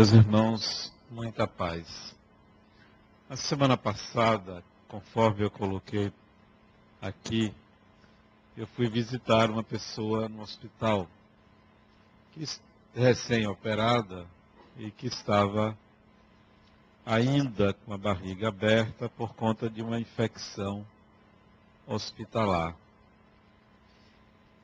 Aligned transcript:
Meus 0.00 0.12
irmãos, 0.12 0.92
muita 1.10 1.46
paz. 1.46 2.16
A 3.28 3.36
semana 3.36 3.76
passada, 3.76 4.64
conforme 4.88 5.44
eu 5.44 5.50
coloquei 5.50 6.10
aqui, 7.02 7.52
eu 8.56 8.66
fui 8.68 8.88
visitar 8.88 9.50
uma 9.50 9.62
pessoa 9.62 10.26
no 10.26 10.40
hospital, 10.40 11.06
recém-operada 12.94 14.26
e 14.78 14.90
que 14.90 15.06
estava 15.06 15.76
ainda 17.04 17.74
com 17.74 17.92
a 17.92 17.98
barriga 17.98 18.48
aberta 18.48 19.06
por 19.06 19.34
conta 19.34 19.68
de 19.68 19.82
uma 19.82 20.00
infecção 20.00 20.82
hospitalar. 21.86 22.74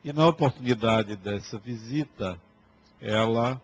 E 0.03 0.15
na 0.15 0.27
oportunidade 0.27 1.15
dessa 1.15 1.59
visita, 1.59 2.41
ela 3.03 3.61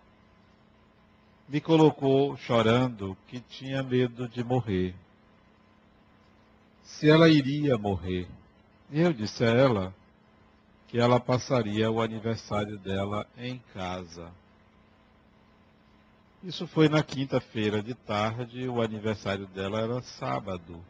me 1.53 1.61
colocou 1.61 2.35
chorando 2.39 3.15
que 3.29 3.39
tinha 3.39 3.83
medo 3.83 4.27
de 4.27 4.43
morrer. 4.43 4.95
Se 6.83 7.11
ela 7.11 7.29
iria 7.29 7.77
morrer. 7.77 8.27
E 8.91 8.99
eu 8.99 9.13
disse 9.13 9.45
a 9.45 9.51
ela 9.51 9.95
que 10.89 10.99
ela 10.99 11.21
passaria 11.21 11.91
o 11.91 12.01
aniversário 12.01 12.79
dela 12.79 13.27
em 13.37 13.59
casa. 13.75 14.33
Isso 16.43 16.67
foi 16.67 16.89
na 16.89 17.03
quinta-feira 17.03 17.83
de 17.83 17.93
tarde, 17.93 18.67
o 18.67 18.81
aniversário 18.81 19.47
dela 19.49 19.79
era 19.79 20.01
sábado. 20.01 20.83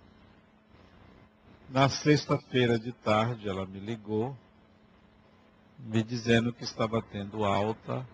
Na 1.68 1.88
sexta-feira 1.88 2.78
de 2.78 2.92
tarde, 2.92 3.48
ela 3.48 3.66
me 3.66 3.80
ligou, 3.80 4.36
me 5.76 6.04
dizendo 6.04 6.52
que 6.52 6.62
estava 6.62 7.02
tendo 7.02 7.44
alta 7.44 8.06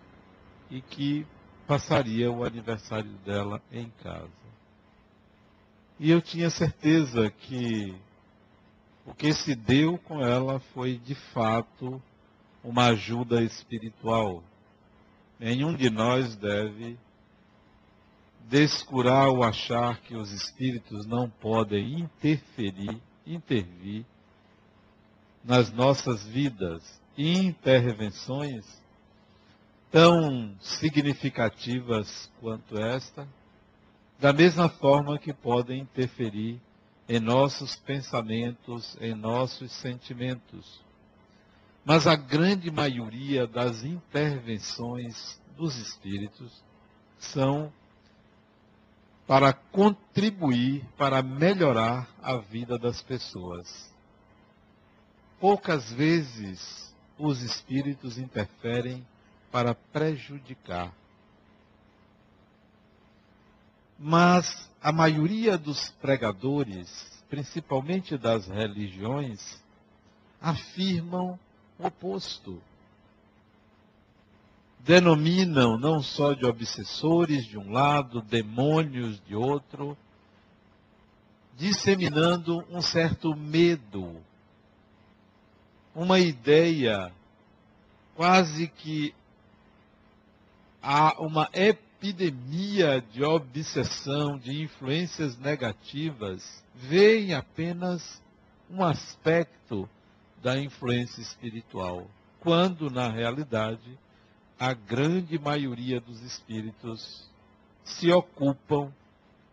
e 0.71 0.81
que 0.81 1.27
passaria 1.69 2.31
o 2.31 2.43
aniversário 2.43 3.11
dela 3.23 3.61
em 3.71 3.91
casa. 4.01 4.27
E 5.99 6.09
eu 6.09 6.19
tinha 6.19 6.49
certeza 6.49 7.29
que 7.29 7.95
o 9.05 9.13
que 9.13 9.31
se 9.33 9.53
deu 9.53 9.95
com 9.99 10.19
ela 10.19 10.59
foi 10.73 10.97
de 10.97 11.13
fato 11.13 12.01
uma 12.63 12.87
ajuda 12.87 13.43
espiritual. 13.43 14.43
Nenhum 15.39 15.75
de 15.75 15.91
nós 15.91 16.35
deve 16.35 16.97
descurar 18.47 19.27
ou 19.27 19.43
achar 19.43 20.01
que 20.01 20.15
os 20.15 20.31
espíritos 20.31 21.05
não 21.05 21.29
podem 21.29 21.99
interferir, 21.99 22.99
intervir 23.27 24.03
nas 25.45 25.71
nossas 25.71 26.25
vidas. 26.25 26.99
Intervenções 27.15 28.65
tão 29.91 30.55
significativas 30.59 32.31
quanto 32.39 32.77
esta, 32.77 33.27
da 34.19 34.31
mesma 34.33 34.69
forma 34.69 35.17
que 35.17 35.33
podem 35.33 35.81
interferir 35.81 36.61
em 37.07 37.19
nossos 37.19 37.75
pensamentos, 37.75 38.95
em 39.01 39.15
nossos 39.15 39.71
sentimentos. 39.71 40.79
Mas 41.83 42.05
a 42.05 42.15
grande 42.15 42.69
maioria 42.69 43.47
das 43.47 43.83
intervenções 43.83 45.41
dos 45.57 45.75
espíritos 45.77 46.63
são 47.17 47.73
para 49.25 49.53
contribuir 49.53 50.83
para 50.97 51.21
melhorar 51.21 52.09
a 52.21 52.37
vida 52.37 52.77
das 52.77 53.01
pessoas. 53.01 53.93
Poucas 55.39 55.91
vezes 55.91 56.93
os 57.17 57.41
espíritos 57.41 58.17
interferem 58.17 59.05
para 59.51 59.73
prejudicar. 59.73 60.93
Mas 63.97 64.69
a 64.81 64.91
maioria 64.91 65.57
dos 65.57 65.89
pregadores, 66.01 67.23
principalmente 67.29 68.17
das 68.17 68.47
religiões, 68.47 69.61
afirmam 70.41 71.37
o 71.77 71.85
oposto. 71.85 72.61
Denominam 74.79 75.77
não 75.77 76.01
só 76.01 76.33
de 76.33 76.45
obsessores 76.45 77.45
de 77.45 77.57
um 77.57 77.71
lado, 77.71 78.21
demônios 78.21 79.21
de 79.25 79.35
outro, 79.35 79.97
disseminando 81.57 82.63
um 82.71 82.81
certo 82.81 83.35
medo, 83.35 84.15
uma 85.93 86.17
ideia 86.17 87.11
quase 88.15 88.69
que 88.69 89.13
há 90.81 91.19
uma 91.21 91.49
epidemia 91.53 93.01
de 93.11 93.23
obsessão, 93.23 94.37
de 94.37 94.63
influências 94.63 95.37
negativas, 95.37 96.63
veem 96.75 97.33
apenas 97.33 98.21
um 98.69 98.83
aspecto 98.83 99.89
da 100.41 100.57
influência 100.57 101.21
espiritual, 101.21 102.07
quando 102.39 102.89
na 102.89 103.09
realidade 103.09 103.97
a 104.59 104.73
grande 104.73 105.37
maioria 105.37 105.99
dos 105.99 106.21
espíritos 106.21 107.29
se 107.83 108.11
ocupam 108.11 108.93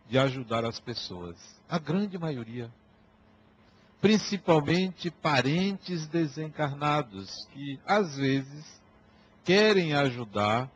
de 0.09 0.17
ajudar 0.17 0.63
as 0.65 0.79
pessoas. 0.79 1.35
A 1.69 1.77
grande 1.77 2.17
maioria. 2.17 2.71
Principalmente 3.99 5.09
parentes 5.09 6.07
desencarnados, 6.07 7.47
que 7.51 7.79
às 7.85 8.15
vezes 8.15 8.81
querem 9.43 9.93
ajudar 9.93 10.69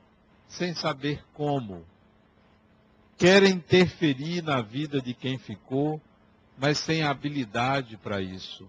sem 0.51 0.73
saber 0.73 1.23
como. 1.33 1.85
Querem 3.17 3.53
interferir 3.53 4.41
na 4.41 4.61
vida 4.61 5.01
de 5.01 5.13
quem 5.13 5.37
ficou, 5.37 6.01
mas 6.57 6.77
sem 6.79 7.03
habilidade 7.03 7.97
para 7.97 8.21
isso. 8.21 8.67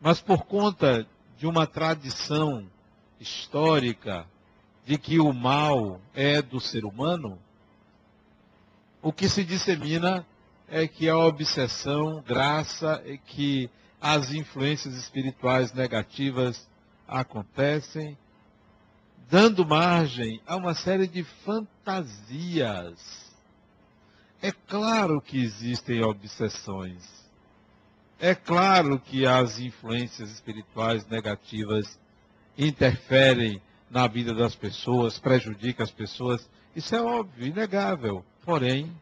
Mas 0.00 0.20
por 0.20 0.44
conta 0.44 1.06
de 1.38 1.46
uma 1.46 1.66
tradição 1.66 2.68
histórica 3.18 4.26
de 4.86 4.96
que 4.96 5.18
o 5.18 5.32
mal 5.32 6.00
é 6.14 6.40
do 6.40 6.60
ser 6.60 6.84
humano, 6.84 7.38
o 9.02 9.12
que 9.12 9.28
se 9.28 9.44
dissemina 9.44 10.26
é 10.68 10.86
que 10.86 11.08
a 11.08 11.16
obsessão, 11.16 12.22
graça, 12.26 13.02
é 13.04 13.16
que 13.16 13.70
as 14.00 14.32
influências 14.32 14.94
espirituais 14.94 15.72
negativas 15.72 16.68
acontecem 17.06 18.16
dando 19.30 19.64
margem 19.64 20.40
a 20.46 20.56
uma 20.56 20.74
série 20.74 21.06
de 21.06 21.22
fantasias. 21.44 22.98
É 24.40 24.50
claro 24.50 25.20
que 25.20 25.38
existem 25.38 26.02
obsessões. 26.02 27.04
É 28.18 28.34
claro 28.34 28.98
que 28.98 29.26
as 29.26 29.58
influências 29.58 30.30
espirituais 30.30 31.06
negativas 31.06 31.98
interferem 32.56 33.60
na 33.90 34.06
vida 34.06 34.34
das 34.34 34.54
pessoas, 34.54 35.18
prejudicam 35.18 35.84
as 35.84 35.90
pessoas. 35.90 36.48
Isso 36.74 36.94
é 36.94 37.00
óbvio, 37.00 37.46
inegável. 37.46 38.24
Porém, 38.44 38.92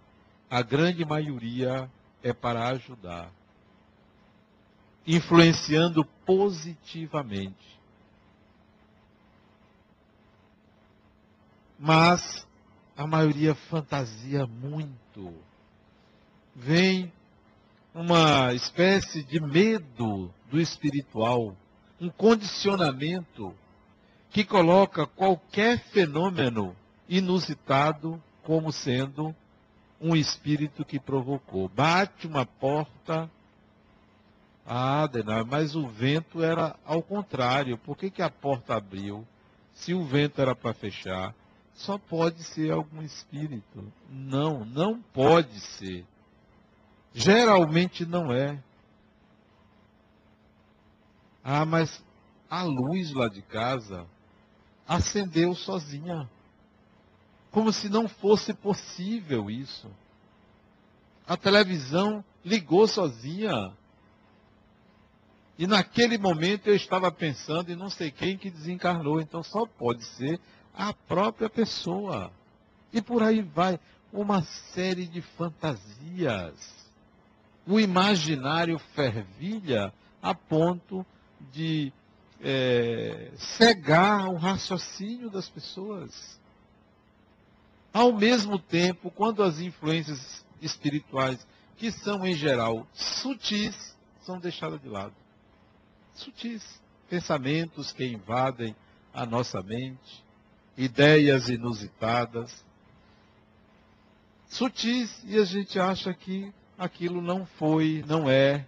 a 0.51 0.61
grande 0.61 1.05
maioria 1.05 1.91
é 2.23 2.33
para 2.33 2.69
ajudar, 2.69 3.31
influenciando 5.07 6.05
positivamente. 6.05 7.77
Mas 11.79 12.47
a 12.97 13.07
maioria 13.07 13.55
fantasia 13.55 14.47
muito. 14.47 15.35
Vem 16.55 17.13
uma 17.95 18.53
espécie 18.55 19.23
de 19.23 19.41
medo 19.41 20.33
do 20.51 20.61
espiritual, 20.61 21.55
um 22.01 22.09
condicionamento 22.09 23.55
que 24.31 24.45
coloca 24.45 25.07
qualquer 25.07 25.79
fenômeno 25.79 26.77
inusitado 27.09 28.23
como 28.43 28.73
sendo 28.73 29.35
um 30.01 30.15
espírito 30.15 30.85
que 30.85 30.99
provocou. 30.99 31.69
Bate 31.69 32.27
uma 32.27 32.45
porta. 32.45 33.31
Ah, 34.67 35.07
Denar, 35.07 35.45
mas 35.47 35.75
o 35.75 35.89
vento 35.89 36.43
era 36.43 36.77
ao 36.85 37.03
contrário. 37.03 37.79
Por 37.79 37.97
que, 37.97 38.11
que 38.11 38.21
a 38.21 38.29
porta 38.29 38.75
abriu? 38.75 39.27
Se 39.73 39.95
o 39.95 40.05
vento 40.05 40.41
era 40.41 40.55
para 40.55 40.75
fechar, 40.75 41.35
só 41.77 41.99
pode 41.99 42.43
ser 42.43 42.73
algum 42.73 43.03
espírito. 43.03 43.93
Não, 44.11 44.65
não 44.65 45.01
pode 45.01 45.61
ser. 45.61 46.05
Geralmente 47.13 48.05
não 48.05 48.33
é. 48.33 48.63
Ah, 51.45 51.65
mas 51.65 52.03
a 52.51 52.63
luz 52.63 53.13
lá 53.13 53.29
de 53.29 53.43
casa 53.43 54.07
acendeu 54.89 55.55
sozinha. 55.55 56.29
Como 57.51 57.73
se 57.73 57.89
não 57.89 58.09
fosse 58.09 58.53
possível 58.55 59.51
isso. 59.51 59.91
A 61.27 61.37
televisão 61.37 62.25
ligou 62.45 62.89
sozinha. 62.89 63.73
E 65.59 65.67
naquele 65.67 66.17
momento 66.19 66.69
eu 66.69 66.75
estava 66.75 67.11
pensando 67.11 67.71
em 67.71 67.77
não 67.77 67.91
sei 67.91 68.11
quem 68.11 68.37
que 68.37 68.51
desencarnou. 68.51 69.21
Então 69.21 69.43
só 69.43 69.67
pode 69.67 70.05
ser 70.05 70.41
a 70.77 70.93
própria 70.93 71.49
pessoa. 71.49 72.31
E 72.93 73.01
por 73.01 73.23
aí 73.23 73.41
vai 73.41 73.81
uma 74.13 74.43
série 74.43 75.07
de 75.07 75.23
fantasias. 75.23 76.87
O 77.67 77.81
imaginário 77.81 78.79
fervilha 78.95 79.93
a 80.23 80.35
ponto 80.35 81.05
de 81.53 81.93
é, 82.41 83.31
cegar 83.37 84.29
o 84.29 84.37
raciocínio 84.37 85.31
das 85.31 85.49
pessoas. 85.49 86.39
Ao 87.93 88.13
mesmo 88.13 88.59
tempo, 88.59 89.11
quando 89.11 89.43
as 89.43 89.59
influências 89.59 90.45
espirituais, 90.61 91.47
que 91.77 91.91
são 91.91 92.27
em 92.27 92.35
geral 92.35 92.87
sutis, 92.93 93.97
são 94.23 94.39
deixadas 94.39 94.81
de 94.81 94.89
lado. 94.89 95.15
Sutis. 96.15 96.85
Pensamentos 97.09 97.93
que 97.93 98.05
invadem 98.05 98.75
a 99.15 99.25
nossa 99.25 99.63
mente, 99.63 100.25
ideias 100.77 101.49
inusitadas, 101.49 102.65
sutis, 104.49 105.23
e 105.25 105.39
a 105.39 105.45
gente 105.45 105.79
acha 105.79 106.13
que 106.13 106.53
aquilo 106.79 107.21
não 107.21 107.47
foi, 107.47 108.05
não 108.07 108.29
é. 108.29 108.67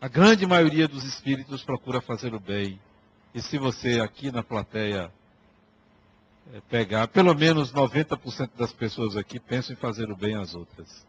A 0.00 0.08
grande 0.08 0.46
maioria 0.46 0.86
dos 0.86 1.04
espíritos 1.04 1.64
procura 1.64 2.00
fazer 2.00 2.34
o 2.34 2.40
bem. 2.40 2.80
E 3.34 3.40
se 3.42 3.58
você 3.58 4.00
aqui 4.00 4.30
na 4.30 4.42
plateia 4.42 5.10
é, 6.52 6.60
pegar, 6.68 7.08
pelo 7.08 7.34
menos 7.34 7.72
90% 7.72 8.50
das 8.56 8.72
pessoas 8.72 9.16
aqui 9.16 9.40
pensam 9.40 9.72
em 9.72 9.78
fazer 9.78 10.10
o 10.10 10.16
bem 10.16 10.36
às 10.36 10.54
outras. 10.54 11.04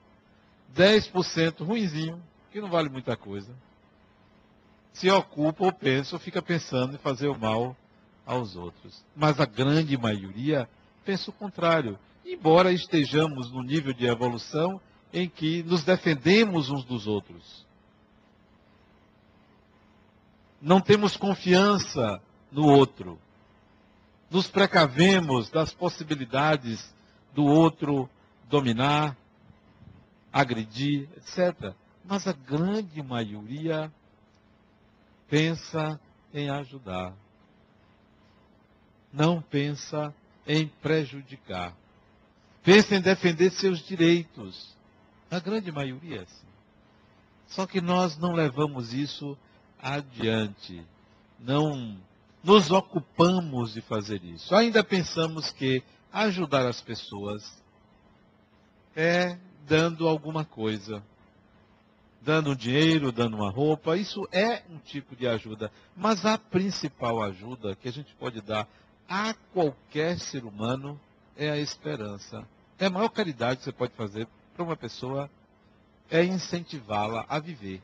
10% 0.75 1.63
ruinzinho, 1.63 2.21
que 2.51 2.61
não 2.61 2.69
vale 2.69 2.89
muita 2.89 3.15
coisa. 3.15 3.53
Se 4.93 5.09
ocupa 5.09 5.65
ou 5.65 5.73
pensa 5.73 6.15
ou 6.15 6.19
fica 6.19 6.41
pensando 6.41 6.95
em 6.95 6.99
fazer 6.99 7.27
o 7.27 7.37
mal 7.37 7.75
aos 8.25 8.55
outros. 8.55 9.03
Mas 9.15 9.39
a 9.39 9.45
grande 9.45 9.97
maioria 9.97 10.67
pensa 11.03 11.29
o 11.29 11.33
contrário. 11.33 11.97
Embora 12.25 12.71
estejamos 12.71 13.51
no 13.51 13.61
nível 13.61 13.93
de 13.93 14.05
evolução 14.05 14.81
em 15.13 15.29
que 15.29 15.63
nos 15.63 15.83
defendemos 15.83 16.69
uns 16.69 16.83
dos 16.83 17.07
outros. 17.07 17.65
Não 20.61 20.81
temos 20.81 21.15
confiança 21.15 22.19
no 22.51 22.65
outro 22.67 23.19
nos 24.29 24.47
precavemos 24.47 25.49
das 25.49 25.73
possibilidades 25.73 26.93
do 27.33 27.45
outro 27.45 28.09
dominar, 28.49 29.15
agredir, 30.31 31.07
etc. 31.17 31.73
Mas 32.03 32.27
a 32.27 32.33
grande 32.33 33.01
maioria 33.01 33.91
pensa 35.29 35.99
em 36.33 36.49
ajudar. 36.49 37.13
Não 39.15 39.41
pensa 39.41 40.13
em 40.45 40.67
prejudicar. 40.67 41.73
Pensa 42.61 42.95
em 42.95 43.01
defender 43.01 43.49
seus 43.51 43.79
direitos. 43.79 44.75
A 45.31 45.39
grande 45.39 45.71
maioria, 45.71 46.23
é 46.23 46.25
sim. 46.25 46.47
Só 47.47 47.65
que 47.65 47.79
nós 47.79 48.17
não 48.17 48.33
levamos 48.33 48.93
isso 48.93 49.37
adiante. 49.81 50.85
Não 51.39 51.97
nos 52.43 52.69
ocupamos 52.71 53.73
de 53.73 53.81
fazer 53.81 54.21
isso. 54.23 54.53
Ainda 54.53 54.83
pensamos 54.83 55.49
que 55.51 55.81
ajudar 56.11 56.67
as 56.67 56.81
pessoas 56.81 57.63
é 58.95 59.37
dando 59.65 60.09
alguma 60.09 60.43
coisa. 60.43 61.01
Dando 62.21 62.55
dinheiro, 62.55 63.11
dando 63.11 63.37
uma 63.37 63.51
roupa, 63.51 63.95
isso 63.95 64.27
é 64.31 64.63
um 64.69 64.79
tipo 64.79 65.15
de 65.15 65.27
ajuda. 65.27 65.71
Mas 65.95 66.25
a 66.25 66.37
principal 66.37 67.21
ajuda 67.21 67.75
que 67.75 67.87
a 67.87 67.91
gente 67.91 68.13
pode 68.15 68.41
dar 68.41 68.67
a 69.07 69.33
qualquer 69.53 70.19
ser 70.19 70.43
humano 70.43 70.99
é 71.37 71.49
a 71.49 71.57
esperança. 71.57 72.47
É 72.79 72.85
a 72.87 72.89
maior 72.89 73.09
caridade 73.09 73.59
que 73.59 73.65
você 73.65 73.71
pode 73.71 73.93
fazer 73.93 74.27
para 74.53 74.63
uma 74.63 74.75
pessoa 74.75 75.29
é 76.09 76.23
incentivá-la 76.23 77.25
a 77.27 77.39
viver. 77.39 77.81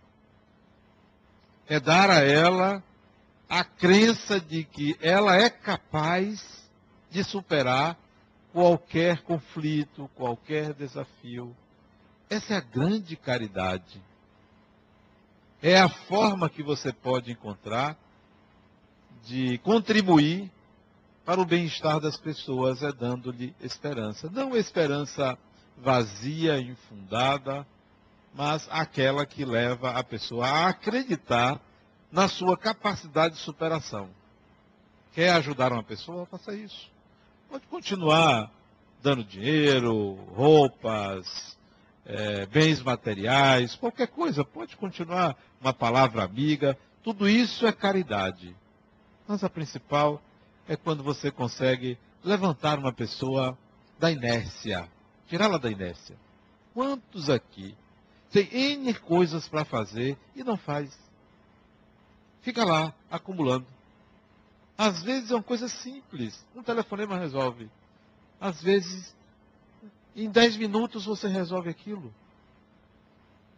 É 1.67 1.79
dar 1.79 2.09
a 2.09 2.19
ela 2.19 2.83
a 3.49 3.63
crença 3.63 4.39
de 4.39 4.63
que 4.63 4.97
ela 5.01 5.35
é 5.35 5.49
capaz 5.49 6.69
de 7.09 7.23
superar 7.23 7.97
qualquer 8.53 9.21
conflito, 9.23 10.09
qualquer 10.15 10.73
desafio. 10.73 11.55
Essa 12.29 12.53
é 12.53 12.57
a 12.57 12.61
grande 12.61 13.15
caridade. 13.15 14.01
É 15.61 15.79
a 15.79 15.89
forma 15.89 16.49
que 16.49 16.63
você 16.63 16.91
pode 16.91 17.31
encontrar 17.31 17.97
de 19.25 19.57
contribuir 19.59 20.49
para 21.25 21.39
o 21.39 21.45
bem-estar 21.45 21.99
das 21.99 22.17
pessoas, 22.17 22.81
é 22.81 22.91
dando-lhe 22.91 23.55
esperança. 23.61 24.29
Não 24.31 24.55
esperança 24.55 25.37
vazia, 25.77 26.59
infundada, 26.59 27.65
mas 28.33 28.67
aquela 28.69 29.25
que 29.25 29.45
leva 29.45 29.91
a 29.91 30.03
pessoa 30.03 30.47
a 30.47 30.67
acreditar 30.69 31.59
na 32.11 32.27
sua 32.27 32.57
capacidade 32.57 33.35
de 33.35 33.41
superação. 33.41 34.09
Quer 35.13 35.31
ajudar 35.33 35.71
uma 35.71 35.83
pessoa? 35.83 36.25
Faça 36.25 36.53
isso. 36.53 36.89
Pode 37.49 37.67
continuar 37.67 38.51
dando 39.01 39.23
dinheiro, 39.23 40.13
roupas, 40.35 41.57
é, 42.05 42.45
bens 42.45 42.81
materiais, 42.81 43.75
qualquer 43.75 44.07
coisa. 44.07 44.45
Pode 44.45 44.77
continuar 44.77 45.35
uma 45.59 45.73
palavra 45.73 46.23
amiga. 46.23 46.77
Tudo 47.03 47.27
isso 47.27 47.67
é 47.67 47.71
caridade. 47.71 48.55
Mas 49.27 49.43
a 49.43 49.49
principal 49.49 50.21
é 50.71 50.77
quando 50.77 51.03
você 51.03 51.29
consegue 51.29 51.97
levantar 52.23 52.79
uma 52.79 52.93
pessoa 52.93 53.57
da 53.99 54.09
inércia, 54.09 54.89
tirá-la 55.27 55.57
da 55.57 55.69
inércia. 55.69 56.15
Quantos 56.73 57.29
aqui 57.29 57.75
tem 58.31 58.47
N 58.51 58.93
coisas 58.93 59.49
para 59.49 59.65
fazer 59.65 60.17
e 60.33 60.43
não 60.43 60.55
faz? 60.55 60.97
fica 62.41 62.63
lá, 62.63 62.93
acumulando. 63.09 63.65
Às 64.77 65.03
vezes 65.03 65.29
é 65.29 65.35
uma 65.35 65.43
coisa 65.43 65.67
simples, 65.67 66.45
um 66.55 66.63
telefonema 66.63 67.17
resolve. 67.17 67.69
Às 68.39 68.61
vezes, 68.61 69.13
em 70.15 70.29
10 70.29 70.55
minutos 70.57 71.05
você 71.05 71.27
resolve 71.27 71.69
aquilo. 71.69 72.13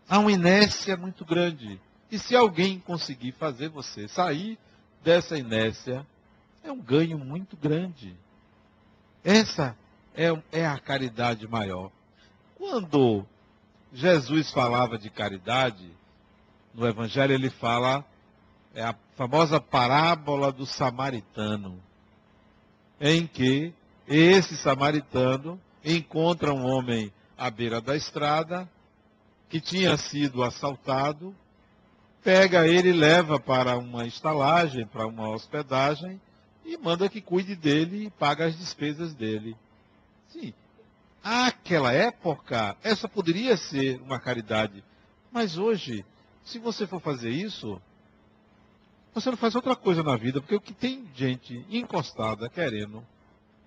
Há 0.10 0.18
uma 0.18 0.32
inércia 0.32 0.98
muito 0.98 1.24
grande. 1.24 1.80
E 2.12 2.20
se 2.20 2.36
alguém 2.36 2.80
conseguir 2.80 3.34
fazer 3.34 3.70
você 3.70 4.08
sair 4.08 4.58
dessa 5.04 5.38
inércia, 5.38 6.06
é 6.64 6.72
um 6.72 6.80
ganho 6.80 7.20
muito 7.20 7.58
grande. 7.58 8.16
Essa 9.24 9.76
é, 10.16 10.28
é 10.52 10.66
a 10.66 10.80
caridade 10.80 11.48
maior. 11.48 11.92
Quando 12.56 13.26
Jesus 13.92 14.50
falava 14.52 14.98
de 14.98 15.10
caridade, 15.10 15.92
no 16.74 16.88
Evangelho 16.88 17.34
ele 17.34 17.50
fala 17.50 18.06
é 18.74 18.84
a 18.84 18.96
famosa 19.16 19.62
parábola 19.62 20.52
do 20.52 20.66
samaritano, 20.66 21.80
em 23.00 23.28
que 23.28 23.72
esse 24.08 24.58
samaritano 24.58 25.62
encontra 25.86 26.52
um 26.52 26.66
homem 26.66 27.14
à 27.38 27.52
beira 27.52 27.80
da 27.80 27.96
estrada 27.96 28.68
que 29.48 29.62
tinha 29.62 29.96
sido 29.96 30.42
assaltado, 30.42 31.36
pega 32.24 32.68
ele 32.68 32.90
e 32.90 32.94
leva 32.94 33.40
para 33.40 33.78
uma 33.78 34.08
estalagem, 34.08 34.88
para 34.88 35.06
uma 35.06 35.30
hospedagem 35.30 36.20
e 36.66 36.78
manda 36.78 37.10
que 37.10 37.22
cuide 37.22 37.56
dele 37.56 38.06
e 38.06 38.10
paga 38.12 38.46
as 38.46 38.58
despesas 38.58 39.14
dele. 39.14 39.56
Sim, 40.30 40.54
aquela 41.24 41.92
época, 41.92 42.78
essa 42.84 43.08
poderia 43.08 43.58
ser 43.58 44.02
uma 44.02 44.20
caridade, 44.20 44.84
mas 45.32 45.58
hoje, 45.58 46.06
se 46.44 46.60
você 46.60 46.88
for 46.88 47.00
fazer 47.00 47.30
isso, 47.30 47.82
você 49.14 49.30
não 49.30 49.38
faz 49.38 49.56
outra 49.56 49.76
coisa 49.76 50.02
na 50.02 50.16
vida, 50.16 50.42
porque 50.42 50.56
o 50.56 50.62
que 50.62 50.74
tem 50.74 51.08
gente 51.14 51.66
encostada 51.70 52.50
querendo 52.50 53.06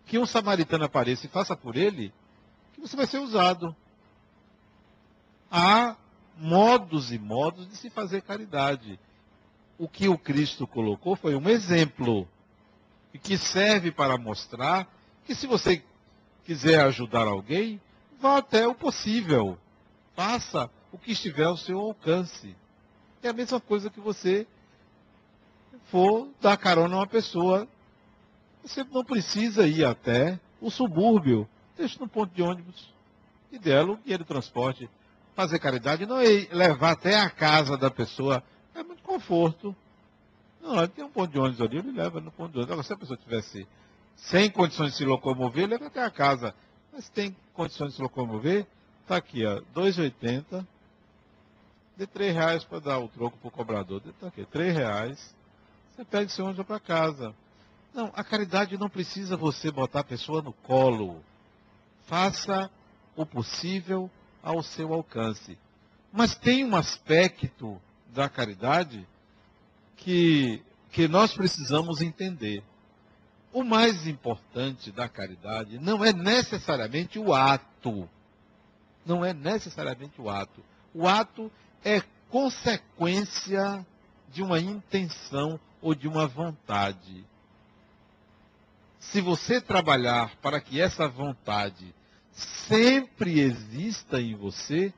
que 0.06 0.18
um 0.18 0.26
samaritano 0.26 0.84
apareça 0.84 1.26
e 1.26 1.28
faça 1.28 1.56
por 1.56 1.76
ele, 1.76 2.12
que 2.72 2.80
você 2.80 2.96
vai 2.96 3.06
ser 3.06 3.18
usado. 3.18 3.74
Há 5.50 5.96
modos 6.36 7.12
e 7.12 7.18
modos 7.18 7.68
de 7.68 7.76
se 7.76 7.90
fazer 7.90 8.22
caridade. 8.22 8.98
O 9.78 9.88
que 9.88 10.08
o 10.08 10.16
Cristo 10.16 10.66
colocou 10.66 11.16
foi 11.16 11.34
um 11.34 11.48
exemplo 11.48 12.28
e 13.16 13.18
que 13.18 13.38
serve 13.38 13.90
para 13.90 14.18
mostrar 14.18 14.86
que 15.24 15.34
se 15.34 15.46
você 15.46 15.82
quiser 16.44 16.80
ajudar 16.80 17.26
alguém, 17.26 17.80
vá 18.20 18.36
até 18.36 18.68
o 18.68 18.74
possível. 18.74 19.58
Faça 20.14 20.70
o 20.92 20.98
que 20.98 21.12
estiver 21.12 21.44
ao 21.44 21.56
seu 21.56 21.80
alcance. 21.80 22.54
É 23.22 23.30
a 23.30 23.32
mesma 23.32 23.58
coisa 23.58 23.88
que 23.88 24.00
você 24.00 24.46
for 25.90 26.28
dar 26.42 26.58
carona 26.58 26.94
a 26.94 26.98
uma 26.98 27.06
pessoa, 27.06 27.66
você 28.62 28.84
não 28.84 29.02
precisa 29.02 29.66
ir 29.66 29.86
até 29.86 30.38
o 30.60 30.70
subúrbio. 30.70 31.48
Deixa 31.74 31.98
no 31.98 32.06
ponto 32.06 32.34
de 32.34 32.42
ônibus 32.42 32.92
e 33.50 33.58
dela 33.58 33.92
o 33.92 33.96
dinheiro 33.96 34.24
de 34.24 34.28
transporte. 34.28 34.90
Fazer 35.34 35.58
caridade 35.58 36.04
não 36.04 36.20
é 36.20 36.46
levar 36.52 36.90
até 36.90 37.18
a 37.18 37.30
casa 37.30 37.78
da 37.78 37.90
pessoa. 37.90 38.42
É 38.74 38.82
muito 38.82 39.02
conforto. 39.02 39.74
Não, 40.66 40.88
tem 40.88 41.04
um 41.04 41.10
ponto 41.10 41.30
de 41.30 41.38
ônibus 41.38 41.60
ali, 41.60 41.78
ele 41.78 41.92
leva 41.92 42.20
no 42.20 42.32
ponto 42.32 42.50
de 42.50 42.58
ônibus. 42.58 42.72
Agora, 42.72 42.86
se 42.86 42.92
a 42.92 42.96
pessoa 42.96 43.16
tivesse 43.16 43.68
sem 44.16 44.50
condições 44.50 44.92
de 44.92 44.96
se 44.98 45.04
locomover, 45.04 45.68
leva 45.68 45.86
até 45.86 46.02
a 46.02 46.10
casa. 46.10 46.52
Mas 46.92 47.08
tem 47.08 47.36
condições 47.54 47.90
de 47.90 47.96
se 47.96 48.02
locomover, 48.02 48.66
está 49.02 49.16
aqui, 49.16 49.46
ó, 49.46 49.60
2,80. 49.74 50.66
De 51.96 52.06
3 52.06 52.34
reais 52.34 52.64
para 52.64 52.80
dar 52.80 52.98
o 52.98 53.08
troco 53.08 53.38
para 53.38 53.48
o 53.48 53.50
cobrador. 53.50 54.02
Está 54.04 54.26
aqui, 54.26 54.44
3 54.44 54.74
reais. 54.74 55.34
Você 55.94 56.04
pega 56.04 56.28
seu 56.28 56.44
ônibus 56.44 56.66
para 56.66 56.80
casa. 56.80 57.34
Não, 57.94 58.12
a 58.14 58.22
caridade 58.22 58.76
não 58.76 58.90
precisa 58.90 59.36
você 59.36 59.70
botar 59.70 60.00
a 60.00 60.04
pessoa 60.04 60.42
no 60.42 60.52
colo. 60.52 61.22
Faça 62.06 62.70
o 63.14 63.24
possível 63.24 64.10
ao 64.42 64.62
seu 64.62 64.92
alcance. 64.92 65.56
Mas 66.12 66.34
tem 66.34 66.64
um 66.64 66.76
aspecto 66.76 67.80
da 68.12 68.28
caridade 68.28 69.06
que, 69.96 70.62
que 70.90 71.08
nós 71.08 71.32
precisamos 71.32 72.00
entender. 72.00 72.62
O 73.52 73.64
mais 73.64 74.06
importante 74.06 74.92
da 74.92 75.08
caridade 75.08 75.78
não 75.78 76.04
é 76.04 76.12
necessariamente 76.12 77.18
o 77.18 77.32
ato. 77.32 78.08
Não 79.04 79.24
é 79.24 79.32
necessariamente 79.32 80.20
o 80.20 80.28
ato. 80.28 80.62
O 80.92 81.08
ato 81.08 81.50
é 81.84 82.02
consequência 82.28 83.86
de 84.32 84.42
uma 84.42 84.58
intenção 84.58 85.58
ou 85.80 85.94
de 85.94 86.06
uma 86.08 86.26
vontade. 86.26 87.24
Se 88.98 89.20
você 89.20 89.60
trabalhar 89.60 90.34
para 90.42 90.60
que 90.60 90.80
essa 90.80 91.08
vontade 91.08 91.94
sempre 92.32 93.40
exista 93.40 94.20
em 94.20 94.34
você, 94.34 94.92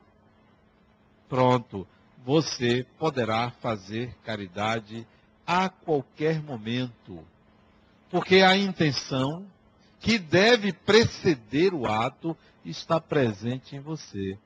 pronto, 1.29 1.87
você 2.25 2.85
poderá 2.97 3.51
fazer 3.61 4.15
caridade 4.23 5.07
a 5.45 5.69
qualquer 5.69 6.41
momento. 6.41 7.23
Porque 8.09 8.37
a 8.37 8.55
intenção 8.57 9.45
que 9.99 10.17
deve 10.17 10.71
preceder 10.73 11.73
o 11.73 11.85
ato 11.85 12.35
está 12.63 12.99
presente 12.99 13.75
em 13.75 13.79
você. 13.79 14.37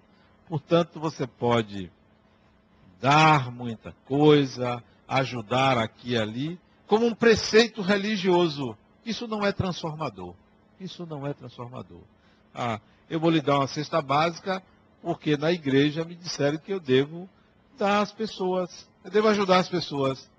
Portanto, 0.47 0.99
você 0.99 1.25
pode 1.27 1.91
dar 3.01 3.51
muita 3.51 3.93
coisa, 4.05 4.83
ajudar 5.07 5.77
aqui 5.77 6.11
e 6.11 6.17
ali, 6.17 6.59
como 6.87 7.05
um 7.05 7.15
preceito 7.15 7.81
religioso. 7.81 8.77
Isso 9.05 9.27
não 9.27 9.45
é 9.45 9.51
transformador. 9.51 10.33
Isso 10.79 11.05
não 11.05 11.25
é 11.27 11.33
transformador. 11.33 12.01
Ah, 12.53 12.79
eu 13.09 13.19
vou 13.19 13.29
lhe 13.29 13.41
dar 13.41 13.59
uma 13.59 13.67
cesta 13.67 14.01
básica, 14.01 14.63
porque 15.01 15.35
na 15.35 15.51
igreja 15.51 16.05
me 16.05 16.15
disseram 16.15 16.57
que 16.57 16.71
eu 16.71 16.79
devo 16.79 17.29
dar 17.77 18.01
às 18.01 18.11
pessoas, 18.11 18.87
eu 19.03 19.11
devo 19.11 19.27
ajudar 19.27 19.57
as 19.57 19.69
pessoas. 19.69 20.29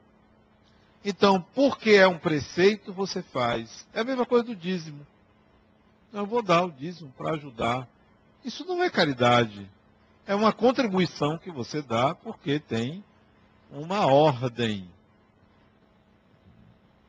Então, 1.05 1.41
porque 1.55 1.91
é 1.91 2.09
um 2.09 2.19
preceito, 2.19 2.93
você 2.93 3.23
faz. 3.23 3.87
É 3.93 4.01
a 4.01 4.05
mesma 4.05 4.25
coisa 4.25 4.45
do 4.45 4.57
dízimo. 4.57 5.07
Eu 6.13 6.25
vou 6.25 6.43
dar 6.43 6.65
o 6.65 6.71
dízimo 6.71 7.13
para 7.17 7.35
ajudar. 7.35 7.87
Isso 8.45 8.65
não 8.65 8.83
é 8.83 8.89
caridade. 8.89 9.69
É 10.27 10.35
uma 10.35 10.53
contribuição 10.53 11.37
que 11.37 11.51
você 11.51 11.83
dá 11.83 12.15
porque 12.15 12.59
tem 12.59 13.05
uma 13.71 14.07
ordem. 14.07 14.89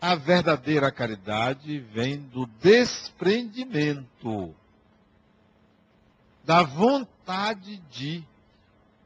A 0.01 0.15
verdadeira 0.15 0.91
caridade 0.91 1.79
vem 1.79 2.19
do 2.19 2.45
desprendimento, 2.61 4.53
da 6.43 6.63
vontade 6.63 7.77
de. 7.89 8.23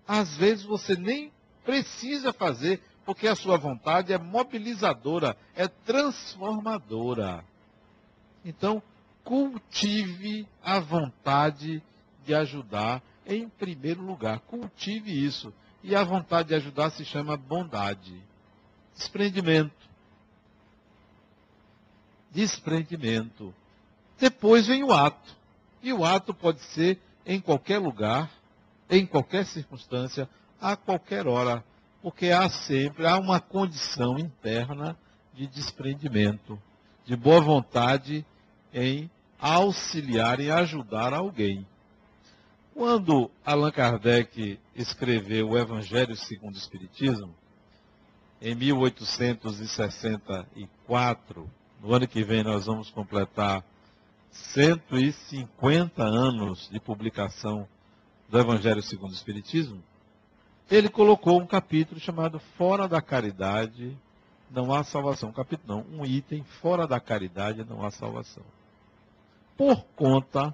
Às 0.10 0.36
vezes 0.36 0.66
você 0.66 0.96
nem 0.96 1.32
precisa 1.64 2.34
fazer, 2.34 2.82
porque 3.06 3.28
a 3.28 3.36
sua 3.36 3.58
vontade 3.60 4.12
é 4.12 4.18
mobilizadora, 4.18 5.38
é 5.56 5.68
transformadora. 5.68 7.46
Então, 8.44 8.82
cultive 9.24 10.48
a 10.64 10.80
vontade 10.80 11.84
de 12.26 12.34
ajudar 12.34 13.04
em 13.24 13.48
primeiro 13.48 14.02
lugar. 14.02 14.40
Cultive 14.40 15.12
isso. 15.12 15.54
E 15.84 15.96
a 15.96 16.04
vontade 16.04 16.48
de 16.48 16.56
ajudar 16.56 16.90
se 16.90 17.06
chama 17.06 17.38
bondade. 17.38 18.20
Desprendimento. 18.96 19.88
Desprendimento. 22.32 23.54
Depois 24.18 24.66
vem 24.66 24.84
o 24.84 24.92
ato. 24.92 25.38
E 25.84 25.94
o 25.94 26.04
ato 26.04 26.34
pode 26.34 26.62
ser 26.62 27.00
em 27.28 27.40
qualquer 27.40 27.78
lugar, 27.78 28.39
em 28.90 29.06
qualquer 29.06 29.46
circunstância, 29.46 30.28
a 30.60 30.76
qualquer 30.76 31.28
hora. 31.28 31.64
Porque 32.02 32.32
há 32.32 32.50
sempre 32.50 33.06
há 33.06 33.18
uma 33.18 33.40
condição 33.40 34.18
interna 34.18 34.98
de 35.34 35.46
desprendimento, 35.48 36.60
de 37.06 37.16
boa 37.16 37.42
vontade 37.42 38.26
em 38.74 39.12
auxiliar 39.40 40.40
e 40.40 40.50
ajudar 40.50 41.14
alguém. 41.14 41.68
Quando 42.74 43.30
Allan 43.46 43.70
Kardec 43.72 44.60
escreveu 44.76 45.50
o 45.50 45.58
Evangelho 45.58 46.16
segundo 46.16 46.56
o 46.56 46.58
Espiritismo, 46.58 47.36
em 48.42 48.56
1864, 48.56 51.52
no 51.82 51.94
ano 51.94 52.08
que 52.08 52.24
vem 52.24 52.42
nós 52.44 52.68
vamos 52.68 52.90
completar 52.90 53.62
150 54.32 56.02
anos 56.04 56.70
de 56.70 56.80
publicação 56.80 57.68
do 58.30 58.40
Evangelho 58.40 58.82
segundo 58.82 59.12
o 59.12 59.16
Espiritismo, 59.16 59.82
ele 60.70 60.90
colocou 60.90 61.42
um 61.42 61.48
capítulo 61.48 62.00
chamado 62.00 62.40
Fora 62.58 62.88
da 62.88 63.02
Caridade 63.02 63.98
não 64.52 64.74
há 64.74 64.84
salvação. 64.84 65.30
Um 65.30 65.34
capítulo 65.34 65.68
não, 65.68 65.86
um 66.00 66.06
item, 66.06 66.44
fora 66.44 66.86
da 66.88 67.00
caridade 67.00 67.64
não 67.64 67.86
há 67.86 67.92
salvação. 67.92 68.44
Por 69.56 69.86
conta 69.96 70.54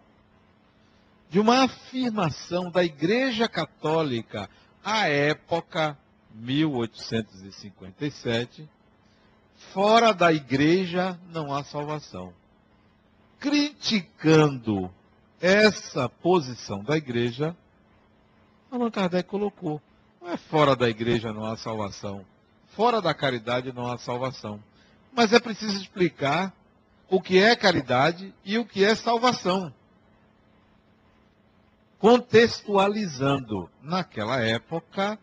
de 1.29 1.39
uma 1.39 1.63
afirmação 1.63 2.69
da 2.69 2.83
Igreja 2.83 3.47
Católica 3.47 4.49
à 4.83 5.07
época 5.07 5.97
1857, 6.33 8.67
fora 9.73 10.13
da 10.13 10.33
igreja 10.33 11.17
não 11.31 11.53
há 11.53 11.63
salvação. 11.63 12.33
Criticando 13.39 14.91
essa 15.39 16.09
posição 16.09 16.83
da 16.83 16.97
igreja, 16.97 17.55
Allan 18.75 18.91
Kardec 18.91 19.27
colocou: 19.29 19.81
não 20.21 20.31
é 20.31 20.37
fora 20.37 20.75
da 20.75 20.89
igreja 20.89 21.33
não 21.33 21.45
há 21.45 21.57
salvação, 21.57 22.25
fora 22.67 23.01
da 23.01 23.13
caridade 23.13 23.71
não 23.73 23.87
há 23.87 23.97
salvação. 23.97 24.61
Mas 25.13 25.31
é 25.33 25.39
preciso 25.39 25.79
explicar 25.79 26.53
o 27.09 27.21
que 27.21 27.37
é 27.37 27.55
caridade 27.55 28.33
e 28.43 28.57
o 28.57 28.65
que 28.65 28.83
é 28.83 28.93
salvação 28.95 29.73
contextualizando. 32.05 33.67
Naquela 33.81 34.39
época, 34.39 35.17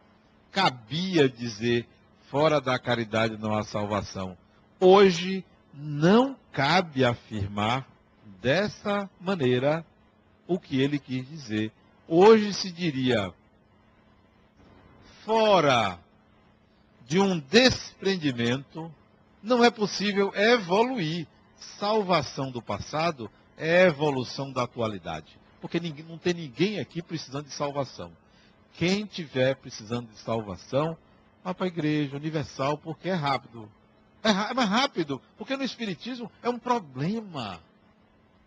cabia 0.50 1.28
dizer: 1.28 1.86
fora 2.28 2.60
da 2.60 2.76
caridade 2.76 3.36
não 3.38 3.54
há 3.54 3.62
salvação. 3.62 4.36
Hoje, 4.80 5.44
não 5.72 6.36
cabe 6.50 7.04
afirmar 7.04 7.86
dessa 8.40 9.08
maneira 9.20 9.86
o 10.44 10.58
que 10.58 10.80
ele 10.80 10.98
quis 10.98 11.28
dizer. 11.28 11.72
Hoje 12.08 12.52
se 12.52 12.72
diria: 12.72 13.32
fora 15.24 15.98
de 17.06 17.18
um 17.18 17.38
desprendimento, 17.38 18.92
não 19.42 19.64
é 19.64 19.70
possível 19.70 20.32
evoluir. 20.34 21.26
Salvação 21.78 22.50
do 22.50 22.60
passado 22.60 23.30
é 23.56 23.86
evolução 23.86 24.52
da 24.52 24.64
atualidade 24.64 25.40
porque 25.62 25.78
não 26.02 26.18
tem 26.18 26.34
ninguém 26.34 26.80
aqui 26.80 27.00
precisando 27.00 27.44
de 27.44 27.52
salvação. 27.52 28.10
Quem 28.72 29.06
tiver 29.06 29.54
precisando 29.54 30.08
de 30.08 30.18
salvação, 30.18 30.98
vá 31.44 31.54
para 31.54 31.66
a 31.66 31.68
igreja 31.68 32.16
universal, 32.16 32.76
porque 32.76 33.08
é 33.08 33.14
rápido. 33.14 33.70
É, 34.24 34.30
é 34.30 34.54
mais 34.54 34.68
rápido, 34.68 35.22
porque 35.38 35.56
no 35.56 35.62
Espiritismo 35.62 36.30
é 36.42 36.50
um 36.50 36.58
problema. 36.58 37.60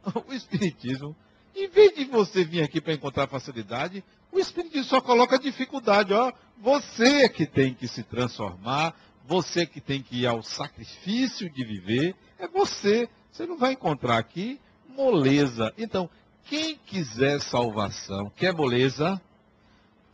O 0.27 0.33
Espiritismo, 0.33 1.15
em 1.55 1.67
vez 1.67 1.95
de 1.95 2.05
você 2.05 2.43
vir 2.43 2.61
aqui 2.61 2.79
para 2.79 2.93
encontrar 2.93 3.25
facilidade, 3.27 4.03
o 4.35 4.39
Espiritismo 4.39 4.83
só 4.83 4.99
coloca 4.99 5.39
dificuldade. 5.39 6.13
Ó, 6.13 6.31
você 6.57 7.23
é 7.23 7.29
que 7.29 7.45
tem 7.45 7.73
que 7.73 7.87
se 7.87 8.03
transformar, 8.03 8.93
você 9.25 9.65
que 9.65 9.79
tem 9.79 10.03
que 10.03 10.21
ir 10.21 10.27
ao 10.27 10.43
sacrifício 10.43 11.49
de 11.49 11.63
viver, 11.63 12.15
é 12.37 12.47
você. 12.47 13.09
Você 13.31 13.45
não 13.45 13.57
vai 13.57 13.73
encontrar 13.73 14.17
aqui 14.17 14.59
moleza. 14.89 15.73
Então, 15.77 16.09
quem 16.45 16.75
quiser 16.85 17.41
salvação, 17.41 18.29
quer 18.35 18.53
moleza, 18.53 19.19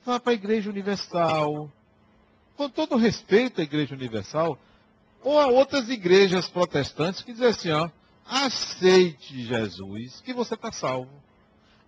vá 0.05 0.19
para 0.19 0.31
a 0.31 0.35
Igreja 0.35 0.69
Universal. 0.69 1.71
Com 2.55 2.69
todo 2.69 2.95
respeito 2.95 3.59
à 3.59 3.63
Igreja 3.63 3.95
Universal, 3.95 4.57
ou 5.23 5.39
a 5.39 5.47
outras 5.47 5.89
igrejas 5.89 6.47
protestantes 6.47 7.21
que 7.21 7.33
dizem 7.33 7.47
assim, 7.47 7.71
ó, 7.71 7.89
aceite 8.25 9.43
Jesus, 9.43 10.21
que 10.21 10.33
você 10.33 10.53
está 10.53 10.71
salvo. 10.71 11.11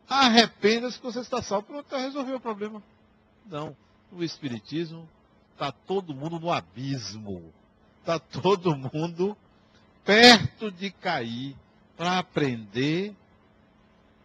Arrependa-se 0.07 0.97
que 0.97 1.03
você 1.03 1.19
está 1.19 1.41
salvo. 1.41 1.67
Pronto, 1.67 1.85
tá 1.87 1.97
resolveu 1.97 2.37
o 2.37 2.39
problema. 2.39 2.81
Não. 3.45 3.75
No 4.11 4.23
Espiritismo, 4.23 5.09
está 5.51 5.71
todo 5.71 6.13
mundo 6.13 6.39
no 6.39 6.51
abismo. 6.51 7.51
Está 7.99 8.19
todo 8.19 8.75
mundo 8.75 9.35
perto 10.03 10.69
de 10.71 10.91
cair 10.91 11.55
para 11.95 12.19
aprender 12.19 13.15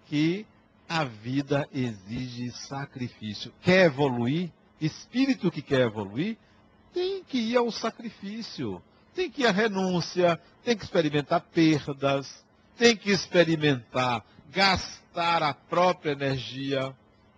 que 0.06 0.47
a 0.88 1.04
vida 1.04 1.68
exige 1.73 2.50
sacrifício. 2.50 3.52
Quer 3.62 3.87
evoluir? 3.87 4.50
Espírito 4.80 5.50
que 5.50 5.61
quer 5.61 5.80
evoluir, 5.80 6.38
tem 6.92 7.23
que 7.25 7.38
ir 7.38 7.56
ao 7.56 7.70
sacrifício, 7.70 8.82
tem 9.14 9.30
que 9.30 9.42
ir 9.42 9.47
à 9.47 9.50
renúncia, 9.50 10.40
tem 10.64 10.76
que 10.76 10.85
experimentar 10.85 11.40
perdas, 11.40 12.44
tem 12.76 12.97
que 12.97 13.11
experimentar 13.11 14.25
gastar 15.09 15.43
a 15.43 15.55
própria 15.55 16.12
energia. 16.12 16.95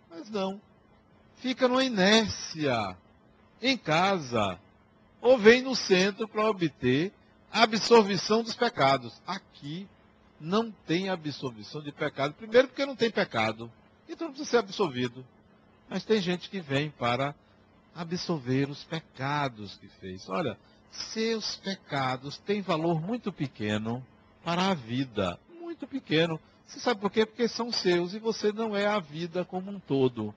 Mas 0.09 0.29
não. 0.31 0.61
Fica 1.37 1.67
numa 1.67 1.85
inércia, 1.85 2.97
em 3.63 3.77
casa, 3.77 4.59
ou 5.21 5.39
vem 5.39 5.63
no 5.63 5.75
centro 5.75 6.29
para 6.29 6.49
obter 6.49 7.13
a 7.51 7.63
absorvição 7.63 8.43
dos 8.43 8.55
pecados. 8.55 9.21
Aqui 9.27 9.89
não 10.39 10.71
tem 10.87 11.09
absorvição 11.09 11.83
de 11.83 11.93
pecado. 11.93 12.35
Primeiro, 12.35 12.69
porque 12.69 12.85
não 12.85 12.97
tem 12.97 13.11
pecado. 13.11 13.71
Então 14.09 14.27
não 14.27 14.35
precisa 14.35 14.51
ser 14.51 14.59
absolvido. 14.59 15.25
Mas 15.89 16.05
tem 16.05 16.21
gente 16.21 16.51
que 16.51 16.61
vem 16.61 16.91
para 16.91 17.35
absolver 17.95 18.69
os 18.69 18.85
pecados 18.85 19.77
que 19.77 19.89
fez. 19.89 20.29
Olha, 20.29 20.59
seus 20.91 21.57
pecados 21.57 22.37
têm 22.39 22.61
valor 22.61 23.01
muito 23.01 23.33
pequeno 23.33 24.05
para 24.45 24.71
a 24.71 24.75
vida. 24.75 25.39
Muito 25.59 25.87
pequeno. 25.87 26.39
Você 26.71 26.79
sabe 26.79 27.01
por 27.01 27.11
quê? 27.11 27.27
Porque 27.27 27.49
são 27.49 27.73
seus 27.73 28.15
e 28.15 28.21
você 28.21 28.53
não 28.53 28.77
é 28.77 28.87
a 28.87 29.01
vida 29.01 29.45
como 29.45 29.73
um 29.73 29.81
todo. 29.81 30.33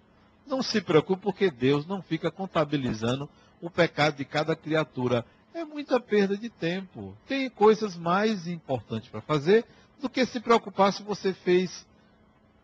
Não 0.47 0.63
se 0.63 0.81
preocupe, 0.81 1.21
porque 1.21 1.51
Deus 1.51 1.85
não 1.85 2.01
fica 2.01 2.31
contabilizando 2.31 3.29
o 3.61 3.69
pecado 3.69 4.17
de 4.17 4.25
cada 4.25 4.55
criatura. 4.55 5.23
É 5.53 5.63
muita 5.63 5.99
perda 5.99 6.35
de 6.35 6.49
tempo. 6.49 7.15
Tem 7.27 7.47
coisas 7.51 7.95
mais 7.95 8.47
importantes 8.47 9.09
para 9.09 9.21
fazer 9.21 9.63
do 10.01 10.09
que 10.09 10.25
se 10.25 10.39
preocupar 10.39 10.91
se 10.91 11.03
você 11.03 11.33
fez, 11.33 11.85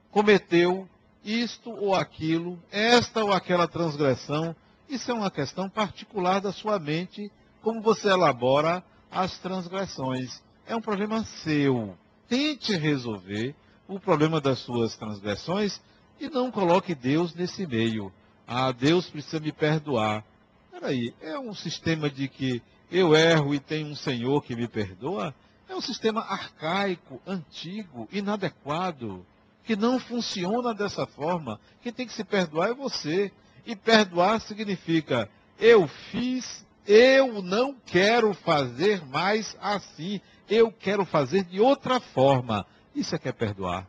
cometeu 0.10 0.90
isto 1.24 1.70
ou 1.70 1.94
aquilo, 1.94 2.60
esta 2.72 3.24
ou 3.24 3.32
aquela 3.32 3.68
transgressão. 3.68 4.56
Isso 4.90 5.12
é 5.12 5.14
uma 5.14 5.30
questão 5.30 5.70
particular 5.70 6.42
da 6.42 6.52
sua 6.52 6.80
mente, 6.80 7.32
como 7.62 7.82
você 7.82 8.10
elabora 8.10 8.84
as 9.12 9.38
transgressões. 9.38 10.42
É 10.66 10.76
um 10.76 10.82
problema 10.82 11.24
seu. 11.44 11.96
Tente 12.30 12.76
resolver 12.78 13.56
o 13.88 14.00
problema 14.00 14.40
das 14.40 14.60
suas 14.60 14.96
transgressões 14.96 15.82
e 16.20 16.30
não 16.30 16.52
coloque 16.52 16.94
Deus 16.94 17.34
nesse 17.34 17.66
meio. 17.66 18.14
Ah, 18.48 18.72
Deus 18.72 19.10
precisa 19.10 19.40
me 19.40 19.52
perdoar. 19.52 20.24
Peraí, 20.72 21.14
é 21.22 21.38
um 21.40 21.54
sistema 21.54 22.10
de 22.10 22.28
que 22.28 22.62
eu 22.92 23.16
erro 23.16 23.54
e 23.54 23.60
tem 23.60 23.84
um 23.84 23.96
Senhor 23.96 24.44
que 24.44 24.56
me 24.56 24.68
perdoa? 24.68 25.34
É 25.68 25.76
um 25.76 25.82
sistema 25.82 26.22
arcaico, 26.22 27.22
antigo, 27.26 28.08
inadequado, 28.12 29.26
que 29.64 29.76
não 29.76 30.00
funciona 30.00 30.74
dessa 30.74 31.06
forma. 31.06 31.60
Quem 31.82 31.92
tem 31.92 32.08
que 32.08 32.14
se 32.14 32.24
perdoar 32.24 32.70
é 32.70 32.74
você. 32.74 33.32
E 33.66 33.76
perdoar 33.76 34.40
significa 34.42 35.30
eu 35.60 35.88
fiz, 35.88 36.66
eu 36.88 37.42
não 37.42 37.76
quero 37.86 38.34
fazer 38.34 39.06
mais 39.06 39.56
assim. 39.60 40.22
Eu 40.50 40.72
quero 40.72 41.06
fazer 41.06 41.44
de 41.44 41.60
outra 41.60 42.00
forma. 42.00 42.66
Isso 42.96 43.16
é 43.16 43.20
que 43.20 43.30
é 43.30 43.32
perdoar. 43.32 43.88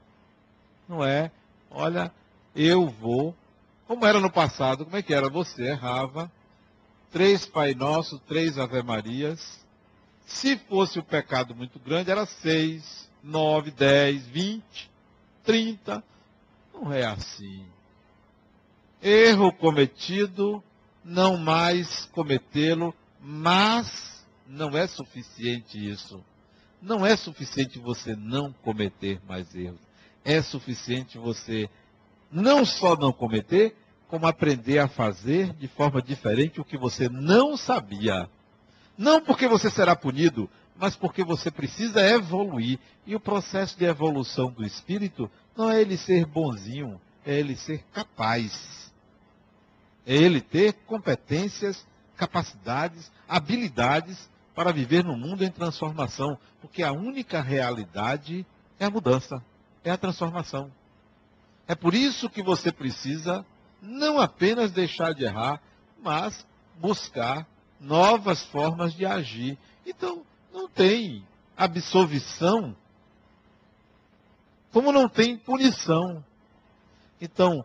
Não 0.89 1.05
é, 1.05 1.31
olha, 1.71 2.13
eu 2.55 2.89
vou. 2.89 3.35
Como 3.87 4.07
era 4.07 4.21
no 4.21 4.31
passado, 4.31 4.85
como 4.85 4.97
é 4.97 5.03
que 5.03 5.15
era? 5.15 5.29
Você 5.29 5.65
errava. 5.65 6.31
Três 7.11 7.47
Pai 7.47 7.75
Nosso, 7.75 8.19
três 8.21 8.59
Ave 8.59 8.83
Marias 8.83 9.61
se 10.31 10.57
fosse 10.57 10.99
o 10.99 11.03
pecado 11.03 11.55
muito 11.55 11.79
grande, 11.81 12.11
era 12.11 12.25
6, 12.25 13.11
9, 13.23 13.73
10, 13.73 14.27
20, 14.29 14.91
30. 15.43 16.05
Não 16.73 16.93
é 16.93 17.05
assim. 17.05 17.67
Erro 19.03 19.53
cometido, 19.53 20.63
não 21.05 21.37
mais 21.37 22.07
cometê-lo, 22.07 22.95
mas 23.21 24.25
não 24.47 24.71
é 24.77 24.87
suficiente 24.87 25.77
isso. 25.85 26.25
Não 26.81 27.05
é 27.05 27.17
suficiente 27.17 27.79
você 27.79 28.17
não 28.17 28.53
cometer 28.53 29.21
mais 29.29 29.55
erros. 29.55 29.81
É 30.25 30.41
suficiente 30.41 31.19
você 31.19 31.69
não 32.31 32.65
só 32.65 32.97
não 32.97 33.13
cometer, 33.13 33.77
como 34.09 34.27
aprender 34.27 34.79
a 34.79 34.89
fazer 34.89 35.53
de 35.55 35.69
forma 35.69 36.03
diferente 36.03 36.61
o 36.61 36.65
que 36.65 36.77
você 36.77 37.09
não 37.09 37.57
sabia. 37.57 38.29
Não 38.97 39.21
porque 39.21 39.47
você 39.47 39.71
será 39.71 39.95
punido, 39.95 40.49
mas 40.77 40.97
porque 40.97 41.23
você 41.23 41.51
precisa 41.51 42.01
evoluir. 42.01 42.79
E 43.07 43.15
o 43.15 43.21
processo 43.21 43.79
de 43.79 43.85
evolução 43.85 44.51
do 44.51 44.65
espírito 44.65 45.31
não 45.57 45.71
é 45.71 45.81
ele 45.81 45.97
ser 45.97 46.27
bonzinho, 46.27 47.01
é 47.25 47.39
ele 47.39 47.57
ser 47.57 47.85
capaz. 47.93 48.91
É 50.07 50.15
ele 50.15 50.41
ter 50.41 50.73
competências, 50.87 51.87
capacidades, 52.17 53.11
habilidades 53.29 54.29
para 54.61 54.73
viver 54.73 55.03
no 55.03 55.17
mundo 55.17 55.43
em 55.43 55.51
transformação. 55.51 56.37
Porque 56.61 56.83
a 56.83 56.93
única 56.93 57.41
realidade 57.41 58.45
é 58.79 58.85
a 58.85 58.91
mudança, 58.91 59.43
é 59.83 59.91
a 59.91 59.97
transformação. 59.97 60.71
É 61.67 61.75
por 61.75 61.95
isso 61.95 62.29
que 62.29 62.43
você 62.43 62.71
precisa 62.71 63.43
não 63.81 64.21
apenas 64.21 64.71
deixar 64.71 65.15
de 65.15 65.25
errar, 65.25 65.63
mas 66.03 66.47
buscar 66.79 67.47
novas 67.81 68.45
formas 68.49 68.93
de 68.93 69.07
agir. 69.07 69.57
Então, 69.87 70.27
não 70.53 70.69
tem 70.69 71.25
absolvição, 71.57 72.77
como 74.71 74.93
não 74.93 75.09
tem 75.09 75.39
punição. 75.39 76.23
Então, 77.19 77.65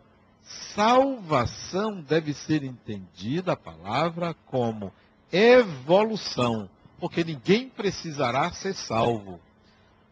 salvação 0.74 2.00
deve 2.00 2.32
ser 2.32 2.64
entendida 2.64 3.52
a 3.52 3.56
palavra 3.56 4.32
como 4.46 4.90
evolução, 5.30 6.70
porque 6.98 7.24
ninguém 7.24 7.68
precisará 7.68 8.50
ser 8.52 8.74
salvo. 8.74 9.40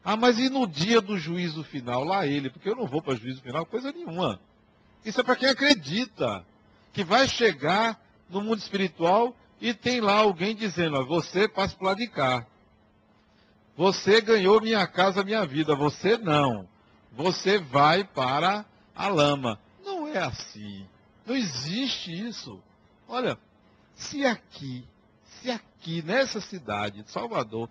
Ah, 0.05 0.17
mas 0.17 0.39
e 0.39 0.51
no 0.51 0.67
dia 0.67 1.01
do 1.01 1.19
juízo 1.19 1.65
final? 1.65 2.05
Lá 2.05 2.27
ele, 2.27 2.51
porque 2.51 2.69
eu 2.69 2.77
não 2.77 2.87
vou 2.87 3.01
para 3.01 3.15
juízo 3.15 3.41
final, 3.41 3.65
coisa 3.65 3.91
nenhuma. 3.91 4.39
Isso 5.05 5.21
é 5.21 5.25
para 5.25 5.37
quem 5.37 5.49
acredita 5.49 6.45
que 6.93 7.03
vai 7.03 7.27
chegar 7.29 8.01
no 8.29 8.43
mundo 8.43 8.59
espiritual 8.59 9.35
e 9.61 9.73
tem 9.73 10.01
lá 10.01 10.17
alguém 10.17 10.55
dizendo, 10.55 10.99
ó, 10.99 11.05
você 11.05 11.49
passa 11.49 11.75
para 11.77 11.89
lado 11.89 11.99
de 11.99 12.09
cá. 12.09 12.47
Você 13.77 14.21
ganhou 14.21 14.61
minha 14.61 14.87
casa, 14.87 15.25
minha 15.25 15.45
vida. 15.45 15.75
Você 15.75 16.17
não. 16.17 16.69
Você 17.13 17.59
vai 17.59 18.05
para 18.05 18.65
a 18.95 19.09
lama. 19.09 19.59
Não 19.85 20.07
é 20.07 20.19
assim. 20.19 20.87
Não 21.27 21.35
existe 21.35 22.13
isso. 22.13 22.61
Olha, 23.09 23.39
se 23.95 24.25
aqui, 24.25 24.85
se 25.45 25.51
aqui, 25.51 26.01
nessa 26.01 26.41
cidade 26.41 27.03
de 27.03 27.11
Salvador, 27.11 27.69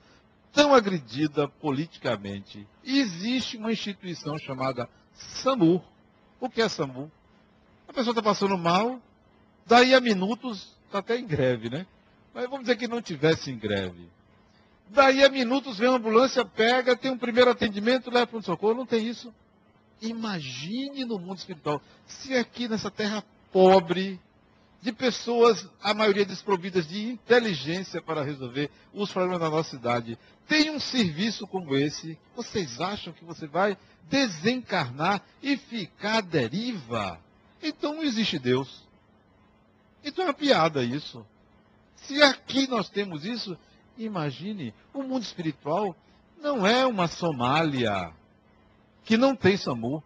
tão 0.52 0.76
agredida 0.76 1.48
politicamente, 1.48 2.68
existe 2.84 3.58
uma 3.58 3.72
instituição 3.72 4.38
chamada 4.38 4.88
SAMU. 5.14 5.84
O 6.40 6.48
que 6.48 6.62
é 6.62 6.70
SAMU? 6.70 7.12
A 7.88 7.94
pessoa 7.94 8.12
está 8.12 8.22
passando 8.22 8.56
mal, 8.60 9.02
daí 9.66 9.96
a 9.96 10.00
minutos 10.00 10.78
está 10.86 11.00
até 11.00 11.18
em 11.18 11.26
greve, 11.26 11.68
né? 11.68 11.88
Mas 12.32 12.44
vamos 12.44 12.62
dizer 12.62 12.76
que 12.76 12.88
não 12.88 13.02
tivesse 13.02 13.50
em 13.50 13.58
greve. 13.58 14.08
Daí 14.90 15.24
a 15.24 15.30
minutos 15.30 15.80
vem 15.80 15.90
uma 15.90 15.98
ambulância, 15.98 16.46
pega, 16.46 16.96
tem 16.96 17.10
um 17.10 17.18
primeiro 17.18 17.50
atendimento, 17.50 18.12
leva 18.12 18.28
para 18.28 18.38
o 18.38 18.44
socorro. 18.44 18.76
Não 18.76 18.86
tem 18.86 19.08
isso. 19.08 19.34
Imagine 20.00 21.06
no 21.06 21.18
mundo 21.18 21.40
espiritual, 21.40 21.82
se 22.06 22.36
aqui 22.36 22.68
nessa 22.68 22.92
terra 22.92 23.24
pobre, 23.52 24.20
de 24.84 24.92
pessoas, 24.92 25.66
a 25.82 25.94
maioria 25.94 26.26
desprovidas 26.26 26.86
de 26.86 27.10
inteligência 27.10 28.02
para 28.02 28.22
resolver 28.22 28.70
os 28.94 29.10
problemas 29.14 29.40
da 29.40 29.50
nossa 29.50 29.70
cidade, 29.70 30.20
tem 30.46 30.72
um 30.72 30.80
serviço 30.80 31.48
como 31.48 31.74
esse, 31.74 32.20
vocês 32.36 32.82
acham 32.82 33.14
que 33.14 33.24
você 33.24 33.48
vai 33.48 33.78
desencarnar 34.10 35.24
e 35.42 35.56
ficar 35.56 36.18
à 36.18 36.22
deriva? 36.22 37.18
Então 37.62 37.96
não 37.96 38.04
existe 38.04 38.38
Deus. 38.38 38.84
Então 40.04 40.26
é 40.26 40.28
uma 40.28 40.34
piada 40.34 40.84
isso. 40.84 41.26
Se 41.96 42.22
aqui 42.22 42.68
nós 42.68 42.90
temos 42.90 43.24
isso, 43.24 43.58
imagine, 43.98 44.74
o 44.94 45.02
mundo 45.02 45.24
espiritual 45.24 45.96
não 46.42 46.68
é 46.68 46.86
uma 46.86 47.08
Somália 47.08 48.12
que 49.06 49.16
não 49.16 49.34
tem 49.34 49.56
SAMU. 49.56 50.04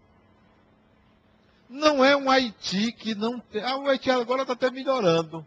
Não 1.69 2.03
é 2.03 2.15
um 2.15 2.29
Haiti 2.29 2.91
que 2.91 3.13
não 3.13 3.39
tem. 3.39 3.61
Ah, 3.61 3.77
o 3.77 3.87
Haiti 3.87 4.09
agora 4.09 4.43
está 4.43 4.53
até 4.53 4.71
melhorando. 4.71 5.45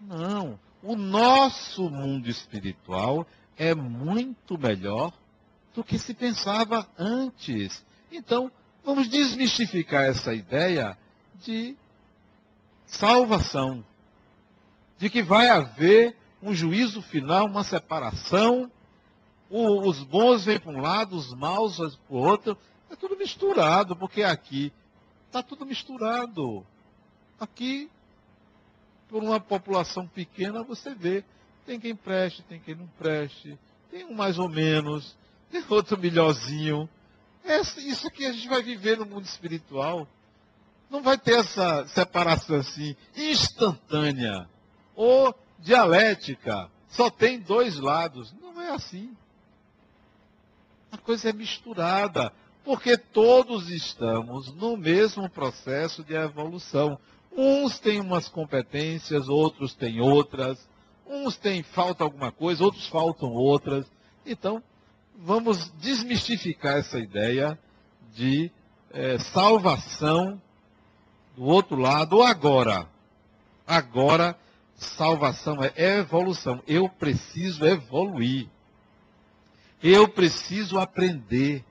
Não. 0.00 0.58
O 0.82 0.96
nosso 0.96 1.90
mundo 1.90 2.28
espiritual 2.28 3.26
é 3.56 3.74
muito 3.74 4.58
melhor 4.58 5.12
do 5.74 5.82
que 5.84 5.98
se 5.98 6.14
pensava 6.14 6.88
antes. 6.98 7.84
Então, 8.10 8.50
vamos 8.84 9.08
desmistificar 9.08 10.04
essa 10.04 10.32
ideia 10.32 10.96
de 11.34 11.76
salvação, 12.86 13.84
de 14.96 15.10
que 15.10 15.22
vai 15.22 15.48
haver 15.48 16.16
um 16.42 16.54
juízo 16.54 17.02
final, 17.02 17.46
uma 17.46 17.64
separação 17.64 18.70
O, 19.48 19.88
os 19.88 20.02
bons 20.02 20.44
vêm 20.44 20.58
para 20.58 20.72
um 20.72 20.80
lado, 20.80 21.16
os 21.16 21.32
maus 21.34 21.76
para 21.76 22.16
o 22.16 22.18
outro. 22.18 22.58
É 22.90 22.96
tudo 22.96 23.16
misturado, 23.16 23.94
porque 23.94 24.22
aqui 24.22 24.72
está 25.36 25.42
tudo 25.42 25.66
misturado. 25.66 26.66
Aqui, 27.38 27.90
por 29.08 29.22
uma 29.22 29.38
população 29.38 30.06
pequena, 30.06 30.62
você 30.62 30.94
vê. 30.94 31.22
Tem 31.66 31.78
quem 31.78 31.94
preste, 31.94 32.42
tem 32.44 32.58
quem 32.58 32.74
não 32.74 32.86
preste. 32.98 33.58
Tem 33.90 34.04
um 34.04 34.14
mais 34.14 34.38
ou 34.38 34.48
menos, 34.48 35.16
tem 35.50 35.62
outro 35.68 35.98
melhorzinho. 35.98 36.88
Isso 37.78 38.10
que 38.10 38.24
a 38.24 38.32
gente 38.32 38.48
vai 38.48 38.62
viver 38.62 38.98
no 38.98 39.06
mundo 39.06 39.24
espiritual. 39.24 40.08
Não 40.88 41.02
vai 41.02 41.18
ter 41.18 41.38
essa 41.38 41.86
separação 41.88 42.56
assim, 42.56 42.96
instantânea 43.14 44.48
ou 44.94 45.34
dialética. 45.58 46.70
Só 46.88 47.10
tem 47.10 47.38
dois 47.38 47.78
lados. 47.78 48.32
Não 48.40 48.60
é 48.62 48.70
assim. 48.70 49.14
A 50.90 50.96
coisa 50.96 51.28
é 51.28 51.32
misturada, 51.32 52.32
porque 52.66 52.96
todos 52.98 53.70
estamos 53.70 54.52
no 54.56 54.76
mesmo 54.76 55.30
processo 55.30 56.02
de 56.02 56.14
evolução. 56.14 56.98
Uns 57.30 57.78
têm 57.78 58.00
umas 58.00 58.28
competências, 58.28 59.28
outros 59.28 59.72
têm 59.72 60.00
outras. 60.00 60.68
Uns 61.06 61.36
têm 61.36 61.62
falta 61.62 62.02
alguma 62.02 62.32
coisa, 62.32 62.64
outros 62.64 62.88
faltam 62.88 63.30
outras. 63.32 63.86
Então, 64.26 64.60
vamos 65.16 65.70
desmistificar 65.78 66.78
essa 66.78 66.98
ideia 66.98 67.56
de 68.12 68.50
é, 68.90 69.16
salvação 69.16 70.42
do 71.36 71.44
outro 71.44 71.76
lado 71.76 72.20
agora. 72.20 72.88
Agora, 73.64 74.36
salvação 74.74 75.58
é 75.62 75.98
evolução. 75.98 76.60
Eu 76.66 76.88
preciso 76.88 77.64
evoluir. 77.64 78.48
Eu 79.80 80.08
preciso 80.08 80.80
aprender. 80.80 81.64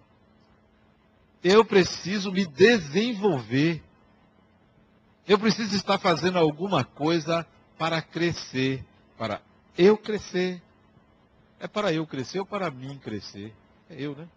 Eu 1.48 1.64
preciso 1.64 2.32
me 2.32 2.44
desenvolver. 2.44 3.84
Eu 5.28 5.38
preciso 5.38 5.76
estar 5.76 6.00
fazendo 6.00 6.40
alguma 6.40 6.84
coisa 6.84 7.46
para 7.78 8.02
crescer. 8.02 8.84
Para 9.16 9.40
eu 9.78 9.96
crescer. 9.96 10.60
É 11.60 11.68
para 11.68 11.94
eu 11.94 12.08
crescer 12.08 12.40
ou 12.40 12.48
para 12.48 12.72
mim 12.72 12.98
crescer? 12.98 13.54
É 13.88 14.02
eu, 14.02 14.16
né? 14.16 14.28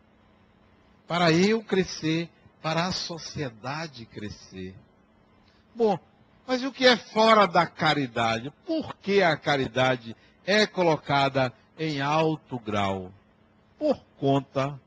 Para 1.07 1.33
eu 1.33 1.64
crescer, 1.64 2.29
para 2.61 2.85
a 2.85 2.92
sociedade 2.92 4.05
crescer. 4.05 4.75
Bom, 5.75 5.99
mas 6.47 6.62
o 6.62 6.71
que 6.71 6.87
é 6.87 6.99
fora 6.99 7.47
da 7.47 7.66
caridade? 7.66 8.53
Por 8.66 8.94
que 8.97 9.23
a 9.23 9.35
caridade 9.35 10.14
é 10.44 10.66
colocada 10.66 11.55
em 11.79 12.03
alto 12.03 12.59
grau? 12.59 13.11
Por 13.79 13.99
conta 14.18 14.79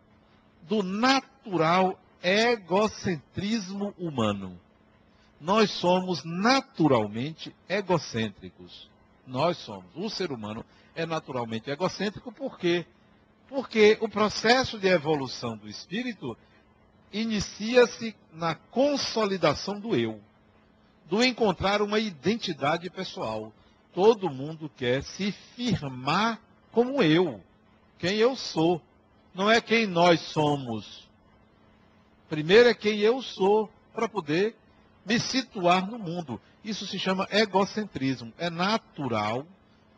do 0.62 0.84
natural 0.84 1.98
egocentrismo 2.24 3.94
humano. 3.98 4.60
Nós 5.40 5.72
somos 5.72 6.24
naturalmente 6.24 7.56
egocêntricos. 7.68 8.90
Nós 9.26 9.58
somos. 9.58 9.86
O 9.96 10.10
ser 10.10 10.32
humano 10.32 10.66
é 10.96 11.06
naturalmente 11.06 11.70
egocêntrico 11.70 12.32
por 12.32 12.58
quê? 12.58 12.86
Porque 13.48 13.98
o 14.02 14.08
processo 14.08 14.80
de 14.80 14.88
evolução 14.88 15.58
do 15.58 15.68
espírito 15.68 16.38
inicia-se 17.12 18.16
na 18.32 18.56
consolidação 18.56 19.80
do 19.80 19.96
eu 19.96 20.22
do 21.12 21.22
encontrar 21.22 21.82
uma 21.82 22.00
identidade 22.00 22.90
pessoal. 22.90 23.52
Todo 23.94 24.30
mundo 24.30 24.72
quer 24.78 25.04
se 25.04 25.34
firmar 25.34 26.40
como 26.72 27.04
eu, 27.04 27.44
quem 28.00 28.16
eu 28.16 28.34
sou. 28.34 28.82
Não 29.34 29.52
é 29.52 29.60
quem 29.60 29.86
nós 29.86 30.22
somos. 30.22 31.06
Primeiro 32.32 32.70
é 32.70 32.74
quem 32.74 33.00
eu 33.00 33.22
sou 33.22 33.70
para 33.94 34.08
poder 34.08 34.56
me 35.06 35.20
situar 35.20 35.86
no 35.86 36.00
mundo. 36.00 36.40
Isso 36.64 36.88
se 36.88 36.98
chama 36.98 37.28
egocentrismo. 37.30 38.32
É 38.38 38.50
natural 38.50 39.46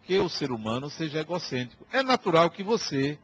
que 0.02 0.18
o 0.18 0.28
ser 0.28 0.52
humano 0.52 0.90
seja 0.90 1.20
egocêntrico. 1.20 1.86
É 1.94 2.02
natural 2.02 2.50
que 2.50 2.64
você 2.64 3.20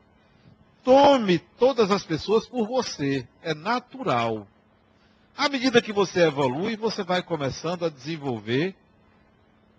tome 0.84 1.40
todas 1.40 1.90
as 1.90 2.04
pessoas 2.04 2.46
por 2.46 2.68
você. 2.68 3.28
É 3.42 3.56
natural. 3.56 4.48
À 5.36 5.50
medida 5.50 5.82
que 5.82 5.92
você 5.92 6.28
evolui, 6.28 6.78
você 6.78 7.04
vai 7.04 7.24
começando 7.24 7.86
a 7.86 7.90
desenvolver 7.90 8.76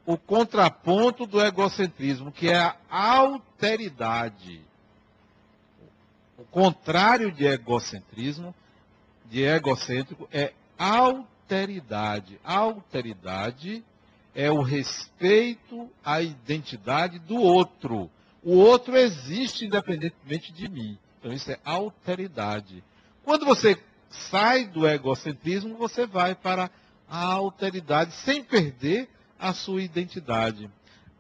o 0.05 0.19
contraponto 0.19 1.25
do 1.25 1.41
egocentrismo, 1.41 2.33
que 2.33 2.49
é 2.49 2.57
a 2.59 2.77
alteridade. 2.91 4.61
O 6.37 6.43
contrário 6.47 7.31
de 7.31 7.47
egocentrismo, 7.47 8.53
de 9.31 9.43
egocêntrico, 9.43 10.29
é 10.33 10.53
alteridade. 10.77 12.39
Alteridade 12.45 13.85
é 14.35 14.51
o 14.51 14.61
respeito 14.61 15.89
à 16.05 16.21
identidade 16.21 17.19
do 17.21 17.37
outro. 17.37 18.11
O 18.43 18.57
outro 18.57 18.97
existe 18.97 19.65
independentemente 19.65 20.53
de 20.53 20.69
mim. 20.69 20.99
Então 21.19 21.33
isso 21.33 21.51
é 21.51 21.59
alteridade. 21.65 22.83
Quando 23.25 23.45
você 23.45 23.79
sai 24.09 24.67
do 24.67 24.87
egocentrismo, 24.87 25.77
você 25.77 26.07
vai 26.07 26.35
para 26.35 26.71
a 27.09 27.25
alteridade 27.25 28.13
sem 28.13 28.43
perder 28.43 29.09
a 29.39 29.53
sua 29.53 29.83
identidade. 29.83 30.71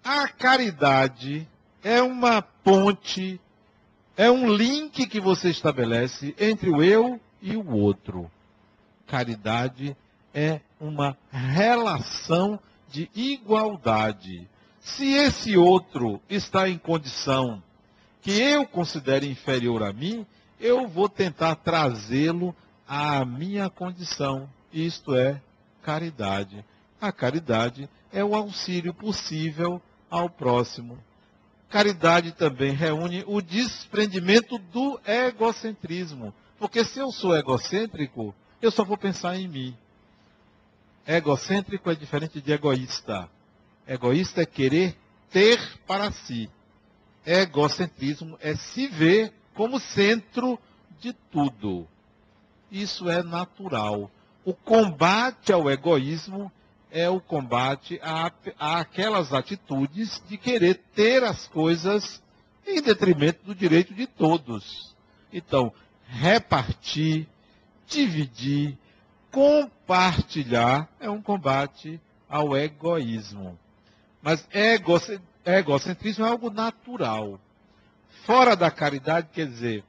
A 0.03 0.27
caridade 0.29 1.46
é 1.83 2.03
uma 2.03 2.42
ponte, 2.42 3.40
é 4.16 4.31
um 4.31 4.53
link 4.53 5.07
que 5.07 5.20
você 5.20 5.51
estabelece 5.51 6.35
entre 6.38 6.70
o 6.70 6.83
eu 6.83 7.20
e 7.40 7.57
o 7.57 7.70
outro. 7.70 8.31
Caridade 9.07 9.96
é 10.33 10.61
uma 10.81 11.16
relação 11.31 12.59
de 12.88 13.11
igualdade. 13.14 14.48
Se 14.81 15.12
esse 15.12 15.57
outro 15.57 16.20
está 16.29 16.68
em 16.68 16.79
condição 16.79 17.62
que 18.22 18.31
eu 18.31 18.66
considere 18.66 19.29
inferior 19.29 19.83
a 19.83 19.92
mim, 19.92 20.26
eu 20.59 20.87
vou 20.87 21.09
tentar 21.09 21.57
trazê-lo 21.57 22.55
à 22.87 23.24
minha 23.24 23.70
condição, 23.70 24.48
isto 24.72 25.14
é, 25.14 25.40
caridade. 25.83 26.64
A 27.00 27.11
caridade 27.11 27.88
é 28.12 28.22
o 28.22 28.35
auxílio 28.35 28.92
possível 28.92 29.81
ao 30.11 30.29
próximo. 30.29 30.98
Caridade 31.70 32.33
também 32.33 32.72
reúne 32.72 33.24
o 33.26 33.40
desprendimento 33.40 34.59
do 34.59 35.00
egocentrismo. 35.07 36.35
Porque 36.61 36.85
se 36.85 36.99
eu 36.99 37.11
sou 37.11 37.35
egocêntrico, 37.35 38.35
eu 38.61 38.70
só 38.70 38.85
vou 38.85 38.99
pensar 38.99 39.35
em 39.35 39.49
mim. 39.49 39.77
Egocêntrico 41.07 41.90
é 41.90 41.94
diferente 41.94 42.38
de 42.38 42.53
egoísta. 42.53 43.31
Egoísta 43.88 44.42
é 44.42 44.46
querer 44.46 44.94
ter 45.31 45.59
para 45.87 46.12
si. 46.12 46.51
Egocentrismo 47.25 48.37
é 48.42 48.55
se 48.55 48.87
ver 48.88 49.33
como 49.55 49.81
centro 49.81 50.59
de 51.01 51.14
tudo. 51.33 51.88
Isso 52.70 53.09
é 53.09 53.23
natural. 53.23 54.11
O 54.44 54.53
combate 54.53 55.55
ao 55.55 55.70
egoísmo 55.70 56.53
é 56.90 57.09
o 57.09 57.23
combate 57.23 57.99
a, 58.03 58.31
a 58.59 58.81
aquelas 58.81 59.33
atitudes 59.33 60.23
de 60.29 60.37
querer 60.37 60.75
ter 60.94 61.25
as 61.25 61.49
coisas 61.49 62.23
em 62.66 62.83
detrimento 62.83 63.46
do 63.46 63.55
direito 63.55 63.94
de 63.94 64.07
todos. 64.07 64.94
Então, 65.33 65.73
repartir, 66.11 67.27
dividir, 67.87 68.77
compartilhar 69.31 70.88
é 70.99 71.09
um 71.09 71.23
combate 71.23 72.01
ao 72.29 72.57
egoísmo. 72.57 73.59
Mas 74.20 74.46
egocentrismo 75.44 76.27
é 76.27 76.29
algo 76.29 76.51
natural. 76.51 77.40
Fora 78.27 78.55
da 78.55 78.70
caridade, 78.70 79.29
quer 79.33 79.46
dizer, 79.46 79.85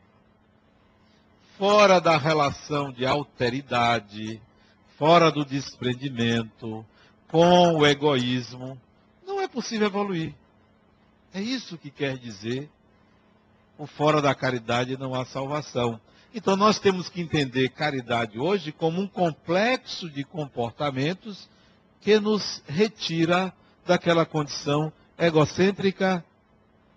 fora 1.57 1.99
da 1.99 2.17
relação 2.17 2.91
de 2.91 3.05
alteridade, 3.05 4.41
fora 4.97 5.31
do 5.31 5.43
desprendimento, 5.43 6.85
com 7.27 7.75
o 7.75 7.85
egoísmo, 7.85 8.79
não 9.25 9.41
é 9.41 9.47
possível 9.47 9.87
evoluir. 9.87 10.33
É 11.33 11.41
isso 11.41 11.77
que 11.77 11.89
quer 11.89 12.17
dizer 12.17 12.69
fora 13.87 14.21
da 14.21 14.33
caridade 14.33 14.97
não 14.97 15.13
há 15.15 15.25
salvação. 15.25 15.99
Então 16.33 16.55
nós 16.55 16.79
temos 16.79 17.09
que 17.09 17.21
entender 17.21 17.69
caridade 17.69 18.39
hoje 18.39 18.71
como 18.71 19.01
um 19.01 19.07
complexo 19.07 20.09
de 20.09 20.23
comportamentos 20.23 21.49
que 21.99 22.19
nos 22.19 22.63
retira 22.67 23.53
daquela 23.85 24.25
condição 24.25 24.91
egocêntrica 25.17 26.23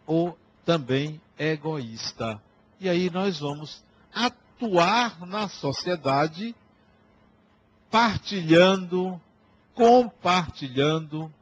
ou 0.07 0.39
também 0.65 1.21
egoísta. 1.39 2.41
E 2.81 2.89
aí 2.89 3.11
nós 3.11 3.41
vamos 3.41 3.85
atuar 4.15 5.27
na 5.27 5.49
sociedade, 5.49 6.55
partilhando, 7.91 9.21
compartilhando, 9.75 11.33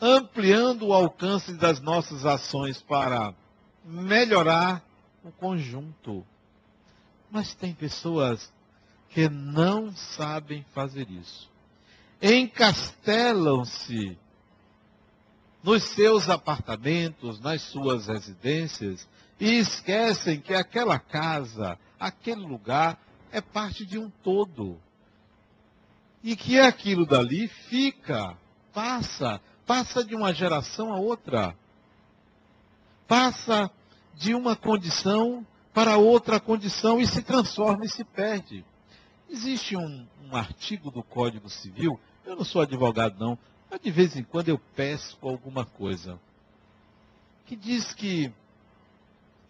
ampliando 0.00 0.88
o 0.88 0.94
alcance 0.94 1.52
das 1.54 1.80
nossas 1.80 2.24
ações 2.24 2.80
para 2.80 3.34
melhorar 3.84 4.82
o 5.22 5.30
conjunto. 5.30 6.24
Mas 7.30 7.54
tem 7.54 7.74
pessoas 7.74 8.52
que 9.10 9.28
não 9.28 9.94
sabem 9.94 10.64
fazer 10.74 11.08
isso. 11.10 11.50
Encastelam-se 12.20 14.18
nos 15.62 15.82
seus 15.82 16.28
apartamentos, 16.28 17.40
nas 17.40 17.62
suas 17.62 18.06
residências, 18.06 19.08
e 19.40 19.58
esquecem 19.58 20.40
que 20.40 20.54
aquela 20.54 20.98
casa, 20.98 21.78
aquele 21.98 22.42
lugar, 22.42 22.98
é 23.32 23.40
parte 23.40 23.86
de 23.86 23.98
um 23.98 24.10
todo. 24.22 24.78
E 26.22 26.36
que 26.36 26.58
aquilo 26.58 27.06
dali 27.06 27.48
fica, 27.48 28.36
passa, 28.72 29.40
passa 29.66 30.04
de 30.04 30.14
uma 30.14 30.32
geração 30.32 30.92
a 30.92 30.98
outra. 30.98 31.56
Passa 33.06 33.70
de 34.14 34.34
uma 34.34 34.56
condição 34.56 35.46
para 35.72 35.96
outra 35.96 36.38
condição 36.38 37.00
e 37.00 37.06
se 37.06 37.22
transforma 37.22 37.84
e 37.84 37.88
se 37.88 38.04
perde. 38.04 38.64
Existe 39.28 39.76
um, 39.76 40.06
um 40.22 40.36
artigo 40.36 40.90
do 40.90 41.02
Código 41.02 41.50
Civil, 41.50 41.98
eu 42.24 42.36
não 42.36 42.44
sou 42.44 42.62
advogado 42.62 43.18
não, 43.18 43.38
mas 43.70 43.80
de 43.80 43.90
vez 43.90 44.16
em 44.16 44.22
quando 44.22 44.48
eu 44.48 44.58
pesco 44.76 45.28
alguma 45.28 45.64
coisa, 45.64 46.18
que 47.44 47.56
diz 47.56 47.92
que 47.92 48.32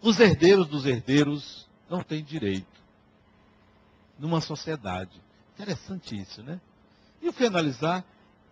os 0.01 0.19
herdeiros 0.19 0.67
dos 0.67 0.85
herdeiros 0.85 1.67
não 1.89 2.01
têm 2.01 2.23
direito 2.23 2.83
numa 4.17 4.41
sociedade. 4.41 5.21
Interessante 5.53 6.19
isso, 6.19 6.41
né? 6.43 6.59
E 7.21 7.27
eu 7.27 7.33
fui 7.33 7.45
analisar 7.47 8.03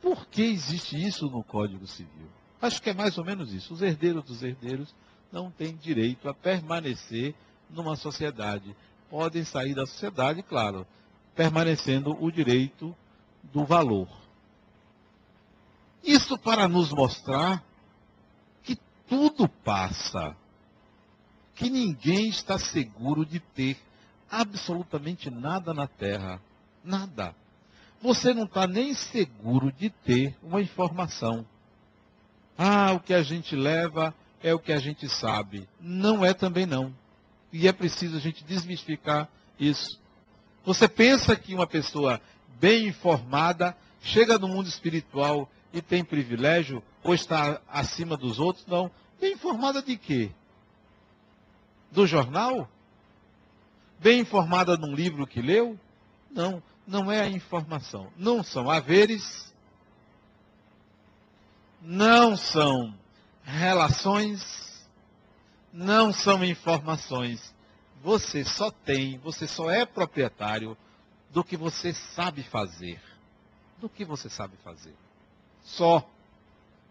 por 0.02 0.28
que 0.28 0.42
existe 0.44 0.96
isso 1.02 1.30
no 1.30 1.44
Código 1.44 1.88
Civil. 1.88 2.30
Acho 2.63 2.82
que 2.82 2.91
é 2.91 2.93
mais 2.93 3.17
ou 3.17 3.26
menos 3.26 3.52
isso. 3.52 3.73
Os 3.73 3.82
herdeiros 3.82 4.23
dos 4.23 4.41
herdeiros 4.41 4.95
não 5.30 5.52
têm 5.52 5.76
direito 5.76 6.30
a 6.30 6.34
permanecer 6.34 7.36
numa 7.69 7.97
sociedade. 7.97 8.73
Podem 9.10 9.43
sair 9.43 9.76
da 9.76 9.86
sociedade, 9.86 10.41
claro, 10.41 10.88
permanecendo 11.36 12.15
o 12.23 12.32
direito 12.32 12.95
do 13.52 13.65
valor. 13.65 14.08
Isso 16.02 16.38
para 16.38 16.65
nos 16.69 16.93
mostrar 16.93 17.62
que 18.63 18.78
tudo 19.10 19.49
passa, 19.49 20.34
que 21.56 21.69
ninguém 21.69 22.30
está 22.30 22.58
seguro 22.58 23.26
de 23.26 23.41
ter 23.41 23.78
absolutamente 24.32 25.30
nada 25.30 25.73
na 25.73 25.86
Terra. 25.86 26.41
Nada. 26.82 27.36
Você 28.02 28.34
não 28.34 28.45
está 28.45 28.65
nem 28.65 28.93
seguro 28.93 29.69
de 29.69 29.89
ter 29.89 30.34
uma 30.41 30.62
informação. 30.62 31.45
Ah, 32.58 32.92
o 32.94 33.00
que 33.00 33.13
a 33.13 33.24
gente 33.24 33.56
leva 33.56 34.13
é 34.42 34.54
o 34.54 34.60
que 34.60 34.72
a 34.72 34.80
gente 34.80 35.08
sabe. 35.10 35.68
Não 35.80 36.26
é 36.26 36.34
também 36.34 36.66
não. 36.66 36.94
E 37.52 37.68
é 37.68 37.72
preciso 37.72 38.18
a 38.18 38.20
gente 38.20 38.44
desmistificar 38.44 39.30
isso. 39.60 40.00
Você 40.66 40.88
pensa 40.88 41.36
que 41.36 41.54
uma 41.54 41.68
pessoa 41.68 42.22
bem 42.60 42.88
informada 42.88 43.76
chega 44.02 44.38
no 44.38 44.48
mundo 44.48 44.68
espiritual 44.68 45.50
e 45.72 45.82
tem 45.82 46.04
privilégio 46.04 46.84
ou 47.04 47.13
está 47.13 47.62
acima 47.68 48.18
dos 48.18 48.39
outros? 48.39 48.66
Não. 48.68 48.92
Bem 49.20 49.34
informada 49.34 49.82
de 49.82 49.98
quê? 49.98 50.32
Do 51.92 52.08
jornal? 52.08 52.70
Bem 54.00 54.20
informada 54.20 54.76
num 54.78 54.94
livro 54.94 55.26
que 55.28 55.42
leu? 55.42 55.80
Não, 56.32 56.62
não 56.86 57.12
é 57.12 57.22
a 57.22 57.30
informação. 57.30 58.12
Não 58.18 58.44
são 58.44 58.70
haveres, 58.70 59.53
não 61.84 62.38
são 62.38 62.93
relações, 63.43 64.88
não 65.72 66.13
são 66.13 66.43
informações. 66.43 67.54
Você 68.02 68.46
só 68.46 68.72
tem, 68.72 69.17
você 69.17 69.46
só 69.46 69.69
é 69.69 69.86
proprietário 69.86 70.78
do 71.30 71.43
que 71.43 71.58
você 71.58 71.93
sabe 71.93 72.41
fazer. 72.43 73.02
Do 73.80 73.89
que 73.89 74.06
você 74.06 74.30
sabe 74.30 74.56
fazer. 74.63 74.96
Só. 75.63 76.08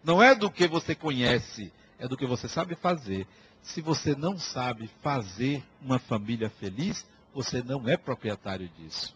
Não 0.03 0.21
é 0.21 0.35
do 0.35 0.51
que 0.51 0.67
você 0.67 0.93
conhece, 0.93 1.71
é 1.97 2.07
do 2.07 2.17
que 2.17 2.27
você 2.27 2.47
sabe 2.47 2.75
fazer. 2.75 3.25
Se 3.61 3.81
você 3.81 4.15
não 4.15 4.37
sabe 4.37 4.89
fazer 5.01 5.63
uma 5.81 5.97
família 5.97 6.49
feliz, 6.49 7.05
você 7.33 7.63
não 7.63 7.87
é 7.87 7.97
proprietário 7.97 8.69
disso. 8.77 9.15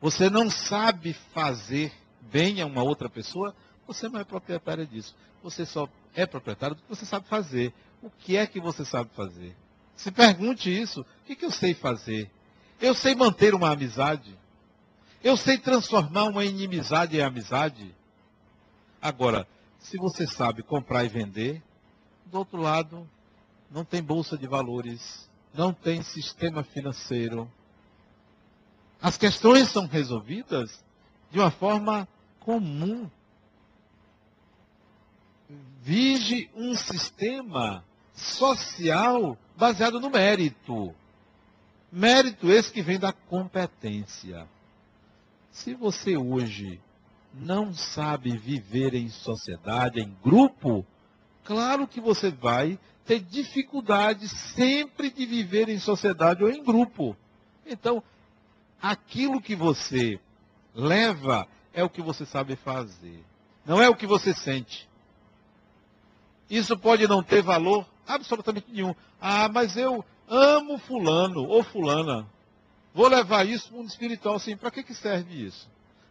Você 0.00 0.28
não 0.28 0.50
sabe 0.50 1.14
fazer 1.32 1.92
bem 2.20 2.60
a 2.60 2.66
uma 2.66 2.82
outra 2.82 3.08
pessoa, 3.08 3.54
você 3.86 4.08
não 4.08 4.20
é 4.20 4.24
proprietário 4.24 4.86
disso. 4.86 5.14
Você 5.42 5.66
só 5.66 5.88
é 6.14 6.26
proprietário 6.26 6.76
do 6.76 6.82
que 6.82 6.88
você 6.88 7.04
sabe 7.04 7.26
fazer. 7.28 7.72
O 8.02 8.10
que 8.10 8.36
é 8.36 8.46
que 8.46 8.60
você 8.60 8.84
sabe 8.84 9.10
fazer? 9.14 9.54
Se 9.96 10.10
pergunte 10.10 10.70
isso. 10.70 11.02
O 11.02 11.06
que, 11.26 11.36
que 11.36 11.44
eu 11.44 11.50
sei 11.50 11.74
fazer? 11.74 12.30
Eu 12.80 12.94
sei 12.94 13.14
manter 13.14 13.54
uma 13.54 13.70
amizade. 13.70 14.36
Eu 15.22 15.36
sei 15.36 15.58
transformar 15.58 16.24
uma 16.24 16.44
inimizade 16.44 17.16
em 17.16 17.22
amizade. 17.22 17.94
Agora, 19.00 19.46
se 19.78 19.96
você 19.96 20.26
sabe 20.26 20.62
comprar 20.62 21.04
e 21.04 21.08
vender, 21.08 21.62
do 22.26 22.38
outro 22.38 22.58
lado, 22.60 23.08
não 23.70 23.84
tem 23.84 24.02
bolsa 24.02 24.36
de 24.36 24.46
valores, 24.46 25.28
não 25.52 25.72
tem 25.72 26.02
sistema 26.02 26.62
financeiro. 26.62 27.50
As 29.00 29.16
questões 29.16 29.68
são 29.68 29.86
resolvidas 29.86 30.82
de 31.30 31.38
uma 31.38 31.50
forma 31.50 32.08
comum. 32.40 33.10
Vige 35.82 36.50
um 36.54 36.74
sistema 36.74 37.84
social 38.14 39.36
baseado 39.56 40.00
no 40.00 40.10
mérito. 40.10 40.94
Mérito 41.92 42.50
esse 42.50 42.72
que 42.72 42.82
vem 42.82 42.98
da 42.98 43.12
competência. 43.12 44.48
Se 45.50 45.74
você 45.74 46.16
hoje 46.16 46.80
não 47.32 47.74
sabe 47.74 48.36
viver 48.36 48.94
em 48.94 49.08
sociedade, 49.08 50.00
em 50.00 50.16
grupo, 50.22 50.84
claro 51.44 51.86
que 51.86 52.00
você 52.00 52.30
vai 52.30 52.78
ter 53.04 53.20
dificuldade 53.20 54.28
sempre 54.28 55.10
de 55.10 55.26
viver 55.26 55.68
em 55.68 55.78
sociedade 55.78 56.42
ou 56.42 56.50
em 56.50 56.62
grupo. 56.62 57.16
Então, 57.66 58.02
aquilo 58.80 59.40
que 59.40 59.54
você 59.54 60.18
leva 60.74 61.46
é 61.72 61.84
o 61.84 61.90
que 61.90 62.02
você 62.02 62.24
sabe 62.24 62.56
fazer. 62.56 63.22
Não 63.64 63.80
é 63.80 63.88
o 63.88 63.96
que 63.96 64.06
você 64.06 64.34
sente. 64.34 64.88
Isso 66.48 66.76
pode 66.76 67.06
não 67.08 67.22
ter 67.22 67.42
valor 67.42 67.86
absolutamente 68.06 68.66
nenhum. 68.70 68.94
Ah, 69.20 69.48
mas 69.48 69.76
eu 69.76 70.04
amo 70.28 70.78
fulano 70.78 71.46
ou 71.46 71.62
fulana. 71.62 72.26
Vou 72.92 73.08
levar 73.08 73.46
isso 73.46 73.68
para 73.68 73.74
o 73.74 73.78
mundo 73.78 73.88
espiritual, 73.88 74.38
sim. 74.38 74.56
Para 74.56 74.70
que, 74.70 74.82
que 74.82 74.94
serve 74.94 75.46
isso? 75.46 75.68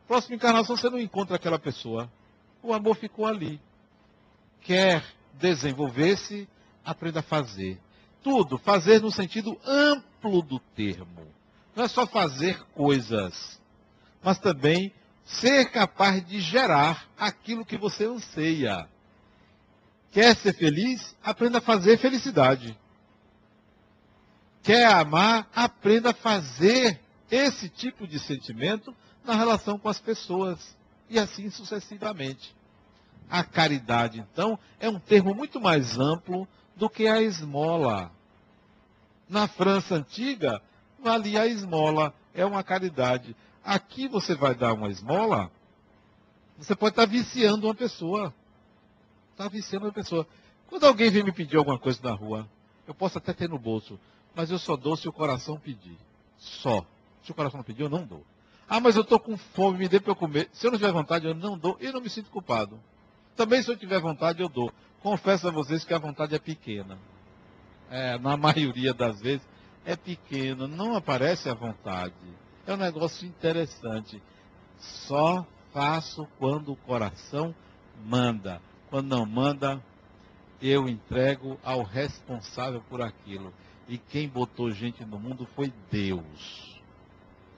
Próxima 0.08 0.36
encarnação 0.36 0.76
você 0.76 0.90
não 0.90 1.00
encontra 1.00 1.36
aquela 1.36 1.58
pessoa. 1.58 2.12
O 2.62 2.74
amor 2.74 2.96
ficou 2.96 3.26
ali. 3.26 3.60
Quer 4.62 5.04
desenvolver-se, 5.34 6.48
aprenda 6.84 7.20
a 7.20 7.24
fazer. 7.24 7.80
Tudo, 8.22 8.58
fazer 8.58 9.02
no 9.02 9.12
sentido 9.12 9.58
amplo 9.66 10.42
do 10.42 10.60
termo. 10.60 11.28
Não 11.76 11.84
é 11.84 11.88
só 11.88 12.06
fazer 12.06 12.62
coisas, 12.74 13.60
mas 14.22 14.38
também 14.40 14.94
ser 15.24 15.72
capaz 15.72 16.26
de 16.26 16.40
gerar 16.40 17.08
aquilo 17.18 17.66
que 17.66 17.78
você 17.78 18.06
anseia. 18.06 18.88
Quer 20.14 20.36
ser 20.36 20.54
feliz? 20.54 21.16
Aprenda 21.24 21.58
a 21.58 21.62
fazer 21.62 21.98
felicidade. 21.98 22.78
Quer 24.62 24.86
amar? 24.86 25.50
Aprenda 25.54 26.12
a 26.12 26.14
fazer 26.14 27.00
esse 27.32 27.68
tipo 27.68 28.08
de 28.08 28.20
sentimento 28.20 28.96
na 29.26 29.34
relação 29.34 29.80
com 29.80 29.90
as 29.90 30.00
pessoas. 30.00 30.78
E 31.10 31.18
assim 31.18 31.50
sucessivamente. 31.50 32.56
A 33.28 33.44
caridade, 33.44 34.20
então, 34.20 34.60
é 34.80 34.88
um 34.88 35.00
termo 35.00 35.34
muito 35.34 35.60
mais 35.60 35.98
amplo 35.98 36.48
do 36.76 36.88
que 36.88 37.08
a 37.08 37.20
esmola. 37.20 38.12
Na 39.28 39.48
França 39.48 39.96
antiga, 39.96 40.62
valia 41.02 41.42
a 41.42 41.48
esmola, 41.48 42.14
é 42.36 42.46
uma 42.46 42.64
caridade. 42.64 43.36
Aqui 43.64 44.08
você 44.08 44.36
vai 44.36 44.54
dar 44.54 44.74
uma 44.74 44.90
esmola, 44.90 45.50
você 46.58 46.76
pode 46.76 46.92
estar 46.92 47.06
viciando 47.08 47.66
uma 47.66 47.74
pessoa. 47.74 48.34
Está 49.34 49.48
viciando 49.48 49.88
uma 49.88 49.92
pessoa. 49.92 50.26
Quando 50.68 50.86
alguém 50.86 51.10
vem 51.10 51.24
me 51.24 51.32
pedir 51.32 51.58
alguma 51.58 51.78
coisa 51.78 52.00
na 52.02 52.14
rua, 52.14 52.48
eu 52.88 52.94
posso 52.94 53.18
até 53.18 53.34
ter 53.34 53.50
no 53.50 53.60
bolso, 53.60 54.00
mas 54.34 54.50
eu 54.50 54.58
só 54.58 54.78
dou 54.78 54.96
se 54.96 55.10
o 55.10 55.14
coração 55.14 55.60
pedir. 55.60 55.98
Só. 56.38 56.86
Se 57.24 57.32
o 57.32 57.36
coração 57.36 57.58
não 57.58 57.64
pedir, 57.64 57.82
eu 57.82 57.90
não 57.90 58.06
dou. 58.06 58.24
Ah, 58.70 58.80
mas 58.80 58.96
eu 58.96 59.02
estou 59.02 59.20
com 59.20 59.38
fome, 59.38 59.80
me 59.80 59.88
dê 59.88 60.00
para 60.00 60.12
eu 60.12 60.16
comer. 60.16 60.50
Se 60.54 60.66
eu 60.66 60.72
não 60.72 60.78
tiver 60.78 60.92
vontade, 60.92 61.26
eu 61.28 61.36
não 61.36 61.58
dou 61.58 61.78
e 61.80 61.92
não 61.92 62.02
me 62.02 62.10
sinto 62.10 62.30
culpado. 62.30 62.80
Também 63.36 63.62
se 63.62 63.70
eu 63.70 63.78
tiver 63.78 64.00
vontade, 64.00 64.42
eu 64.42 64.50
dou. 64.50 64.72
Confesso 65.02 65.48
a 65.48 65.52
vocês 65.52 65.84
que 65.84 65.94
a 65.94 66.00
vontade 66.00 66.36
é 66.36 66.40
pequena. 66.40 66.98
É, 67.90 68.18
na 68.18 68.36
maioria 68.38 68.94
das 68.94 69.20
vezes 69.20 69.46
é 69.86 69.96
pequena, 69.96 70.68
não 70.68 70.96
aparece 70.96 71.50
a 71.50 71.54
vontade. 71.54 72.14
É 72.66 72.74
um 72.74 72.78
negócio 72.78 73.28
interessante. 73.28 74.22
Só 74.78 75.46
faço 75.74 76.28
quando 76.38 76.72
o 76.72 76.76
coração 76.76 77.54
manda. 78.06 78.62
Quando 78.94 79.08
não 79.08 79.26
manda, 79.26 79.82
eu 80.62 80.88
entrego 80.88 81.60
ao 81.64 81.82
responsável 81.82 82.80
por 82.92 83.02
aquilo. 83.02 83.52
E 83.90 83.98
quem 83.98 84.30
botou 84.30 84.70
gente 84.70 85.04
no 85.04 85.18
mundo 85.18 85.48
foi 85.56 85.74
Deus. 85.90 86.80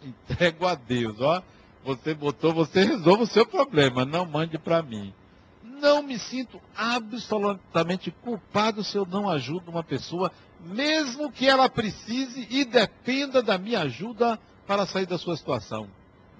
Entrego 0.02 0.66
a 0.66 0.76
Deus, 0.76 1.20
ó. 1.20 1.44
Você 1.84 2.14
botou, 2.14 2.54
você 2.54 2.86
resolve 2.86 3.24
o 3.24 3.28
seu 3.28 3.46
problema, 3.46 4.06
não 4.06 4.26
mande 4.26 4.58
para 4.58 4.82
mim. 4.82 5.14
Não 5.62 6.02
me 6.02 6.18
sinto 6.18 6.58
absolutamente 6.74 8.12
culpado 8.12 8.82
se 8.82 8.98
eu 8.98 9.06
não 9.06 9.30
ajudo 9.30 9.70
uma 9.70 9.84
pessoa, 9.84 10.32
mesmo 10.62 11.30
que 11.30 11.50
ela 11.50 11.68
precise 11.68 12.48
e 12.50 12.64
dependa 12.64 13.44
da 13.44 13.58
minha 13.58 13.82
ajuda 13.82 14.40
para 14.66 14.86
sair 14.86 15.06
da 15.06 15.18
sua 15.18 15.36
situação. 15.36 15.90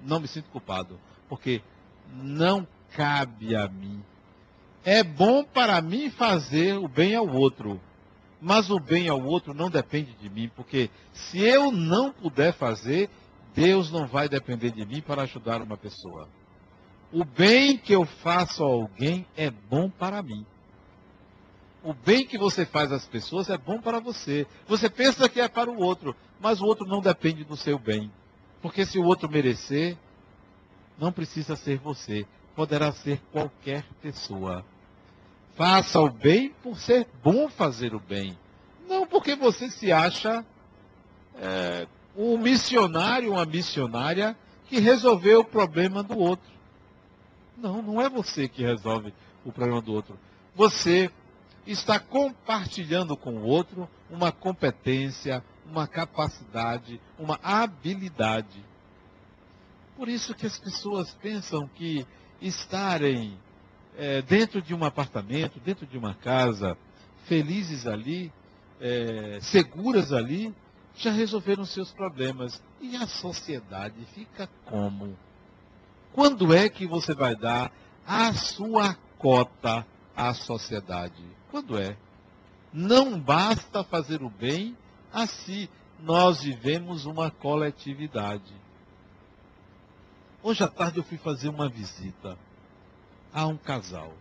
Não 0.06 0.22
me 0.22 0.28
sinto 0.30 0.50
culpado, 0.52 0.98
porque 1.28 1.62
não 2.14 2.66
cabe 2.96 3.58
a 3.58 3.68
mim. 3.68 4.02
É 4.86 5.04
bom 5.04 5.44
para 5.44 5.82
mim 5.82 6.12
fazer 6.12 6.78
o 6.78 6.88
bem 6.88 7.16
ao 7.16 7.28
outro, 7.28 7.82
mas 8.40 8.70
o 8.70 8.80
bem 8.80 9.10
ao 9.10 9.20
outro 9.20 9.52
não 9.52 9.68
depende 9.68 10.14
de 10.14 10.30
mim, 10.30 10.48
porque 10.56 10.92
se 11.12 11.40
eu 11.40 11.72
não 11.72 12.14
puder 12.14 12.54
fazer, 12.54 13.10
Deus 13.56 13.92
não 13.92 14.06
vai 14.06 14.30
depender 14.30 14.70
de 14.70 14.86
mim 14.86 15.02
para 15.02 15.24
ajudar 15.24 15.60
uma 15.64 15.76
pessoa. 15.76 16.30
O 17.12 17.26
bem 17.26 17.78
que 17.78 17.94
eu 17.94 18.06
faço 18.06 18.64
a 18.64 18.68
alguém 18.68 19.26
é 19.36 19.50
bom 19.50 19.90
para 19.90 20.22
mim. 20.22 20.46
O 21.82 21.92
bem 21.92 22.24
que 22.24 22.38
você 22.38 22.64
faz 22.64 22.92
às 22.92 23.08
pessoas 23.08 23.50
é 23.50 23.58
bom 23.58 23.82
para 23.82 24.00
você. 24.00 24.46
Você 24.68 24.88
pensa 24.88 25.28
que 25.28 25.42
é 25.42 25.48
para 25.48 25.72
o 25.72 25.82
outro, 25.82 26.16
mas 26.40 26.62
o 26.62 26.66
outro 26.66 26.86
não 26.86 27.02
depende 27.02 27.44
do 27.44 27.58
seu 27.58 27.80
bem. 27.80 28.12
Porque 28.62 28.86
se 28.86 29.00
o 29.00 29.06
outro 29.06 29.28
merecer, 29.28 29.98
não 31.00 31.12
precisa 31.12 31.56
ser 31.56 31.80
você, 31.80 32.28
poderá 32.56 32.92
ser 32.92 33.20
qualquer 33.32 33.84
pessoa. 34.00 34.64
Faça 35.56 36.02
o 36.02 36.10
bem 36.10 36.50
por 36.62 36.78
ser 36.78 37.08
bom 37.24 37.48
fazer 37.50 37.96
o 37.96 38.00
bem. 38.00 38.38
Não 38.88 39.08
porque 39.08 39.36
você 39.36 39.70
se 39.70 39.92
acha 39.92 40.46
é, 41.38 41.88
um 42.16 42.38
missionário, 42.38 43.32
uma 43.32 43.46
missionária 43.46 44.38
que 44.68 44.80
resolveu 44.80 45.42
o 45.42 45.46
problema 45.46 46.04
do 46.04 46.18
outro. 46.18 46.52
Não, 47.58 47.82
não 47.82 48.02
é 48.02 48.10
você 48.10 48.48
que 48.48 48.64
resolve 48.64 49.14
o 49.46 49.52
problema 49.52 49.82
do 49.82 49.94
outro. 49.94 50.20
Você 50.54 51.10
está 51.66 52.00
compartilhando 52.00 53.16
com 53.16 53.36
o 53.36 53.46
outro 53.46 53.90
uma 54.10 54.32
competência, 54.32 55.44
uma 55.66 55.88
capacidade, 55.88 57.00
uma 57.18 57.40
habilidade. 57.42 58.64
Por 59.96 60.10
isso 60.10 60.36
que 60.36 60.46
as 60.46 60.60
pessoas 60.60 61.14
pensam 61.22 61.68
que 61.68 62.06
estarem 62.42 63.38
é, 63.98 64.22
dentro 64.22 64.62
de 64.62 64.74
um 64.74 64.84
apartamento, 64.84 65.60
dentro 65.60 65.86
de 65.86 65.98
uma 65.98 66.14
casa, 66.14 66.78
felizes 67.26 67.88
ali, 67.88 68.32
é, 68.80 69.40
seguras 69.42 70.12
ali, 70.12 70.54
já 70.96 71.12
resolveram 71.12 71.66
seus 71.66 71.92
problemas. 71.92 72.62
E 72.82 72.96
a 72.96 73.08
sociedade 73.08 73.96
fica 74.14 74.50
como? 74.66 75.18
Quando 76.14 76.54
é 76.54 76.70
que 76.70 76.86
você 76.88 77.14
vai 77.14 77.36
dar 77.36 77.72
a 78.06 78.34
sua 78.34 78.96
cota 79.18 79.86
à 80.16 80.34
sociedade? 80.34 81.24
Quando 81.52 81.78
é? 81.78 81.98
Não 82.72 83.20
basta 83.20 83.84
fazer 83.84 84.22
o 84.22 84.30
bem 84.30 84.78
assim. 85.12 85.68
Nós 86.00 86.42
vivemos 86.42 87.06
uma 87.06 87.32
coletividade. 87.32 88.54
Hoje 90.44 90.64
à 90.64 90.68
tarde 90.68 90.98
eu 91.00 91.04
fui 91.04 91.18
fazer 91.18 91.50
uma 91.50 91.70
visita 91.70 92.38
a 93.36 93.46
um 93.46 93.58
casal. 93.58 94.14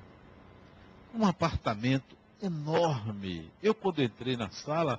Um 1.14 1.24
apartamento 1.24 2.16
enorme. 2.42 3.48
Eu, 3.62 3.72
quando 3.72 4.03
entrei 4.03 4.37
na 4.37 4.50
sala, 4.50 4.98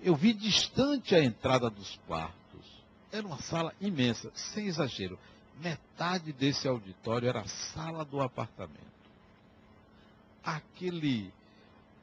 eu 0.00 0.16
vi 0.16 0.32
distante 0.32 1.14
a 1.14 1.22
entrada 1.22 1.68
dos 1.68 1.94
quartos. 2.06 2.32
Era 3.12 3.26
uma 3.26 3.36
sala 3.42 3.74
imensa, 3.78 4.32
sem 4.34 4.68
exagero. 4.68 5.18
Metade 5.60 6.32
desse 6.32 6.66
auditório 6.66 7.28
era 7.28 7.42
a 7.42 7.46
sala 7.46 8.06
do 8.06 8.22
apartamento. 8.22 8.80
Aquele 10.42 11.30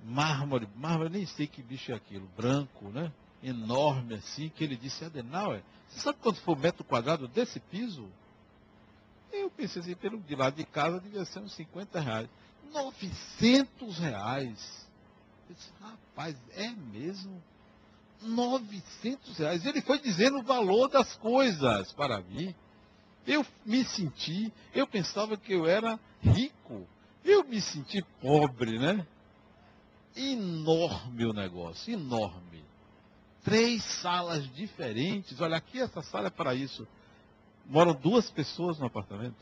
mármore, 0.06 0.70
mármore, 0.76 1.10
nem 1.10 1.26
sei 1.26 1.48
que 1.48 1.64
bicho 1.64 1.92
é 1.92 1.96
aquilo, 1.96 2.30
branco, 2.38 2.90
né? 2.90 3.12
Enorme 3.42 4.14
assim, 4.14 4.50
que 4.50 4.64
ele 4.64 4.76
disse, 4.76 5.04
Adenauer, 5.04 5.64
você 5.88 6.02
sabe 6.02 6.20
quanto 6.22 6.40
foi 6.42 6.54
o 6.54 6.58
metro 6.58 6.84
quadrado 6.84 7.28
desse 7.28 7.60
piso? 7.60 8.08
Eu 9.32 9.50
pensei 9.50 9.82
assim, 9.82 9.96
pelo 9.96 10.20
de 10.20 10.36
lado 10.36 10.56
de 10.56 10.66
casa 10.66 11.00
devia 11.00 11.26
ser 11.26 11.40
uns 11.40 11.54
50 11.54 12.00
reais. 12.00 12.30
900 12.72 13.98
reais. 14.00 14.88
Eu 15.50 15.56
disse, 15.56 15.72
rapaz, 15.80 16.36
é 16.56 16.70
mesmo? 16.70 17.42
900 18.22 19.38
reais. 19.38 19.66
Ele 19.66 19.82
foi 19.82 20.00
dizendo 20.00 20.40
o 20.40 20.44
valor 20.44 20.88
das 20.88 21.16
coisas 21.16 21.92
para 21.94 22.22
mim. 22.22 22.54
Eu 23.26 23.46
me 23.66 23.84
senti, 23.84 24.52
eu 24.74 24.88
pensava 24.88 25.38
que 25.38 25.54
eu 25.54 25.66
era 25.66 26.00
rico. 26.22 26.88
Eu 27.24 27.44
me 27.44 27.62
senti 27.62 28.04
pobre, 28.22 28.80
né? 28.80 29.06
Enorme 30.16 31.26
o 31.26 31.34
negócio, 31.34 31.94
enorme. 31.94 32.64
Três 33.44 33.84
salas 33.84 34.48
diferentes. 34.54 35.40
Olha, 35.40 35.58
aqui 35.58 35.80
essa 35.80 36.02
sala 36.02 36.28
é 36.28 36.32
para 36.32 36.56
isso. 36.56 36.88
Moram 37.70 37.94
duas 37.94 38.30
pessoas 38.32 38.80
no 38.80 38.88
apartamento. 38.88 39.38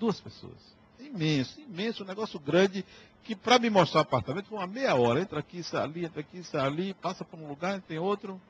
Duas 0.00 0.18
pessoas. 0.18 0.56
Imenso, 0.98 1.60
imenso, 1.60 2.02
um 2.02 2.06
negócio 2.06 2.40
grande 2.40 2.84
que 3.22 3.36
para 3.36 3.58
me 3.58 3.68
mostrar 3.68 4.00
o 4.00 4.02
apartamento 4.02 4.46
foi 4.46 4.58
uma 4.58 4.66
meia 4.66 4.94
hora. 4.94 5.20
Entra 5.20 5.38
aqui, 5.40 5.62
sai 5.62 5.82
ali, 5.82 6.04
entra 6.06 6.20
aqui, 6.20 6.42
sai 6.42 6.66
ali, 6.66 6.94
passa 6.94 7.24
por 7.24 7.38
um 7.38 7.46
lugar, 7.46 7.80
tem 7.82 7.98
outro. 7.98 8.40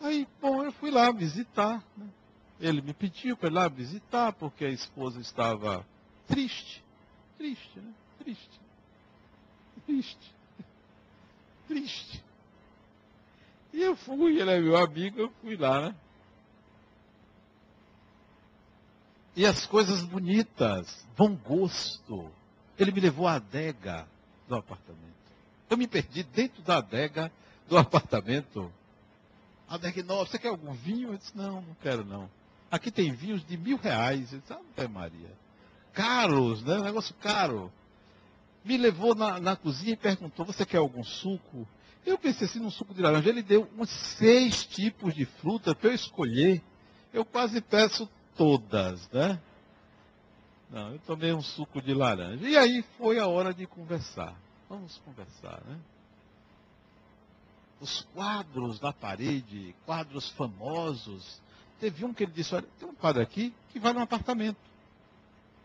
Aí, 0.00 0.26
bom, 0.40 0.64
eu 0.64 0.72
fui 0.72 0.90
lá 0.90 1.12
visitar. 1.12 1.84
Né? 1.96 2.08
Ele 2.58 2.80
me 2.80 2.94
pediu 2.94 3.36
para 3.36 3.50
ir 3.50 3.52
lá 3.52 3.68
visitar, 3.68 4.32
porque 4.32 4.64
a 4.64 4.70
esposa 4.70 5.20
estava 5.20 5.86
triste. 6.26 6.82
Triste, 7.36 7.78
né? 7.78 7.92
Triste. 8.18 8.60
Triste. 9.84 10.34
Triste. 11.68 12.24
E 13.74 13.82
eu 13.82 13.94
fui, 13.94 14.40
ele 14.40 14.50
é 14.50 14.58
meu 14.58 14.76
amigo, 14.76 15.20
eu 15.20 15.30
fui 15.42 15.54
lá, 15.56 15.88
né? 15.88 15.94
E 19.36 19.44
as 19.44 19.66
coisas 19.66 20.02
bonitas, 20.02 21.06
bom 21.14 21.36
gosto. 21.36 22.32
Ele 22.78 22.90
me 22.90 23.00
levou 23.00 23.28
à 23.28 23.34
adega 23.34 24.08
do 24.48 24.54
apartamento. 24.54 25.04
Eu 25.68 25.76
me 25.76 25.86
perdi 25.86 26.22
dentro 26.22 26.62
da 26.62 26.78
adega 26.78 27.30
do 27.68 27.76
apartamento. 27.76 28.72
Adega 29.68 30.02
nova, 30.02 30.24
você 30.24 30.38
quer 30.38 30.48
algum 30.48 30.72
vinho? 30.72 31.12
Eu 31.12 31.18
disse, 31.18 31.36
não, 31.36 31.60
não 31.60 31.76
quero 31.82 32.02
não. 32.02 32.30
Aqui 32.70 32.90
tem 32.90 33.12
vinhos 33.12 33.46
de 33.46 33.58
mil 33.58 33.76
reais. 33.76 34.32
Eu 34.32 34.40
disse, 34.40 34.54
ah, 34.54 34.88
Maria. 34.88 35.30
Caros, 35.92 36.62
né? 36.62 36.78
Um 36.78 36.84
negócio 36.84 37.14
caro. 37.16 37.70
Me 38.64 38.78
levou 38.78 39.14
na, 39.14 39.38
na 39.38 39.54
cozinha 39.54 39.92
e 39.92 39.96
perguntou, 39.98 40.46
você 40.46 40.64
quer 40.64 40.78
algum 40.78 41.04
suco? 41.04 41.68
Eu 42.06 42.16
pensei 42.16 42.46
assim, 42.46 42.58
num 42.58 42.70
suco 42.70 42.94
de 42.94 43.02
laranja. 43.02 43.28
Ele 43.28 43.42
deu 43.42 43.68
uns 43.76 43.90
seis 43.90 44.64
tipos 44.64 45.14
de 45.14 45.26
fruta 45.26 45.74
para 45.74 45.90
eu 45.90 45.94
escolher. 45.94 46.62
Eu 47.12 47.22
quase 47.22 47.60
peço 47.60 48.08
todas, 48.36 49.08
né? 49.10 49.40
Não, 50.70 50.92
eu 50.92 50.98
tomei 51.00 51.32
um 51.32 51.42
suco 51.42 51.80
de 51.80 51.94
laranja. 51.94 52.48
E 52.48 52.56
aí 52.56 52.84
foi 52.98 53.18
a 53.18 53.26
hora 53.26 53.54
de 53.54 53.66
conversar. 53.66 54.34
Vamos 54.68 54.98
conversar, 54.98 55.62
né? 55.64 55.78
Os 57.80 58.02
quadros 58.14 58.80
da 58.80 58.92
parede, 58.92 59.74
quadros 59.84 60.30
famosos. 60.30 61.40
Teve 61.78 62.04
um 62.04 62.12
que 62.12 62.24
ele 62.24 62.32
disse, 62.32 62.54
olha, 62.54 62.66
tem 62.78 62.88
um 62.88 62.94
quadro 62.94 63.22
aqui 63.22 63.54
que 63.70 63.78
vale 63.78 63.98
um 63.98 64.02
apartamento. 64.02 64.58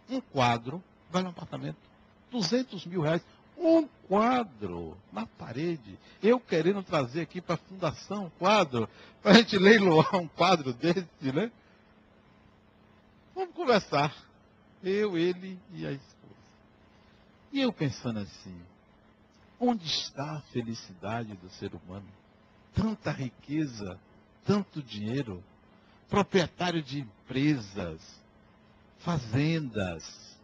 Um 0.09 0.21
quadro 0.21 0.83
vale 1.09 1.27
um 1.27 1.31
apartamento. 1.31 1.77
200 2.29 2.85
mil 2.85 3.01
reais. 3.01 3.23
Um 3.57 3.87
quadro 4.07 4.97
na 5.11 5.25
parede. 5.25 5.97
Eu 6.21 6.39
querendo 6.39 6.83
trazer 6.83 7.21
aqui 7.21 7.41
para 7.41 7.55
a 7.55 7.57
fundação 7.57 8.25
um 8.25 8.29
quadro, 8.31 8.89
para 9.21 9.31
a 9.31 9.33
gente 9.35 9.57
leiloar 9.59 10.15
um 10.15 10.27
quadro 10.27 10.73
desse, 10.73 11.07
né? 11.33 11.51
Vamos 13.41 13.55
conversar. 13.55 14.15
Eu, 14.83 15.17
ele 15.17 15.59
e 15.73 15.87
a 15.87 15.91
esposa. 15.91 16.35
E 17.51 17.59
eu 17.59 17.73
pensando 17.73 18.19
assim, 18.19 18.61
onde 19.59 19.83
está 19.87 20.33
a 20.33 20.41
felicidade 20.53 21.35
do 21.37 21.49
ser 21.49 21.73
humano? 21.73 22.07
Tanta 22.75 23.09
riqueza, 23.09 23.99
tanto 24.45 24.79
dinheiro, 24.83 25.43
proprietário 26.07 26.83
de 26.83 26.99
empresas, 26.99 27.99
fazendas, 28.99 30.37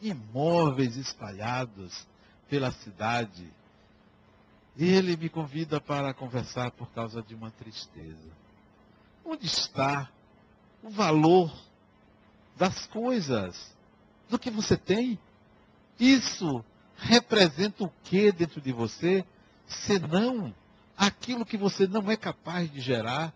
imóveis 0.00 0.96
espalhados 0.96 2.06
pela 2.48 2.70
cidade. 2.70 3.52
Ele 4.76 5.16
me 5.16 5.28
convida 5.28 5.80
para 5.80 6.14
conversar 6.14 6.70
por 6.70 6.88
causa 6.92 7.20
de 7.20 7.34
uma 7.34 7.50
tristeza. 7.50 8.30
Onde 9.24 9.46
está 9.46 10.08
o 10.84 10.90
valor 10.90 11.67
das 12.58 12.86
coisas, 12.88 13.74
do 14.28 14.38
que 14.38 14.50
você 14.50 14.76
tem. 14.76 15.18
Isso 15.98 16.64
representa 16.96 17.84
o 17.84 17.92
que 18.04 18.32
dentro 18.32 18.60
de 18.60 18.72
você, 18.72 19.24
senão 19.66 20.54
aquilo 20.96 21.46
que 21.46 21.56
você 21.56 21.86
não 21.86 22.10
é 22.10 22.16
capaz 22.16 22.70
de 22.70 22.80
gerar 22.80 23.32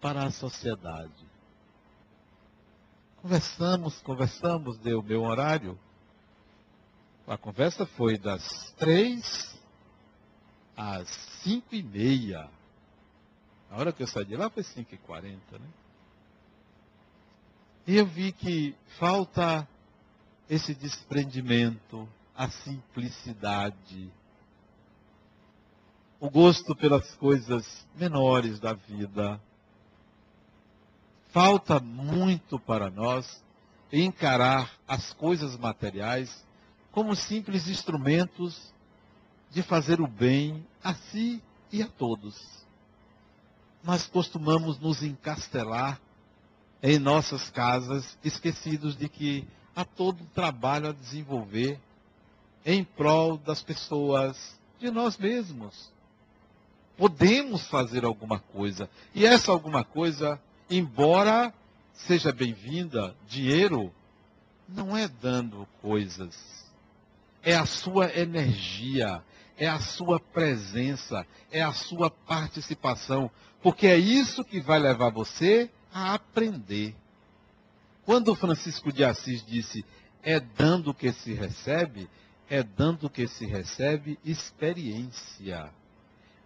para 0.00 0.24
a 0.24 0.30
sociedade. 0.30 1.26
Conversamos, 3.22 4.00
conversamos, 4.02 4.78
deu 4.78 5.02
meu 5.02 5.22
horário. 5.22 5.78
A 7.26 7.36
conversa 7.36 7.84
foi 7.86 8.18
das 8.18 8.72
três 8.78 9.58
às 10.76 11.08
cinco 11.42 11.74
e 11.74 11.82
meia. 11.82 12.48
A 13.70 13.78
hora 13.78 13.92
que 13.92 14.02
eu 14.02 14.06
saí 14.06 14.24
de 14.24 14.36
lá 14.36 14.48
foi 14.48 14.62
cinco 14.62 14.94
e 14.94 14.98
quarenta, 14.98 15.58
né? 15.58 15.66
E 17.86 17.96
eu 17.96 18.06
vi 18.06 18.32
que 18.32 18.74
falta 18.98 19.66
esse 20.50 20.74
desprendimento, 20.74 22.08
a 22.34 22.50
simplicidade, 22.50 24.12
o 26.18 26.28
gosto 26.28 26.74
pelas 26.74 27.14
coisas 27.14 27.86
menores 27.94 28.58
da 28.58 28.72
vida. 28.72 29.40
Falta 31.28 31.78
muito 31.78 32.58
para 32.58 32.90
nós 32.90 33.44
encarar 33.92 34.72
as 34.88 35.12
coisas 35.12 35.56
materiais 35.56 36.44
como 36.90 37.14
simples 37.14 37.68
instrumentos 37.68 38.74
de 39.50 39.62
fazer 39.62 40.00
o 40.00 40.08
bem 40.08 40.66
a 40.82 40.92
si 40.94 41.40
e 41.70 41.82
a 41.82 41.86
todos. 41.86 42.66
Mas 43.84 44.08
costumamos 44.08 44.80
nos 44.80 45.04
encastelar 45.04 46.00
em 46.82 46.98
nossas 46.98 47.50
casas, 47.50 48.18
esquecidos 48.22 48.96
de 48.96 49.08
que 49.08 49.46
há 49.74 49.84
todo 49.84 50.22
um 50.22 50.26
trabalho 50.26 50.88
a 50.88 50.92
desenvolver 50.92 51.78
em 52.64 52.82
prol 52.82 53.36
das 53.38 53.62
pessoas, 53.62 54.58
de 54.78 54.90
nós 54.90 55.16
mesmos. 55.16 55.90
Podemos 56.96 57.66
fazer 57.68 58.04
alguma 58.04 58.38
coisa. 58.38 58.88
E 59.14 59.26
essa 59.26 59.52
alguma 59.52 59.84
coisa, 59.84 60.40
embora 60.68 61.52
seja 61.92 62.32
bem-vinda, 62.32 63.14
dinheiro, 63.28 63.92
não 64.68 64.96
é 64.96 65.08
dando 65.08 65.66
coisas. 65.80 66.36
É 67.42 67.54
a 67.54 67.66
sua 67.66 68.12
energia, 68.18 69.22
é 69.56 69.68
a 69.68 69.78
sua 69.78 70.18
presença, 70.18 71.26
é 71.50 71.62
a 71.62 71.72
sua 71.72 72.10
participação. 72.10 73.30
Porque 73.62 73.86
é 73.86 73.96
isso 73.96 74.44
que 74.44 74.60
vai 74.60 74.78
levar 74.78 75.10
você 75.10 75.70
a 75.96 76.12
aprender. 76.12 76.94
Quando 78.04 78.34
Francisco 78.34 78.92
de 78.92 79.02
Assis 79.02 79.42
disse, 79.46 79.82
é 80.22 80.38
dando 80.38 80.92
que 80.92 81.10
se 81.10 81.32
recebe, 81.32 82.06
é 82.50 82.62
dando 82.62 83.08
que 83.08 83.26
se 83.26 83.46
recebe 83.46 84.18
experiência. 84.22 85.70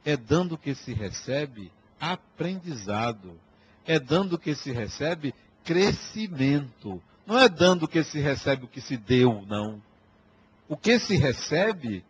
É 0.05 0.16
dando 0.16 0.57
que 0.57 0.72
se 0.72 0.94
recebe 0.94 1.72
aprendizado. 1.98 3.38
É 3.84 3.98
dando 3.98 4.38
que 4.38 4.55
se 4.55 4.70
recebe 4.70 5.34
crescimento. 5.64 7.03
Não 7.26 7.36
é 7.36 7.48
dando 7.48 7.88
que 7.88 8.05
se 8.05 8.20
recebe 8.20 8.66
o 8.66 8.68
que 8.68 8.80
se 8.80 8.96
deu, 8.96 9.44
não. 9.48 9.82
O 10.68 10.76
que 10.76 10.96
se 11.01 11.16
recebe 11.16 12.05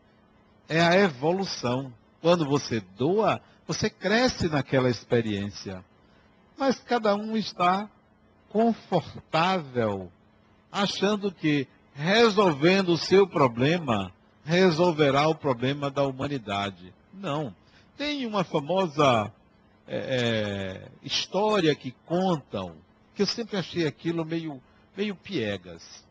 é 0.68 0.82
a 0.82 0.95
evolução. 0.95 1.91
Quando 2.20 2.45
você 2.45 2.80
doa, 2.99 3.41
você 3.66 3.88
cresce 3.88 4.47
naquela 4.47 4.91
experiência 4.91 5.82
mas 6.61 6.79
cada 6.79 7.17
um 7.17 7.39
está 7.39 7.89
confortável, 8.51 10.13
achando 10.71 11.33
que 11.33 11.67
resolvendo 11.95 12.91
o 12.91 12.99
seu 12.99 13.27
problema, 13.27 14.13
resolverá 14.45 15.27
o 15.27 15.35
problema 15.35 15.91
da 15.91 16.03
humanidade. 16.03 16.93
Não. 17.15 17.57
Tem 17.97 18.27
uma 18.27 18.45
famosa 18.45 19.33
é, 19.89 19.97
é, 19.97 20.89
história 21.03 21.75
que 21.75 21.93
contam, 22.05 22.77
que 23.15 23.23
eu 23.23 23.27
sempre 23.27 23.57
achei 23.57 23.87
aquilo 23.87 24.23
meio, 24.23 24.63
meio 24.95 25.15
piegas, 25.15 26.05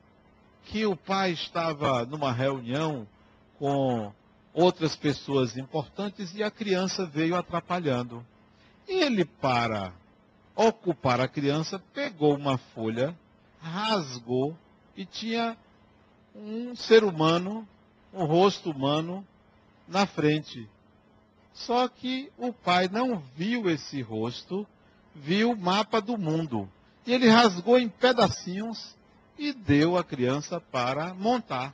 que 0.66 0.84
o 0.84 0.96
pai 0.96 1.32
estava 1.32 2.08
numa 2.08 2.34
reunião 2.34 3.08
com 3.60 4.12
outras 4.52 4.96
pessoas 4.96 5.56
importantes 5.56 6.34
e 6.34 6.42
a 6.42 6.50
criança 6.50 7.06
veio 7.06 7.36
atrapalhando. 7.36 8.26
Ele 8.88 9.24
para 9.24 9.94
ocupar 10.68 11.22
a 11.22 11.28
criança, 11.28 11.80
pegou 11.94 12.36
uma 12.36 12.58
folha, 12.58 13.18
rasgou 13.62 14.58
e 14.96 15.06
tinha 15.06 15.58
um 16.36 16.76
ser 16.76 17.06
humano, 17.06 17.66
um 18.14 18.26
rosto 18.26 18.72
humano 18.72 19.26
na 19.88 20.06
frente. 20.06 20.70
Só 21.54 21.88
que 21.88 22.30
o 22.38 22.52
pai 22.52 22.90
não 22.90 23.24
viu 23.38 23.70
esse 23.70 24.02
rosto, 24.02 24.68
viu 25.16 25.52
o 25.52 25.58
mapa 25.58 26.02
do 26.02 26.18
mundo. 26.18 26.70
E 27.08 27.14
ele 27.14 27.30
rasgou 27.30 27.80
em 27.80 27.88
pedacinhos 27.88 28.96
e 29.38 29.54
deu 29.54 29.98
à 29.98 30.04
criança 30.04 30.60
para 30.60 31.14
montar. 31.14 31.74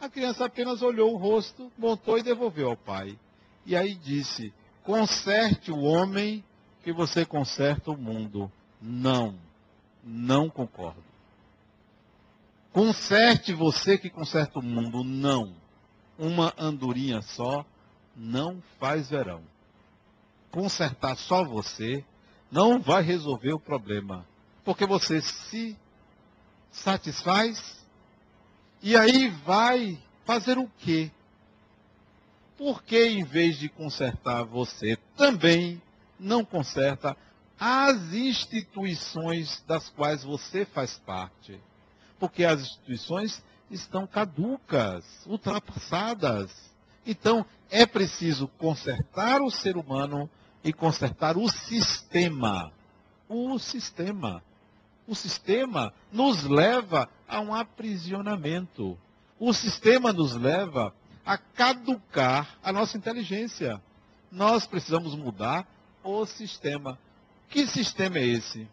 A 0.00 0.08
criança 0.08 0.46
apenas 0.46 0.80
olhou 0.80 1.12
o 1.12 1.18
rosto, 1.18 1.70
montou 1.76 2.16
e 2.18 2.22
devolveu 2.22 2.70
ao 2.70 2.76
pai. 2.76 3.18
E 3.66 3.76
aí 3.76 3.94
disse: 3.94 4.52
Conserte 4.82 5.70
o 5.70 5.80
homem 5.80 6.42
que 6.84 6.92
você 6.92 7.24
conserta 7.24 7.90
o 7.90 7.96
mundo. 7.96 8.52
Não, 8.80 9.34
não 10.04 10.50
concordo. 10.50 11.02
Conserte 12.72 13.54
você 13.54 13.96
que 13.96 14.10
conserta 14.10 14.58
o 14.58 14.62
mundo. 14.62 15.02
Não. 15.02 15.54
Uma 16.18 16.52
andorinha 16.58 17.22
só 17.22 17.64
não 18.14 18.62
faz 18.78 19.08
verão. 19.08 19.42
Consertar 20.50 21.16
só 21.16 21.42
você 21.42 22.04
não 22.52 22.78
vai 22.78 23.02
resolver 23.02 23.54
o 23.54 23.58
problema. 23.58 24.26
Porque 24.64 24.86
você 24.86 25.20
se 25.22 25.76
satisfaz 26.70 27.82
e 28.82 28.96
aí 28.96 29.28
vai 29.28 29.98
fazer 30.24 30.58
o 30.58 30.70
quê? 30.78 31.10
Porque 32.56 33.06
em 33.06 33.24
vez 33.24 33.58
de 33.58 33.68
consertar 33.68 34.44
você 34.44 34.96
também 35.16 35.82
não 36.18 36.44
conserta 36.44 37.16
as 37.58 38.12
instituições 38.12 39.62
das 39.66 39.88
quais 39.90 40.24
você 40.24 40.64
faz 40.64 40.98
parte. 40.98 41.60
Porque 42.18 42.44
as 42.44 42.60
instituições 42.60 43.42
estão 43.70 44.06
caducas, 44.06 45.04
ultrapassadas. 45.26 46.50
Então, 47.06 47.44
é 47.70 47.86
preciso 47.86 48.48
consertar 48.48 49.40
o 49.42 49.50
ser 49.50 49.76
humano 49.76 50.28
e 50.62 50.72
consertar 50.72 51.36
o 51.36 51.48
sistema. 51.48 52.72
O 53.28 53.58
sistema. 53.58 54.42
O 55.06 55.14
sistema 55.14 55.92
nos 56.10 56.44
leva 56.44 57.08
a 57.28 57.40
um 57.40 57.54
aprisionamento. 57.54 58.98
O 59.38 59.52
sistema 59.52 60.12
nos 60.12 60.34
leva 60.34 60.94
a 61.24 61.36
caducar 61.36 62.58
a 62.62 62.72
nossa 62.72 62.96
inteligência. 62.96 63.80
Nós 64.30 64.66
precisamos 64.66 65.14
mudar 65.14 65.66
o 66.04 66.26
sistema. 66.26 66.98
Que 67.48 67.66
sistema 67.66 68.18
é 68.18 68.26
esse? 68.26 68.68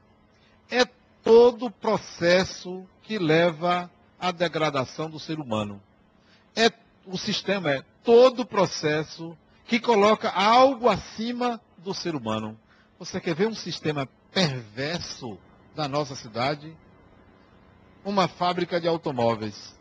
É 0.70 0.86
todo 1.24 1.68
o 1.68 1.72
processo 1.72 2.86
que 3.04 3.18
leva 3.18 3.90
à 4.20 4.32
degradação 4.32 5.10
do 5.10 5.20
ser 5.20 5.40
humano. 5.40 5.82
É 6.56 6.70
o 7.06 7.18
sistema 7.18 7.72
é 7.72 7.84
todo 8.04 8.42
o 8.42 8.46
processo 8.46 9.36
que 9.66 9.80
coloca 9.80 10.30
algo 10.30 10.90
acima 10.90 11.60
do 11.78 11.94
ser 11.94 12.16
humano. 12.16 12.60
Você 13.00 13.20
quer 13.20 13.34
ver 13.34 13.48
um 13.48 13.56
sistema 13.56 14.08
perverso 14.32 15.38
da 15.76 15.88
nossa 15.88 16.16
cidade? 16.16 16.76
Uma 18.04 18.28
fábrica 18.28 18.80
de 18.80 18.88
automóveis. 18.88 19.76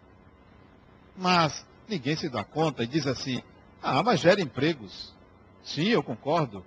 Mas 1.16 1.66
ninguém 1.88 2.16
se 2.16 2.28
dá 2.28 2.44
conta 2.44 2.84
e 2.84 2.86
diz 2.86 3.06
assim: 3.06 3.42
ah, 3.82 4.02
mas 4.02 4.20
gera 4.20 4.40
empregos. 4.40 5.14
Sim, 5.62 5.88
eu 5.88 6.02
concordo 6.02 6.64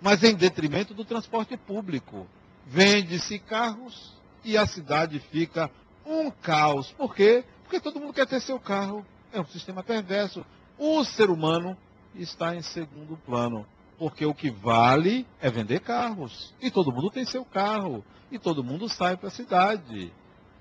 mas 0.00 0.22
em 0.22 0.34
detrimento 0.34 0.94
do 0.94 1.04
transporte 1.04 1.56
público. 1.56 2.26
Vende-se 2.66 3.38
carros 3.38 4.12
e 4.44 4.56
a 4.56 4.66
cidade 4.66 5.18
fica 5.18 5.70
um 6.06 6.30
caos. 6.30 6.90
Por 6.92 7.14
quê? 7.14 7.44
Porque 7.62 7.80
todo 7.80 8.00
mundo 8.00 8.12
quer 8.12 8.26
ter 8.26 8.40
seu 8.40 8.58
carro. 8.58 9.04
É 9.32 9.40
um 9.40 9.46
sistema 9.46 9.82
perverso. 9.82 10.44
O 10.78 11.04
ser 11.04 11.30
humano 11.30 11.76
está 12.14 12.54
em 12.54 12.62
segundo 12.62 13.16
plano. 13.16 13.66
Porque 13.98 14.24
o 14.24 14.34
que 14.34 14.50
vale 14.50 15.26
é 15.40 15.50
vender 15.50 15.80
carros. 15.80 16.54
E 16.60 16.70
todo 16.70 16.92
mundo 16.92 17.10
tem 17.10 17.24
seu 17.24 17.44
carro. 17.44 18.04
E 18.30 18.38
todo 18.38 18.62
mundo 18.64 18.88
sai 18.88 19.16
para 19.16 19.28
a 19.28 19.32
cidade. 19.32 20.12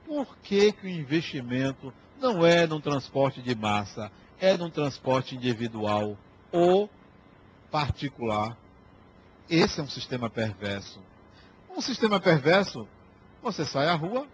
Por 0.05 0.37
que, 0.37 0.71
que 0.71 0.85
o 0.85 0.89
investimento 0.89 1.93
não 2.19 2.45
é 2.45 2.65
num 2.65 2.79
transporte 2.79 3.41
de 3.41 3.53
massa, 3.53 4.11
é 4.39 4.57
num 4.57 4.69
transporte 4.69 5.35
individual 5.35 6.17
ou 6.51 6.89
particular? 7.69 8.57
Esse 9.49 9.79
é 9.79 9.83
um 9.83 9.89
sistema 9.89 10.29
perverso. 10.29 10.99
Um 11.69 11.81
sistema 11.81 12.19
perverso, 12.19 12.87
você 13.41 13.63
sai 13.65 13.87
à 13.87 13.93
rua, 13.93 14.27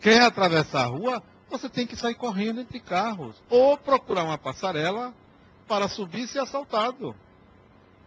quer 0.00 0.22
atravessar 0.22 0.84
a 0.84 0.86
rua, 0.86 1.22
você 1.50 1.68
tem 1.68 1.86
que 1.86 1.96
sair 1.96 2.14
correndo 2.14 2.60
entre 2.60 2.80
carros. 2.80 3.36
Ou 3.50 3.76
procurar 3.76 4.24
uma 4.24 4.38
passarela 4.38 5.14
para 5.66 5.88
subir 5.88 6.22
e 6.22 6.28
ser 6.28 6.40
assaltado. 6.40 7.14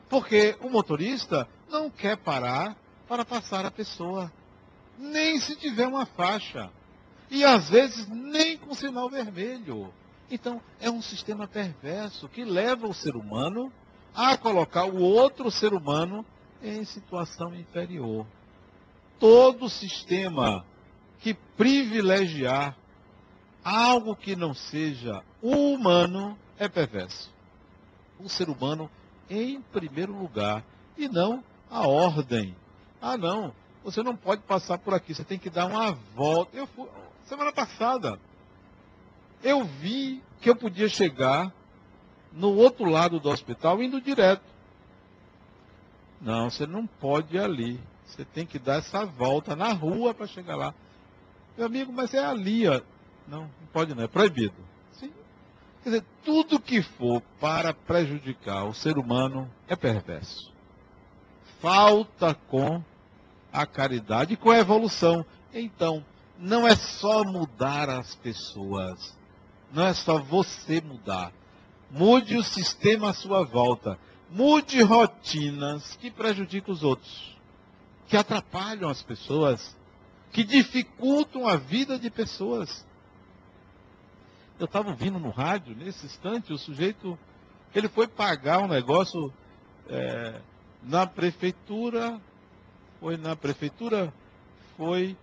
Porque 0.09 0.57
o 0.61 0.69
motorista 0.69 1.47
não 1.69 1.89
quer 1.89 2.17
parar 2.17 2.75
para 3.07 3.23
passar 3.23 3.65
a 3.65 3.71
pessoa. 3.71 4.31
Nem 4.97 5.39
se 5.39 5.55
tiver 5.55 5.87
uma 5.87 6.05
faixa. 6.05 6.69
E 7.29 7.43
às 7.43 7.69
vezes 7.69 8.07
nem 8.07 8.57
com 8.57 8.73
sinal 8.73 9.09
vermelho. 9.09 9.93
Então, 10.29 10.61
é 10.79 10.89
um 10.89 11.01
sistema 11.01 11.47
perverso 11.47 12.27
que 12.29 12.43
leva 12.43 12.87
o 12.87 12.93
ser 12.93 13.15
humano 13.15 13.71
a 14.15 14.37
colocar 14.37 14.85
o 14.85 15.01
outro 15.01 15.49
ser 15.49 15.73
humano 15.73 16.25
em 16.61 16.83
situação 16.83 17.55
inferior. 17.55 18.25
Todo 19.19 19.69
sistema 19.69 20.65
que 21.19 21.33
privilegiar 21.33 22.75
algo 23.63 24.15
que 24.15 24.35
não 24.35 24.53
seja 24.53 25.23
humano 25.41 26.37
é 26.57 26.67
perverso. 26.67 27.31
O 28.19 28.27
ser 28.27 28.49
humano 28.49 28.89
em 29.29 29.61
primeiro 29.61 30.17
lugar 30.17 30.63
e 30.97 31.07
não 31.07 31.43
a 31.69 31.87
ordem. 31.87 32.55
Ah, 33.01 33.17
não, 33.17 33.53
você 33.83 34.03
não 34.03 34.15
pode 34.15 34.41
passar 34.43 34.77
por 34.77 34.93
aqui, 34.93 35.13
você 35.13 35.23
tem 35.23 35.39
que 35.39 35.49
dar 35.49 35.65
uma 35.65 35.91
volta. 36.15 36.55
Eu 36.55 36.67
fui, 36.67 36.87
semana 37.25 37.51
passada, 37.51 38.19
eu 39.43 39.63
vi 39.63 40.21
que 40.41 40.49
eu 40.49 40.55
podia 40.55 40.89
chegar 40.89 41.51
no 42.31 42.55
outro 42.55 42.85
lado 42.85 43.19
do 43.19 43.29
hospital 43.29 43.81
indo 43.81 44.01
direto. 44.01 44.43
Não, 46.21 46.49
você 46.49 46.67
não 46.67 46.85
pode 46.85 47.35
ir 47.35 47.39
ali. 47.39 47.79
Você 48.05 48.25
tem 48.25 48.45
que 48.45 48.59
dar 48.59 48.79
essa 48.79 49.05
volta 49.05 49.55
na 49.55 49.71
rua 49.71 50.13
para 50.13 50.27
chegar 50.27 50.55
lá. 50.55 50.73
Meu 51.57 51.65
amigo, 51.65 51.91
mas 51.91 52.13
é 52.13 52.23
ali, 52.23 52.67
ó. 52.67 52.81
Não, 53.27 53.41
não 53.41 53.67
pode 53.71 53.95
não, 53.95 54.03
é 54.03 54.07
proibido. 54.07 54.55
Sim. 54.93 55.11
Quer 55.83 55.89
dizer, 55.89 56.05
tudo 56.23 56.59
que 56.59 56.81
for 56.81 57.21
para 57.39 57.73
prejudicar 57.73 58.65
o 58.65 58.73
ser 58.73 58.97
humano 58.97 59.49
é 59.67 59.75
perverso. 59.75 60.51
Falta 61.59 62.33
com 62.33 62.83
a 63.51 63.65
caridade 63.65 64.33
e 64.33 64.37
com 64.37 64.51
a 64.51 64.57
evolução. 64.57 65.25
Então, 65.53 66.03
não 66.37 66.67
é 66.67 66.75
só 66.75 67.23
mudar 67.23 67.89
as 67.89 68.15
pessoas. 68.15 69.17
Não 69.71 69.85
é 69.85 69.93
só 69.93 70.19
você 70.19 70.81
mudar. 70.81 71.31
Mude 71.91 72.37
o 72.37 72.43
sistema 72.43 73.09
à 73.09 73.13
sua 73.13 73.43
volta. 73.43 73.99
Mude 74.29 74.81
rotinas 74.81 75.97
que 75.97 76.09
prejudicam 76.09 76.73
os 76.73 76.83
outros, 76.83 77.37
que 78.07 78.15
atrapalham 78.15 78.89
as 78.89 79.03
pessoas, 79.03 79.75
que 80.31 80.43
dificultam 80.43 81.45
a 81.45 81.57
vida 81.57 81.99
de 81.99 82.09
pessoas. 82.09 82.85
Eu 84.57 84.65
estava 84.65 84.89
ouvindo 84.89 85.19
no 85.19 85.31
rádio, 85.31 85.75
nesse 85.75 86.05
instante, 86.05 86.53
o 86.53 86.57
sujeito, 86.57 87.19
ele 87.75 87.89
foi 87.89 88.07
pagar 88.07 88.59
um 88.59 88.67
negócio 88.67 89.33
é, 89.89 90.39
na 90.83 91.05
prefeitura, 91.05 92.21
foi 93.01 93.17
na 93.17 93.35
prefeitura, 93.35 94.13
foi 94.77 95.17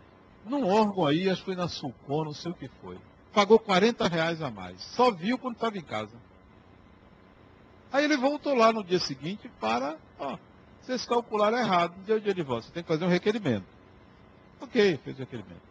num 0.44 0.66
órgão 0.66 1.06
aí, 1.06 1.30
acho 1.30 1.40
que 1.40 1.46
foi 1.46 1.56
na 1.56 1.68
Sulcom, 1.68 2.24
não 2.24 2.34
sei 2.34 2.52
o 2.52 2.54
que 2.54 2.68
foi. 2.82 2.98
Pagou 3.32 3.58
40 3.58 4.06
reais 4.06 4.42
a 4.42 4.50
mais. 4.50 4.82
Só 4.82 5.10
viu 5.10 5.38
quando 5.38 5.54
estava 5.54 5.78
em 5.78 5.82
casa. 5.82 6.27
Aí 7.92 8.04
ele 8.04 8.16
voltou 8.16 8.54
lá 8.54 8.72
no 8.72 8.84
dia 8.84 8.98
seguinte 8.98 9.50
para, 9.60 9.96
ó, 10.18 10.36
vocês 10.80 11.04
calcularam 11.04 11.58
errado, 11.58 11.94
não 11.96 12.04
deu 12.04 12.20
dia 12.20 12.34
de 12.34 12.42
volta, 12.42 12.66
você 12.66 12.72
tem 12.72 12.82
que 12.82 12.88
fazer 12.88 13.04
um 13.04 13.08
requerimento. 13.08 13.66
Ok, 14.60 14.98
fez 15.04 15.16
o 15.16 15.20
requerimento. 15.20 15.62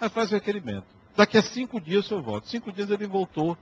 Aí 0.00 0.08
faz 0.08 0.30
o 0.30 0.34
requerimento. 0.34 0.86
Daqui 1.16 1.38
a 1.38 1.42
cinco 1.42 1.80
dias 1.80 2.10
o 2.10 2.22
volta. 2.22 2.48
Cinco 2.48 2.72
dias 2.72 2.90
ele 2.90 3.06
voltou. 3.06 3.56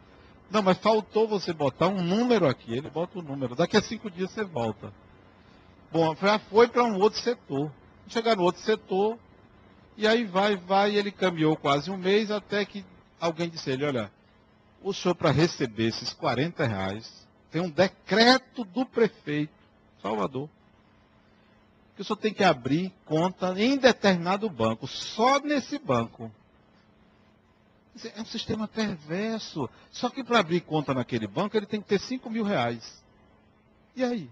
Não, 0.51 0.62
mas 0.62 0.78
faltou 0.78 1.28
você 1.28 1.53
botar 1.53 1.89
um 1.89 2.03
número 2.03 2.49
aqui. 2.49 2.72
Ele 2.72 2.89
bota 2.89 3.18
o 3.18 3.22
um 3.22 3.24
número. 3.24 3.55
Daqui 3.55 3.76
a 3.76 3.82
cinco 3.82 4.11
dias 4.11 4.30
você 4.30 4.45
volta. 4.45 4.93
Bom, 5.93 6.14
já 6.14 6.39
foi 6.39 6.68
para 6.68 6.84
um 6.84 6.99
outro 6.99 7.20
setor. 7.20 7.70
Chegar 8.09 8.36
no 8.36 8.43
outro 8.43 8.62
setor, 8.62 9.18
e 9.99 10.07
aí 10.07 10.24
vai, 10.24 10.57
vai, 10.57 10.97
ele 10.97 11.11
caminhou 11.11 11.57
quase 11.57 11.91
um 11.91 11.97
mês 11.97 12.30
até 12.30 12.64
que 12.64 12.84
alguém 13.20 13.51
disse 13.51 13.68
a 13.68 13.72
ele, 13.72 13.84
olha, 13.84 14.12
o 14.80 14.95
senhor 14.95 15.14
para 15.16 15.32
receber 15.32 15.89
esses 15.89 16.12
40 16.12 16.64
reais, 16.64 17.28
tem 17.51 17.61
um 17.62 17.70
decreto 17.70 18.64
do 18.64 18.84
prefeito, 18.84 19.53
Salvador, 20.03 20.49
que 21.96 22.03
o 22.03 22.05
senhor 22.05 22.16
tem 22.16 22.32
que 22.32 22.44
abrir 22.44 22.92
conta 23.05 23.59
em 23.61 23.76
determinado 23.76 24.49
banco, 24.49 24.86
só 24.86 25.40
nesse 25.40 25.78
banco. 25.78 26.30
É 28.14 28.20
um 28.20 28.26
sistema 28.26 28.68
perverso. 28.68 29.68
Só 29.90 30.09
que 30.09 30.22
para 30.22 30.38
abrir 30.38 30.61
conta 30.61 30.94
naquele 30.94 31.26
banco, 31.26 31.57
ele 31.57 31.66
tem 31.66 31.80
que 31.80 31.88
ter 31.88 31.99
5 31.99 32.30
mil 32.30 32.44
reais. 32.44 33.03
E 33.96 34.05
aí? 34.05 34.30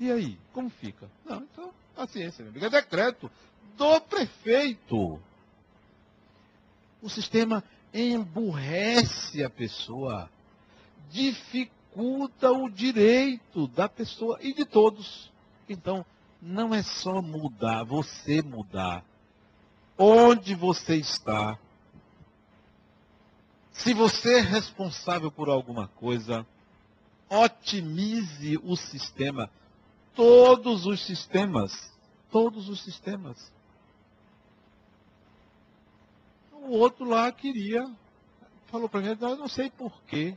E 0.00 0.10
aí? 0.10 0.38
Como 0.54 0.70
fica? 0.70 1.10
Não, 1.26 1.42
então, 1.42 1.74
paciência, 1.94 2.42
meu 2.42 2.50
amigo. 2.50 2.64
É 2.64 2.70
decreto 2.70 3.30
do 3.76 4.00
prefeito. 4.00 5.20
O 7.02 7.10
sistema 7.10 7.62
emburrece 7.92 9.44
a 9.44 9.50
pessoa 9.50 10.30
dificulta 11.12 12.50
o 12.50 12.68
direito 12.68 13.68
da 13.68 13.88
pessoa 13.88 14.38
e 14.40 14.52
de 14.54 14.64
todos. 14.64 15.30
Então, 15.68 16.04
não 16.40 16.74
é 16.74 16.82
só 16.82 17.20
mudar, 17.22 17.84
você 17.84 18.42
mudar. 18.42 19.04
Onde 19.96 20.54
você 20.54 20.96
está. 20.96 21.58
Se 23.72 23.94
você 23.94 24.38
é 24.38 24.40
responsável 24.40 25.30
por 25.30 25.48
alguma 25.48 25.86
coisa, 25.88 26.46
otimize 27.28 28.58
o 28.64 28.74
sistema. 28.74 29.50
Todos 30.14 30.86
os 30.86 31.04
sistemas. 31.04 31.92
Todos 32.30 32.68
os 32.68 32.82
sistemas. 32.82 33.52
O 36.52 36.78
outro 36.78 37.04
lá 37.04 37.30
queria, 37.32 37.90
falou 38.68 38.88
para 38.88 39.00
mim, 39.00 39.16
eu 39.20 39.36
não 39.36 39.48
sei 39.48 39.68
porquê, 39.68 40.36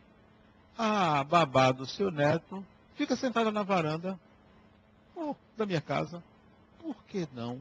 a 0.78 1.24
babá 1.24 1.72
do 1.72 1.86
seu 1.86 2.12
neto 2.12 2.66
fica 2.96 3.16
sentada 3.16 3.52
na 3.52 3.64
varanda 3.64 4.20
oh, 5.16 5.36
da 5.58 5.66
minha 5.66 5.82
casa. 5.82 6.24
Por 6.80 6.96
que 7.06 7.28
não? 7.34 7.60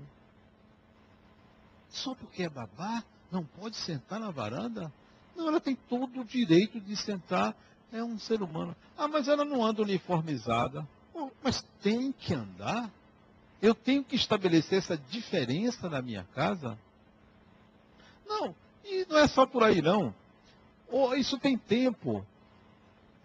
Só 1.88 2.14
porque 2.14 2.42
é 2.42 2.48
babá, 2.48 3.04
não 3.30 3.44
pode 3.44 3.76
sentar 3.76 4.18
na 4.18 4.30
varanda? 4.30 4.92
Não, 5.36 5.48
ela 5.48 5.60
tem 5.60 5.74
todo 5.74 6.20
o 6.20 6.24
direito 6.24 6.80
de 6.80 6.96
sentar, 6.96 7.54
é 7.92 8.02
um 8.02 8.18
ser 8.18 8.42
humano. 8.42 8.74
Ah, 8.96 9.08
mas 9.08 9.28
ela 9.28 9.44
não 9.44 9.64
anda 9.64 9.82
uniformizada. 9.82 10.86
Oh, 11.12 11.30
mas 11.42 11.64
tem 11.82 12.12
que 12.12 12.34
andar? 12.34 12.90
Eu 13.62 13.74
tenho 13.74 14.04
que 14.04 14.16
estabelecer 14.16 14.78
essa 14.78 14.96
diferença 14.96 15.88
na 15.88 16.02
minha 16.02 16.24
casa? 16.34 16.76
Não, 18.26 18.54
e 18.84 19.06
não 19.08 19.18
é 19.18 19.28
só 19.28 19.46
por 19.46 19.62
aí 19.62 19.80
não. 19.80 20.14
Oh, 20.90 21.14
isso 21.14 21.38
tem 21.38 21.56
tempo. 21.56 22.26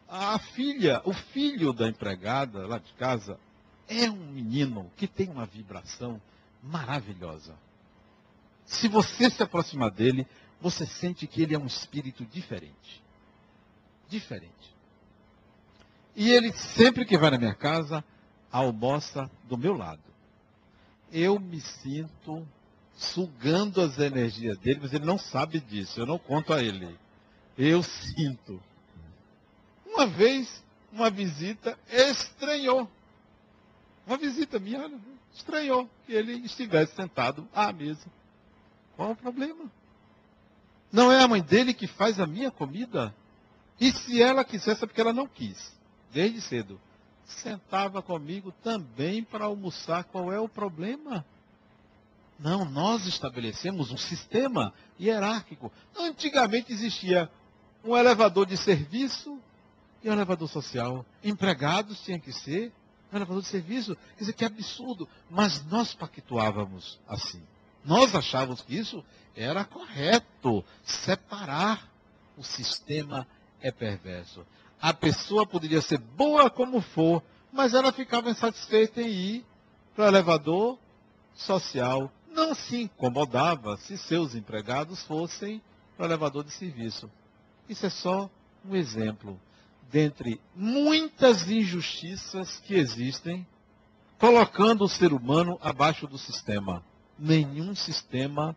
A 0.09 0.39
filha, 0.39 1.01
o 1.05 1.13
filho 1.13 1.71
da 1.71 1.87
empregada 1.87 2.65
lá 2.65 2.79
de 2.79 2.91
casa 2.93 3.39
é 3.87 4.09
um 4.09 4.31
menino 4.31 4.91
que 4.97 5.07
tem 5.07 5.29
uma 5.29 5.45
vibração 5.45 6.19
maravilhosa. 6.63 7.55
Se 8.65 8.87
você 8.87 9.29
se 9.29 9.41
aproximar 9.43 9.91
dele, 9.91 10.25
você 10.59 10.85
sente 10.85 11.27
que 11.27 11.41
ele 11.41 11.53
é 11.53 11.59
um 11.59 11.67
espírito 11.67 12.25
diferente. 12.25 13.03
Diferente. 14.07 14.75
E 16.15 16.31
ele, 16.31 16.51
sempre 16.53 17.05
que 17.05 17.17
vai 17.17 17.31
na 17.31 17.37
minha 17.37 17.53
casa, 17.53 18.03
almoça 18.51 19.29
do 19.43 19.57
meu 19.57 19.75
lado. 19.75 20.01
Eu 21.11 21.39
me 21.39 21.61
sinto 21.61 22.47
sugando 22.95 23.79
as 23.79 23.97
energias 23.97 24.57
dele, 24.57 24.79
mas 24.81 24.93
ele 24.93 25.05
não 25.05 25.17
sabe 25.17 25.59
disso, 25.59 25.99
eu 25.99 26.05
não 26.05 26.17
conto 26.19 26.51
a 26.51 26.61
ele. 26.61 26.97
Eu 27.57 27.81
sinto. 27.83 28.61
Uma 29.99 30.07
vez, 30.07 30.63
uma 30.93 31.09
visita 31.09 31.77
estranhou. 31.91 32.89
Uma 34.07 34.15
visita 34.15 34.57
minha 34.57 34.89
estranhou 35.33 35.89
que 36.05 36.13
ele 36.13 36.35
estivesse 36.45 36.95
sentado 36.95 37.45
à 37.53 37.73
mesa. 37.73 38.05
Qual 38.95 39.11
o 39.11 39.15
problema? 39.17 39.69
Não 40.89 41.11
é 41.11 41.21
a 41.21 41.27
mãe 41.27 41.41
dele 41.41 41.73
que 41.73 41.85
faz 41.85 42.17
a 42.17 42.25
minha 42.25 42.49
comida? 42.49 43.13
E 43.77 43.91
se 43.91 44.21
ela 44.21 44.45
quisesse, 44.45 44.81
é 44.81 44.87
porque 44.87 45.01
ela 45.01 45.11
não 45.11 45.27
quis, 45.27 45.77
desde 46.13 46.39
cedo. 46.39 46.79
Sentava 47.25 48.01
comigo 48.01 48.53
também 48.63 49.21
para 49.21 49.43
almoçar. 49.43 50.05
Qual 50.05 50.31
é 50.31 50.39
o 50.39 50.47
problema? 50.47 51.25
Não, 52.39 52.63
nós 52.63 53.05
estabelecemos 53.05 53.91
um 53.91 53.97
sistema 53.97 54.73
hierárquico. 54.97 55.69
Antigamente 55.93 56.71
existia 56.71 57.29
um 57.83 57.97
elevador 57.97 58.45
de 58.45 58.55
serviço 58.55 59.37
e 60.03 60.09
o 60.09 60.13
elevador 60.13 60.47
social? 60.47 61.05
Empregados 61.23 62.01
tinham 62.01 62.19
que 62.19 62.31
ser 62.31 62.71
um 63.11 63.15
elevador 63.17 63.41
de 63.41 63.47
serviço. 63.47 63.95
Quer 63.95 64.19
dizer, 64.19 64.33
que 64.33 64.45
absurdo. 64.45 65.07
Mas 65.29 65.65
nós 65.65 65.93
pactuávamos 65.93 66.99
assim. 67.07 67.41
Nós 67.83 68.13
achávamos 68.15 68.61
que 68.61 68.75
isso 68.75 69.03
Era 69.35 69.63
correto 69.63 70.65
separar. 70.83 71.87
O 72.35 72.43
sistema 72.43 73.27
é 73.61 73.71
perverso. 73.71 74.45
A 74.81 74.93
pessoa 74.93 75.45
poderia 75.45 75.81
ser 75.81 75.97
boa 75.97 76.49
como 76.49 76.79
for, 76.81 77.21
mas 77.51 77.73
ela 77.73 77.91
ficava 77.91 78.29
insatisfeita 78.29 79.01
em 79.01 79.09
ir 79.09 79.45
para 79.93 80.05
o 80.05 80.07
elevador 80.07 80.77
social. 81.35 82.11
Não 82.31 82.55
se 82.55 82.83
incomodava 82.83 83.75
se 83.77 83.97
seus 83.97 84.35
empregados 84.35 85.03
fossem 85.03 85.61
para 85.97 86.03
o 86.03 86.09
elevador 86.09 86.45
de 86.45 86.51
serviço. 86.51 87.11
Isso 87.67 87.85
é 87.85 87.89
só 87.89 88.29
um 88.63 88.75
exemplo 88.75 89.39
dentre 89.91 90.39
muitas 90.55 91.49
injustiças 91.49 92.59
que 92.59 92.75
existem, 92.75 93.45
colocando 94.17 94.83
o 94.83 94.89
ser 94.89 95.13
humano 95.13 95.57
abaixo 95.61 96.07
do 96.07 96.17
sistema. 96.17 96.83
Nenhum 97.17 97.75
sistema 97.75 98.55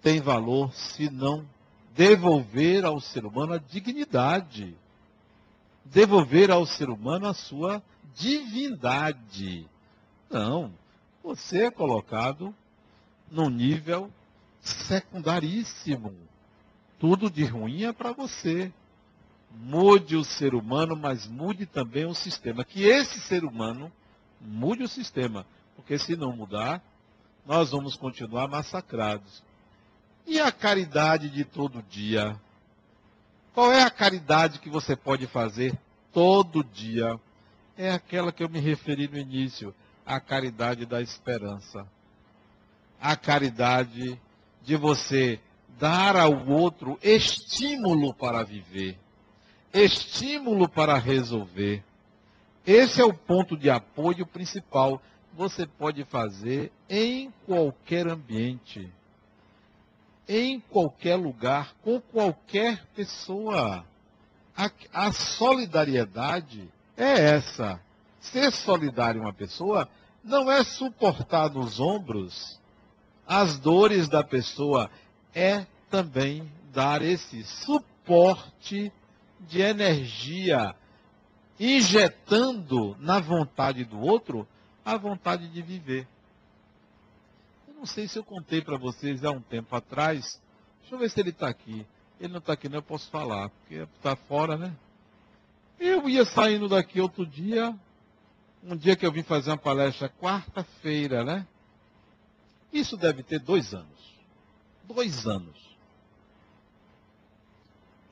tem 0.00 0.20
valor 0.20 0.72
se 0.72 1.10
não 1.10 1.46
devolver 1.94 2.84
ao 2.84 3.00
ser 3.00 3.24
humano 3.24 3.54
a 3.54 3.58
dignidade, 3.58 4.74
devolver 5.84 6.50
ao 6.50 6.64
ser 6.64 6.88
humano 6.88 7.26
a 7.26 7.34
sua 7.34 7.82
divindade. 8.14 9.66
Não, 10.30 10.72
você 11.22 11.64
é 11.64 11.70
colocado 11.70 12.54
num 13.30 13.50
nível 13.50 14.10
secundaríssimo. 14.60 16.14
Tudo 16.98 17.30
de 17.30 17.44
ruim 17.44 17.84
é 17.84 17.92
para 17.92 18.12
você. 18.12 18.72
Mude 19.54 20.16
o 20.16 20.24
ser 20.24 20.54
humano, 20.54 20.96
mas 20.96 21.26
mude 21.26 21.66
também 21.66 22.06
o 22.06 22.14
sistema. 22.14 22.64
Que 22.64 22.84
esse 22.84 23.20
ser 23.20 23.44
humano 23.44 23.92
mude 24.40 24.82
o 24.82 24.88
sistema. 24.88 25.46
Porque 25.76 25.98
se 25.98 26.16
não 26.16 26.34
mudar, 26.34 26.82
nós 27.46 27.70
vamos 27.70 27.96
continuar 27.96 28.48
massacrados. 28.48 29.42
E 30.26 30.38
a 30.40 30.52
caridade 30.52 31.28
de 31.28 31.44
todo 31.44 31.82
dia? 31.82 32.38
Qual 33.52 33.72
é 33.72 33.82
a 33.82 33.90
caridade 33.90 34.58
que 34.58 34.70
você 34.70 34.96
pode 34.96 35.26
fazer 35.26 35.78
todo 36.12 36.64
dia? 36.64 37.18
É 37.76 37.90
aquela 37.90 38.32
que 38.32 38.42
eu 38.42 38.48
me 38.48 38.60
referi 38.60 39.08
no 39.08 39.18
início, 39.18 39.74
a 40.06 40.20
caridade 40.20 40.86
da 40.86 41.02
esperança. 41.02 41.86
A 43.00 43.16
caridade 43.16 44.20
de 44.62 44.76
você 44.76 45.40
dar 45.78 46.16
ao 46.16 46.46
outro 46.48 46.98
estímulo 47.02 48.14
para 48.14 48.44
viver, 48.44 48.96
estímulo 49.72 50.68
para 50.68 50.96
resolver. 50.98 51.82
Esse 52.66 53.00
é 53.00 53.04
o 53.04 53.14
ponto 53.14 53.56
de 53.56 53.70
apoio 53.70 54.26
principal. 54.26 55.00
Você 55.34 55.66
pode 55.66 56.04
fazer 56.04 56.70
em 56.88 57.32
qualquer 57.46 58.06
ambiente 58.06 58.90
em 60.28 60.60
qualquer 60.60 61.16
lugar, 61.16 61.74
com 61.82 62.00
qualquer 62.00 62.84
pessoa. 62.94 63.84
A, 64.56 64.70
a 64.92 65.12
solidariedade 65.12 66.68
é 66.96 67.34
essa. 67.34 67.80
Ser 68.20 68.52
solidário 68.52 69.20
a 69.20 69.24
uma 69.24 69.32
pessoa 69.32 69.88
não 70.22 70.50
é 70.50 70.62
suportar 70.62 71.50
nos 71.50 71.80
ombros 71.80 72.60
as 73.26 73.58
dores 73.58 74.08
da 74.08 74.22
pessoa, 74.22 74.90
é 75.34 75.64
também 75.90 76.50
dar 76.72 77.02
esse 77.02 77.44
suporte 77.44 78.92
de 79.48 79.60
energia, 79.60 80.74
injetando 81.58 82.96
na 83.00 83.20
vontade 83.20 83.84
do 83.84 84.00
outro 84.00 84.46
a 84.84 84.96
vontade 84.96 85.48
de 85.48 85.62
viver 85.62 86.06
não 87.82 87.86
sei 87.86 88.06
se 88.06 88.16
eu 88.16 88.22
contei 88.22 88.62
para 88.62 88.78
vocês 88.78 89.24
há 89.24 89.32
um 89.32 89.40
tempo 89.40 89.74
atrás. 89.74 90.40
Deixa 90.80 90.94
eu 90.94 90.98
ver 91.00 91.10
se 91.10 91.18
ele 91.18 91.30
está 91.30 91.48
aqui. 91.48 91.84
Ele 92.20 92.32
não 92.32 92.38
está 92.38 92.52
aqui, 92.52 92.68
não 92.68 92.76
eu 92.76 92.82
posso 92.82 93.10
falar, 93.10 93.48
porque 93.48 93.74
está 93.74 94.14
fora, 94.14 94.56
né? 94.56 94.72
Eu 95.80 96.08
ia 96.08 96.24
saindo 96.24 96.68
daqui 96.68 97.00
outro 97.00 97.26
dia, 97.26 97.76
um 98.62 98.76
dia 98.76 98.94
que 98.94 99.04
eu 99.04 99.10
vim 99.10 99.24
fazer 99.24 99.50
uma 99.50 99.58
palestra 99.58 100.08
quarta-feira, 100.08 101.24
né? 101.24 101.44
Isso 102.72 102.96
deve 102.96 103.24
ter 103.24 103.40
dois 103.40 103.74
anos. 103.74 104.14
Dois 104.84 105.26
anos. 105.26 105.76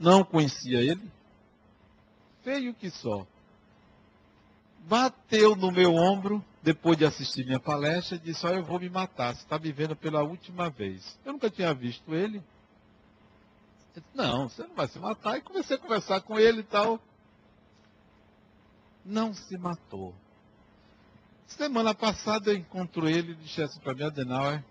Não 0.01 0.25
conhecia 0.25 0.81
ele. 0.81 1.09
Feio 2.43 2.75
que 2.75 2.91
só. 2.91 3.27
Bateu 4.81 5.55
no 5.55 5.71
meu 5.71 5.95
ombro 5.95 6.45
depois 6.63 6.97
de 6.97 7.05
assistir 7.05 7.45
minha 7.45 7.61
palestra, 7.61 8.19
disse: 8.19 8.47
Olha, 8.47 8.57
eu 8.57 8.65
vou 8.65 8.81
me 8.81 8.89
matar, 8.89 9.35
você 9.35 9.43
está 9.43 9.59
me 9.59 9.73
vendo 9.73 9.97
pela 9.97 10.23
última 10.23 10.71
vez. 10.71 11.19
Eu 11.25 11.33
nunca 11.33 11.51
tinha 11.51 11.73
visto 11.75 12.15
ele. 12.15 12.43
Disse, 13.95 14.07
não, 14.15 14.49
você 14.49 14.63
não 14.63 14.75
vai 14.75 14.89
se 14.89 14.99
matar. 14.99 15.39
E 15.39 15.43
comecei 15.43 15.77
a 15.77 15.79
conversar 15.79 16.21
com 16.21 16.39
ele 16.39 16.61
e 16.61 16.65
tal. 16.65 17.01
Não 19.05 19.35
se 19.35 19.57
matou. 19.57 20.15
Semana 21.47 21.95
passada 21.95 22.51
eu 22.51 22.57
encontro 22.57 23.09
ele 23.09 23.33
e 23.33 23.35
disse 23.37 23.61
assim 23.63 23.81
para 23.81 23.95
mim, 23.95 24.05
Adenauer, 24.05 24.63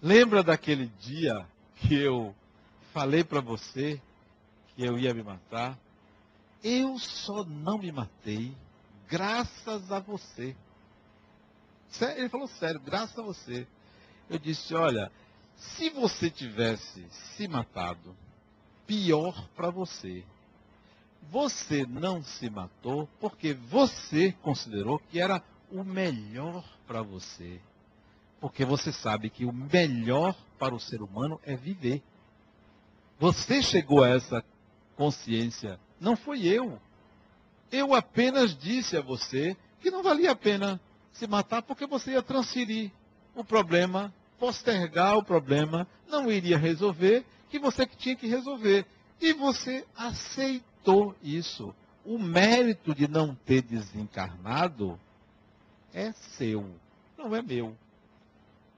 lembra 0.00 0.42
daquele 0.42 0.86
dia 1.00 1.46
que 1.76 1.94
eu 1.94 2.34
falei 2.94 3.22
para 3.22 3.40
você 3.40 4.00
que 4.74 4.82
eu 4.82 4.98
ia 4.98 5.12
me 5.12 5.22
matar? 5.22 5.78
Eu 6.62 6.98
só 6.98 7.44
não 7.44 7.78
me 7.78 7.90
matei 7.90 8.54
graças 9.08 9.90
a 9.90 9.98
você. 9.98 10.56
Ele 12.16 12.28
falou 12.28 12.46
sério, 12.46 12.80
graças 12.80 13.18
a 13.18 13.22
você. 13.22 13.66
Eu 14.28 14.38
disse, 14.38 14.74
olha, 14.74 15.10
se 15.56 15.90
você 15.90 16.30
tivesse 16.30 17.04
se 17.10 17.48
matado, 17.48 18.16
pior 18.86 19.48
para 19.54 19.70
você. 19.70 20.24
Você 21.30 21.84
não 21.86 22.22
se 22.22 22.48
matou 22.48 23.08
porque 23.20 23.52
você 23.52 24.32
considerou 24.42 24.98
que 24.98 25.20
era 25.20 25.42
o 25.70 25.84
melhor 25.84 26.64
para 26.86 27.02
você. 27.02 27.60
Porque 28.40 28.64
você 28.64 28.90
sabe 28.90 29.28
que 29.28 29.44
o 29.44 29.52
melhor 29.52 30.34
para 30.58 30.74
o 30.74 30.80
ser 30.80 31.02
humano 31.02 31.38
é 31.44 31.54
viver. 31.54 32.02
Você 33.18 33.62
chegou 33.62 34.02
a 34.02 34.08
essa 34.08 34.42
consciência, 34.96 35.78
não 36.00 36.16
foi 36.16 36.46
eu. 36.46 36.80
Eu 37.70 37.94
apenas 37.94 38.56
disse 38.56 38.96
a 38.96 39.00
você 39.00 39.56
que 39.80 39.90
não 39.90 40.02
valia 40.02 40.32
a 40.32 40.36
pena 40.36 40.80
se 41.12 41.26
matar 41.26 41.62
porque 41.62 41.86
você 41.86 42.12
ia 42.12 42.22
transferir 42.22 42.90
o 43.34 43.44
problema, 43.44 44.12
postergar 44.38 45.16
o 45.16 45.24
problema, 45.24 45.86
não 46.08 46.30
iria 46.30 46.58
resolver, 46.58 47.24
que 47.48 47.58
você 47.58 47.86
que 47.86 47.96
tinha 47.96 48.16
que 48.16 48.26
resolver. 48.26 48.86
E 49.20 49.32
você 49.34 49.86
aceitou 49.96 51.14
isso. 51.22 51.74
O 52.04 52.18
mérito 52.18 52.94
de 52.94 53.06
não 53.06 53.34
ter 53.34 53.62
desencarnado 53.62 54.98
é 55.92 56.12
seu, 56.36 56.74
não 57.18 57.36
é 57.36 57.42
meu. 57.42 57.76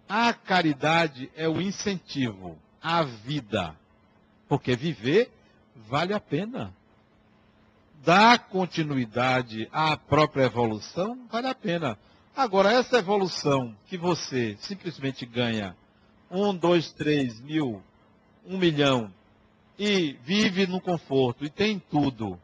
A 0.08 0.32
caridade 0.32 1.30
é 1.36 1.48
o 1.48 1.60
incentivo 1.60 2.58
à 2.82 3.04
vida, 3.04 3.76
porque 4.48 4.74
viver 4.74 5.30
vale 5.88 6.12
a 6.12 6.20
pena 6.20 6.74
dar 8.04 8.48
continuidade 8.48 9.68
à 9.72 9.96
própria 9.96 10.44
evolução, 10.44 11.26
vale 11.30 11.48
a 11.48 11.54
pena. 11.54 11.98
Agora, 12.34 12.72
essa 12.72 12.98
evolução 12.98 13.76
que 13.86 13.96
você 13.96 14.56
simplesmente 14.60 15.24
ganha 15.26 15.76
um, 16.30 16.54
dois, 16.54 16.92
três 16.92 17.40
mil, 17.40 17.82
um 18.46 18.58
milhão, 18.58 19.12
e 19.78 20.12
vive 20.24 20.66
no 20.66 20.80
conforto 20.80 21.44
e 21.44 21.50
tem 21.50 21.78
tudo, 21.78 22.38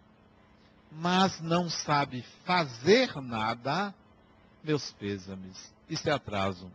mas 0.91 1.41
não 1.41 1.69
sabe 1.69 2.25
fazer 2.45 3.15
nada, 3.17 3.95
meus 4.63 4.91
pêsames, 4.93 5.73
isso 5.89 6.09
é 6.09 6.13
atraso. 6.13 6.71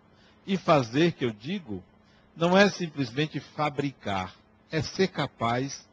E 0.46 0.58
fazer, 0.58 1.14
que 1.14 1.26
eu 1.26 1.32
digo, 1.32 1.84
não 2.36 2.58
é 2.58 2.70
simplesmente 2.70 3.40
fabricar, 3.40 4.34
é 4.72 4.82
ser 4.82 5.08
capaz 5.08 5.88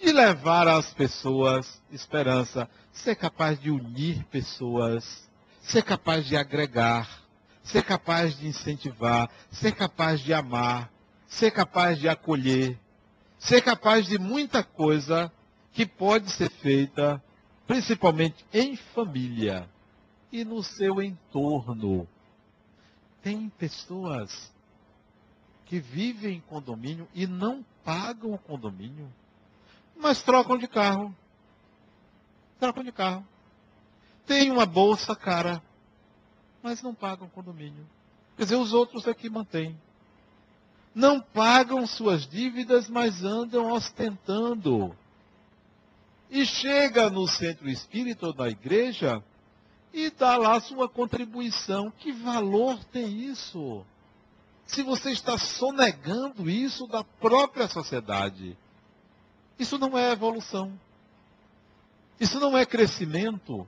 de 0.00 0.12
levar 0.12 0.66
às 0.66 0.92
pessoas 0.94 1.80
esperança, 1.92 2.68
ser 2.92 3.14
capaz 3.16 3.60
de 3.60 3.70
unir 3.70 4.24
pessoas, 4.24 5.28
ser 5.60 5.82
capaz 5.82 6.26
de 6.26 6.36
agregar, 6.36 7.08
ser 7.62 7.84
capaz 7.84 8.36
de 8.38 8.48
incentivar, 8.48 9.30
ser 9.50 9.72
capaz 9.72 10.20
de 10.20 10.32
amar, 10.32 10.90
ser 11.28 11.50
capaz 11.50 11.98
de 11.98 12.08
acolher, 12.08 12.78
ser 13.38 13.60
capaz 13.60 14.06
de 14.06 14.18
muita 14.18 14.64
coisa 14.64 15.30
que 15.72 15.84
pode 15.86 16.30
ser 16.30 16.50
feita 16.50 17.22
principalmente 17.66 18.44
em 18.52 18.74
família 18.74 19.68
e 20.32 20.44
no 20.44 20.62
seu 20.62 21.00
entorno. 21.00 22.08
Tem 23.22 23.48
pessoas 23.50 24.52
que 25.66 25.78
vivem 25.78 26.38
em 26.38 26.40
condomínio 26.40 27.06
e 27.14 27.28
não 27.28 27.64
pagam 27.84 28.32
o 28.32 28.38
condomínio 28.38 29.08
mas 30.00 30.22
trocam 30.22 30.58
de 30.58 30.66
carro. 30.66 31.14
Trocam 32.58 32.82
de 32.82 32.92
carro. 32.92 33.26
Tem 34.26 34.50
uma 34.50 34.66
bolsa 34.66 35.14
cara, 35.14 35.62
mas 36.62 36.82
não 36.82 36.94
pagam 36.94 37.28
condomínio. 37.28 37.86
Quer 38.36 38.44
dizer, 38.44 38.56
os 38.56 38.72
outros 38.72 39.06
é 39.06 39.14
mantêm. 39.28 39.78
Não 40.94 41.20
pagam 41.20 41.86
suas 41.86 42.26
dívidas, 42.26 42.88
mas 42.88 43.22
andam 43.22 43.70
ostentando. 43.72 44.96
E 46.30 46.44
chega 46.46 47.10
no 47.10 47.26
centro 47.28 47.68
espírita 47.68 48.26
ou 48.26 48.32
igreja 48.48 49.22
e 49.92 50.10
dá 50.10 50.36
lá 50.36 50.60
sua 50.60 50.88
contribuição. 50.88 51.90
Que 51.90 52.12
valor 52.12 52.82
tem 52.84 53.24
isso? 53.24 53.84
Se 54.66 54.82
você 54.82 55.10
está 55.10 55.36
sonegando 55.36 56.48
isso 56.48 56.86
da 56.86 57.02
própria 57.02 57.66
sociedade, 57.66 58.56
isso 59.60 59.78
não 59.78 59.96
é 59.96 60.10
evolução. 60.10 60.72
Isso 62.18 62.40
não 62.40 62.56
é 62.56 62.64
crescimento. 62.64 63.66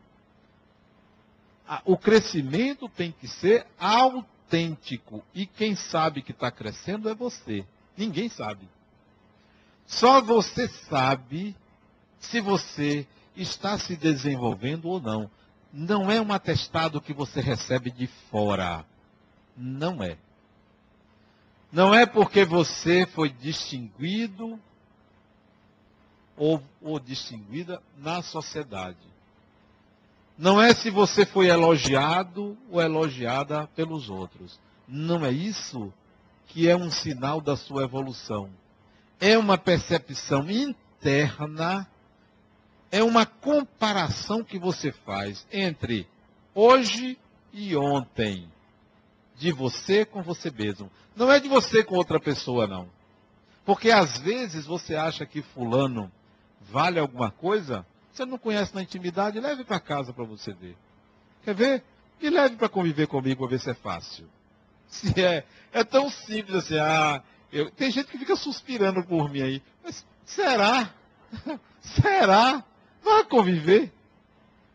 O 1.85 1.97
crescimento 1.97 2.89
tem 2.89 3.13
que 3.13 3.29
ser 3.29 3.67
autêntico. 3.79 5.23
E 5.35 5.47
quem 5.47 5.77
sabe 5.77 6.23
que 6.23 6.33
está 6.33 6.51
crescendo 6.51 7.09
é 7.09 7.15
você. 7.15 7.67
Ninguém 7.97 8.31
sabe. 8.31 8.67
Só 9.87 10.23
você 10.23 10.67
sabe 10.89 11.55
se 12.19 12.41
você 12.41 13.07
está 13.37 13.79
se 13.79 13.95
desenvolvendo 13.95 14.89
ou 14.89 15.01
não. 15.01 15.31
Não 15.71 16.11
é 16.11 16.21
um 16.21 16.33
atestado 16.33 17.01
que 17.01 17.13
você 17.13 17.41
recebe 17.41 17.91
de 17.91 18.07
fora. 18.31 18.85
Não 19.57 20.03
é. 20.03 20.17
Não 21.71 21.95
é 21.95 22.07
porque 22.07 22.45
você 22.45 23.07
foi 23.07 23.31
distinguido 23.31 24.59
ou, 26.37 26.63
ou 26.81 26.99
distinguida 26.99 27.83
na 27.99 28.23
sociedade. 28.23 28.97
Não 30.37 30.61
é 30.61 30.75
se 30.75 30.91
você 30.91 31.27
foi 31.27 31.49
elogiado 31.49 32.57
ou 32.71 32.81
elogiada 32.81 33.69
pelos 33.77 34.09
outros. 34.09 34.59
Não 34.89 35.25
é 35.25 35.31
isso 35.31 35.93
que 36.49 36.69
é 36.69 36.77
um 36.77 36.91
sinal 36.91 37.41
da 37.41 37.57
sua 37.57 37.85
evolução. 37.85 38.51
É 39.21 39.39
uma 39.39 39.57
percepção 39.57 40.51
interna 40.51 41.87
é 42.93 43.03
uma 43.03 43.25
comparação 43.25 44.45
que 44.45 44.59
você 44.59 44.93
faz 44.93 45.47
entre 45.51 46.07
hoje 46.55 47.19
e 47.51 47.75
ontem. 47.75 48.47
De 49.35 49.51
você 49.51 50.05
com 50.05 50.23
você 50.23 50.51
mesmo. 50.51 50.91
Não 51.17 51.33
é 51.33 51.41
de 51.41 51.49
você 51.49 51.83
com 51.83 51.97
outra 51.97 52.21
pessoa, 52.21 52.67
não. 52.67 52.89
Porque 53.65 53.91
às 53.91 54.19
vezes 54.19 54.67
você 54.67 54.95
acha 54.95 55.25
que 55.25 55.41
fulano 55.41 56.13
vale 56.71 56.99
alguma 56.99 57.31
coisa, 57.31 57.87
você 58.13 58.25
não 58.25 58.39
conhece 58.39 58.75
na 58.75 58.83
intimidade, 58.83 59.41
leve 59.41 59.65
para 59.65 59.81
casa 59.81 60.13
para 60.13 60.25
você 60.25 60.53
ver. 60.53 60.77
Quer 61.45 61.55
ver? 61.55 61.85
E 62.21 62.31
leve 62.31 62.57
para 62.57 62.69
conviver 62.69 63.07
comigo 63.07 63.41
para 63.41 63.51
ver 63.51 63.61
se 63.61 63.71
é 63.71 63.75
fácil. 63.75 64.29
Se 64.93 65.25
é, 65.25 65.43
é 65.73 65.83
tão 65.83 66.11
simples 66.11 66.55
assim, 66.55 66.79
ah, 66.79 67.23
eu, 67.51 67.71
tem 67.71 67.91
gente 67.91 68.11
que 68.11 68.19
fica 68.19 68.37
suspirando 68.37 69.03
por 69.05 69.31
mim 69.31 69.41
aí. 69.41 69.63
Mas 69.83 70.05
será? 70.25 70.91
será? 71.81 72.63
Vá 73.03 73.25
conviver. 73.25 73.91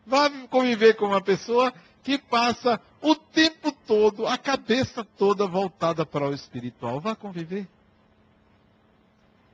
Vá 0.04 0.28
conviver 0.48 0.94
com 0.94 1.06
uma 1.06 1.20
pessoa 1.20 1.72
que 2.02 2.18
passa 2.18 2.80
o 3.00 3.14
tempo 3.14 3.70
todo, 3.86 4.26
a 4.26 4.36
cabeça 4.36 5.04
toda 5.04 5.46
voltada 5.46 6.04
para 6.04 6.28
o 6.28 6.34
espiritual. 6.34 7.00
Vá 7.00 7.14
conviver. 7.14 7.68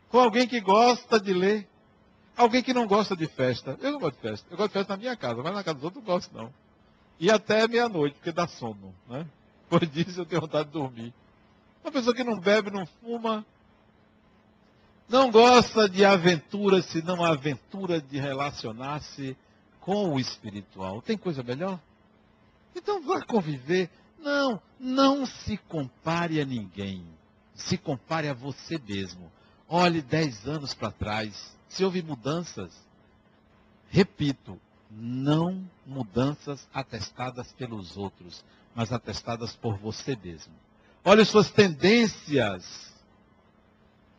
Com 0.09 0.21
alguém 0.21 0.47
que 0.47 0.61
gosta 0.61 1.21
de 1.21 1.33
ler. 1.33 1.69
Alguém 2.37 2.63
que 2.63 2.75
não 2.75 2.87
gosta 2.87 3.17
de 3.17 3.27
festa. 3.27 3.79
Eu 3.81 3.93
não 3.93 4.01
gosto 4.01 4.17
de 4.17 4.23
festa. 4.23 4.47
Eu 4.51 4.57
gosto 4.57 4.71
de 4.71 4.75
festa 4.75 4.93
na 4.93 4.97
minha 4.97 5.17
casa, 5.17 5.43
mas 5.43 5.55
na 5.55 5.63
casa 5.65 5.75
dos 5.75 5.85
outros 5.85 6.05
não 6.05 6.13
gosto, 6.13 6.37
não. 6.37 6.53
E 7.19 7.31
até 7.31 7.67
meia-noite, 7.69 8.17
porque 8.17 8.33
dá 8.33 8.47
sono. 8.47 8.95
Né? 9.09 9.27
Por 9.69 9.83
isso 9.83 10.21
eu 10.21 10.27
tenho 10.27 10.41
vontade 10.41 10.67
de 10.67 10.73
dormir. 10.73 11.13
Uma 11.83 11.93
pessoa 11.93 12.15
que 12.15 12.25
não 12.25 12.39
bebe, 12.39 12.71
não 12.71 12.87
fuma, 12.87 13.45
não 15.09 15.31
gosta 15.31 15.89
de 15.89 16.05
aventura, 16.05 16.81
senão 16.83 17.23
a 17.23 17.31
aventura 17.31 18.01
de 18.01 18.19
relacionar-se 18.19 19.37
com 19.81 20.15
o 20.15 20.19
espiritual. 20.19 21.03
Tem 21.03 21.17
coisa 21.17 21.43
melhor? 21.43 21.79
Então 22.75 23.03
vá 23.03 23.21
conviver. 23.21 23.91
Não, 24.19 24.61
não 24.81 25.27
se 25.27 25.59
compare 25.69 26.41
a 26.41 26.45
ninguém. 26.45 27.05
Se 27.55 27.77
compare 27.77 28.29
a 28.29 28.35
você 28.35 28.79
mesmo. 28.79 29.31
Olhe 29.69 30.01
dez 30.01 30.47
anos 30.49 30.73
para 30.73 30.91
trás. 30.91 31.55
Se 31.75 31.85
houve 31.85 32.03
mudanças, 32.03 32.73
repito, 33.91 34.61
não 34.89 35.69
mudanças 35.85 36.69
atestadas 36.73 37.53
pelos 37.53 37.97
outros, 37.97 38.45
mas 38.75 38.93
atestadas 38.93 39.57
por 39.57 39.77
você 39.77 40.17
mesmo. 40.17 40.53
Olhe 41.05 41.25
suas 41.25 41.51
tendências 41.51 42.95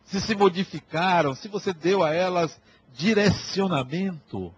se 0.04 0.20
se 0.20 0.34
modificaram, 0.34 1.34
se 1.34 1.48
você 1.48 1.72
deu 1.72 2.02
a 2.02 2.12
elas 2.12 2.60
direcionamento. 2.92 4.54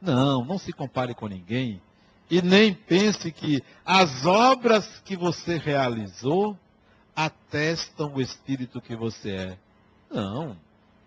Não, 0.00 0.42
não 0.42 0.58
se 0.58 0.72
compare 0.72 1.14
com 1.14 1.28
ninguém. 1.28 1.82
E 2.30 2.40
nem 2.40 2.72
pense 2.72 3.30
que 3.30 3.62
as 3.84 4.24
obras 4.24 5.00
que 5.04 5.18
você 5.18 5.58
realizou 5.58 6.58
atestam 7.14 8.14
o 8.14 8.22
espírito 8.22 8.80
que 8.80 8.96
você 8.96 9.30
é. 9.30 9.58
Não. 10.10 10.56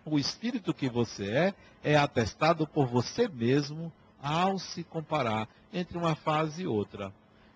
O 0.04 0.18
espírito 0.18 0.74
que 0.74 0.88
você 0.88 1.30
é 1.30 1.54
é 1.82 1.96
atestado 1.96 2.66
por 2.66 2.86
você 2.86 3.28
mesmo 3.28 3.92
ao 4.22 4.58
se 4.58 4.84
comparar 4.84 5.48
entre 5.72 5.98
uma 5.98 6.14
fase 6.14 6.62
e 6.62 6.66
outra. 6.66 7.12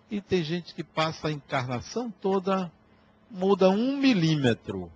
E 0.09 0.21
tem 0.21 0.43
gente 0.43 0.73
que 0.73 0.83
passa 0.83 1.27
a 1.27 1.31
encarnação 1.31 2.11
toda, 2.11 2.71
muda 3.29 3.69
um 3.69 3.97
milímetro 3.97 4.91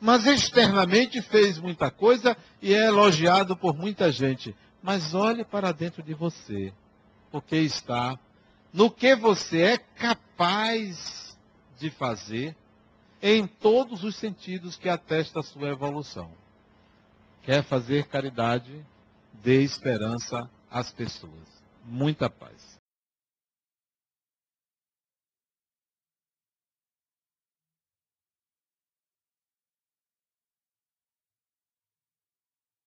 mas 0.00 0.26
externamente 0.26 1.20
fez 1.20 1.58
muita 1.58 1.90
coisa 1.90 2.36
e 2.62 2.72
é 2.72 2.86
elogiado 2.86 3.56
por 3.56 3.76
muita 3.76 4.12
gente. 4.12 4.54
Mas 4.82 5.14
olhe 5.14 5.44
para 5.44 5.72
dentro 5.72 6.02
de 6.02 6.14
você, 6.14 6.72
porque 7.32 7.56
está 7.56 8.18
no 8.72 8.90
que 8.90 9.16
você 9.16 9.62
é 9.62 9.78
capaz 9.78 11.36
de 11.78 11.90
fazer 11.90 12.54
em 13.22 13.46
todos 13.46 14.04
os 14.04 14.16
sentidos 14.16 14.76
que 14.76 14.88
atesta 14.88 15.40
a 15.40 15.42
sua 15.42 15.68
evolução. 15.68 16.30
Quer 17.42 17.64
fazer 17.64 18.06
caridade? 18.06 18.84
Dê 19.42 19.62
esperança 19.62 20.48
às 20.70 20.92
pessoas. 20.92 21.48
Muita 21.84 22.28
paz. 22.28 22.77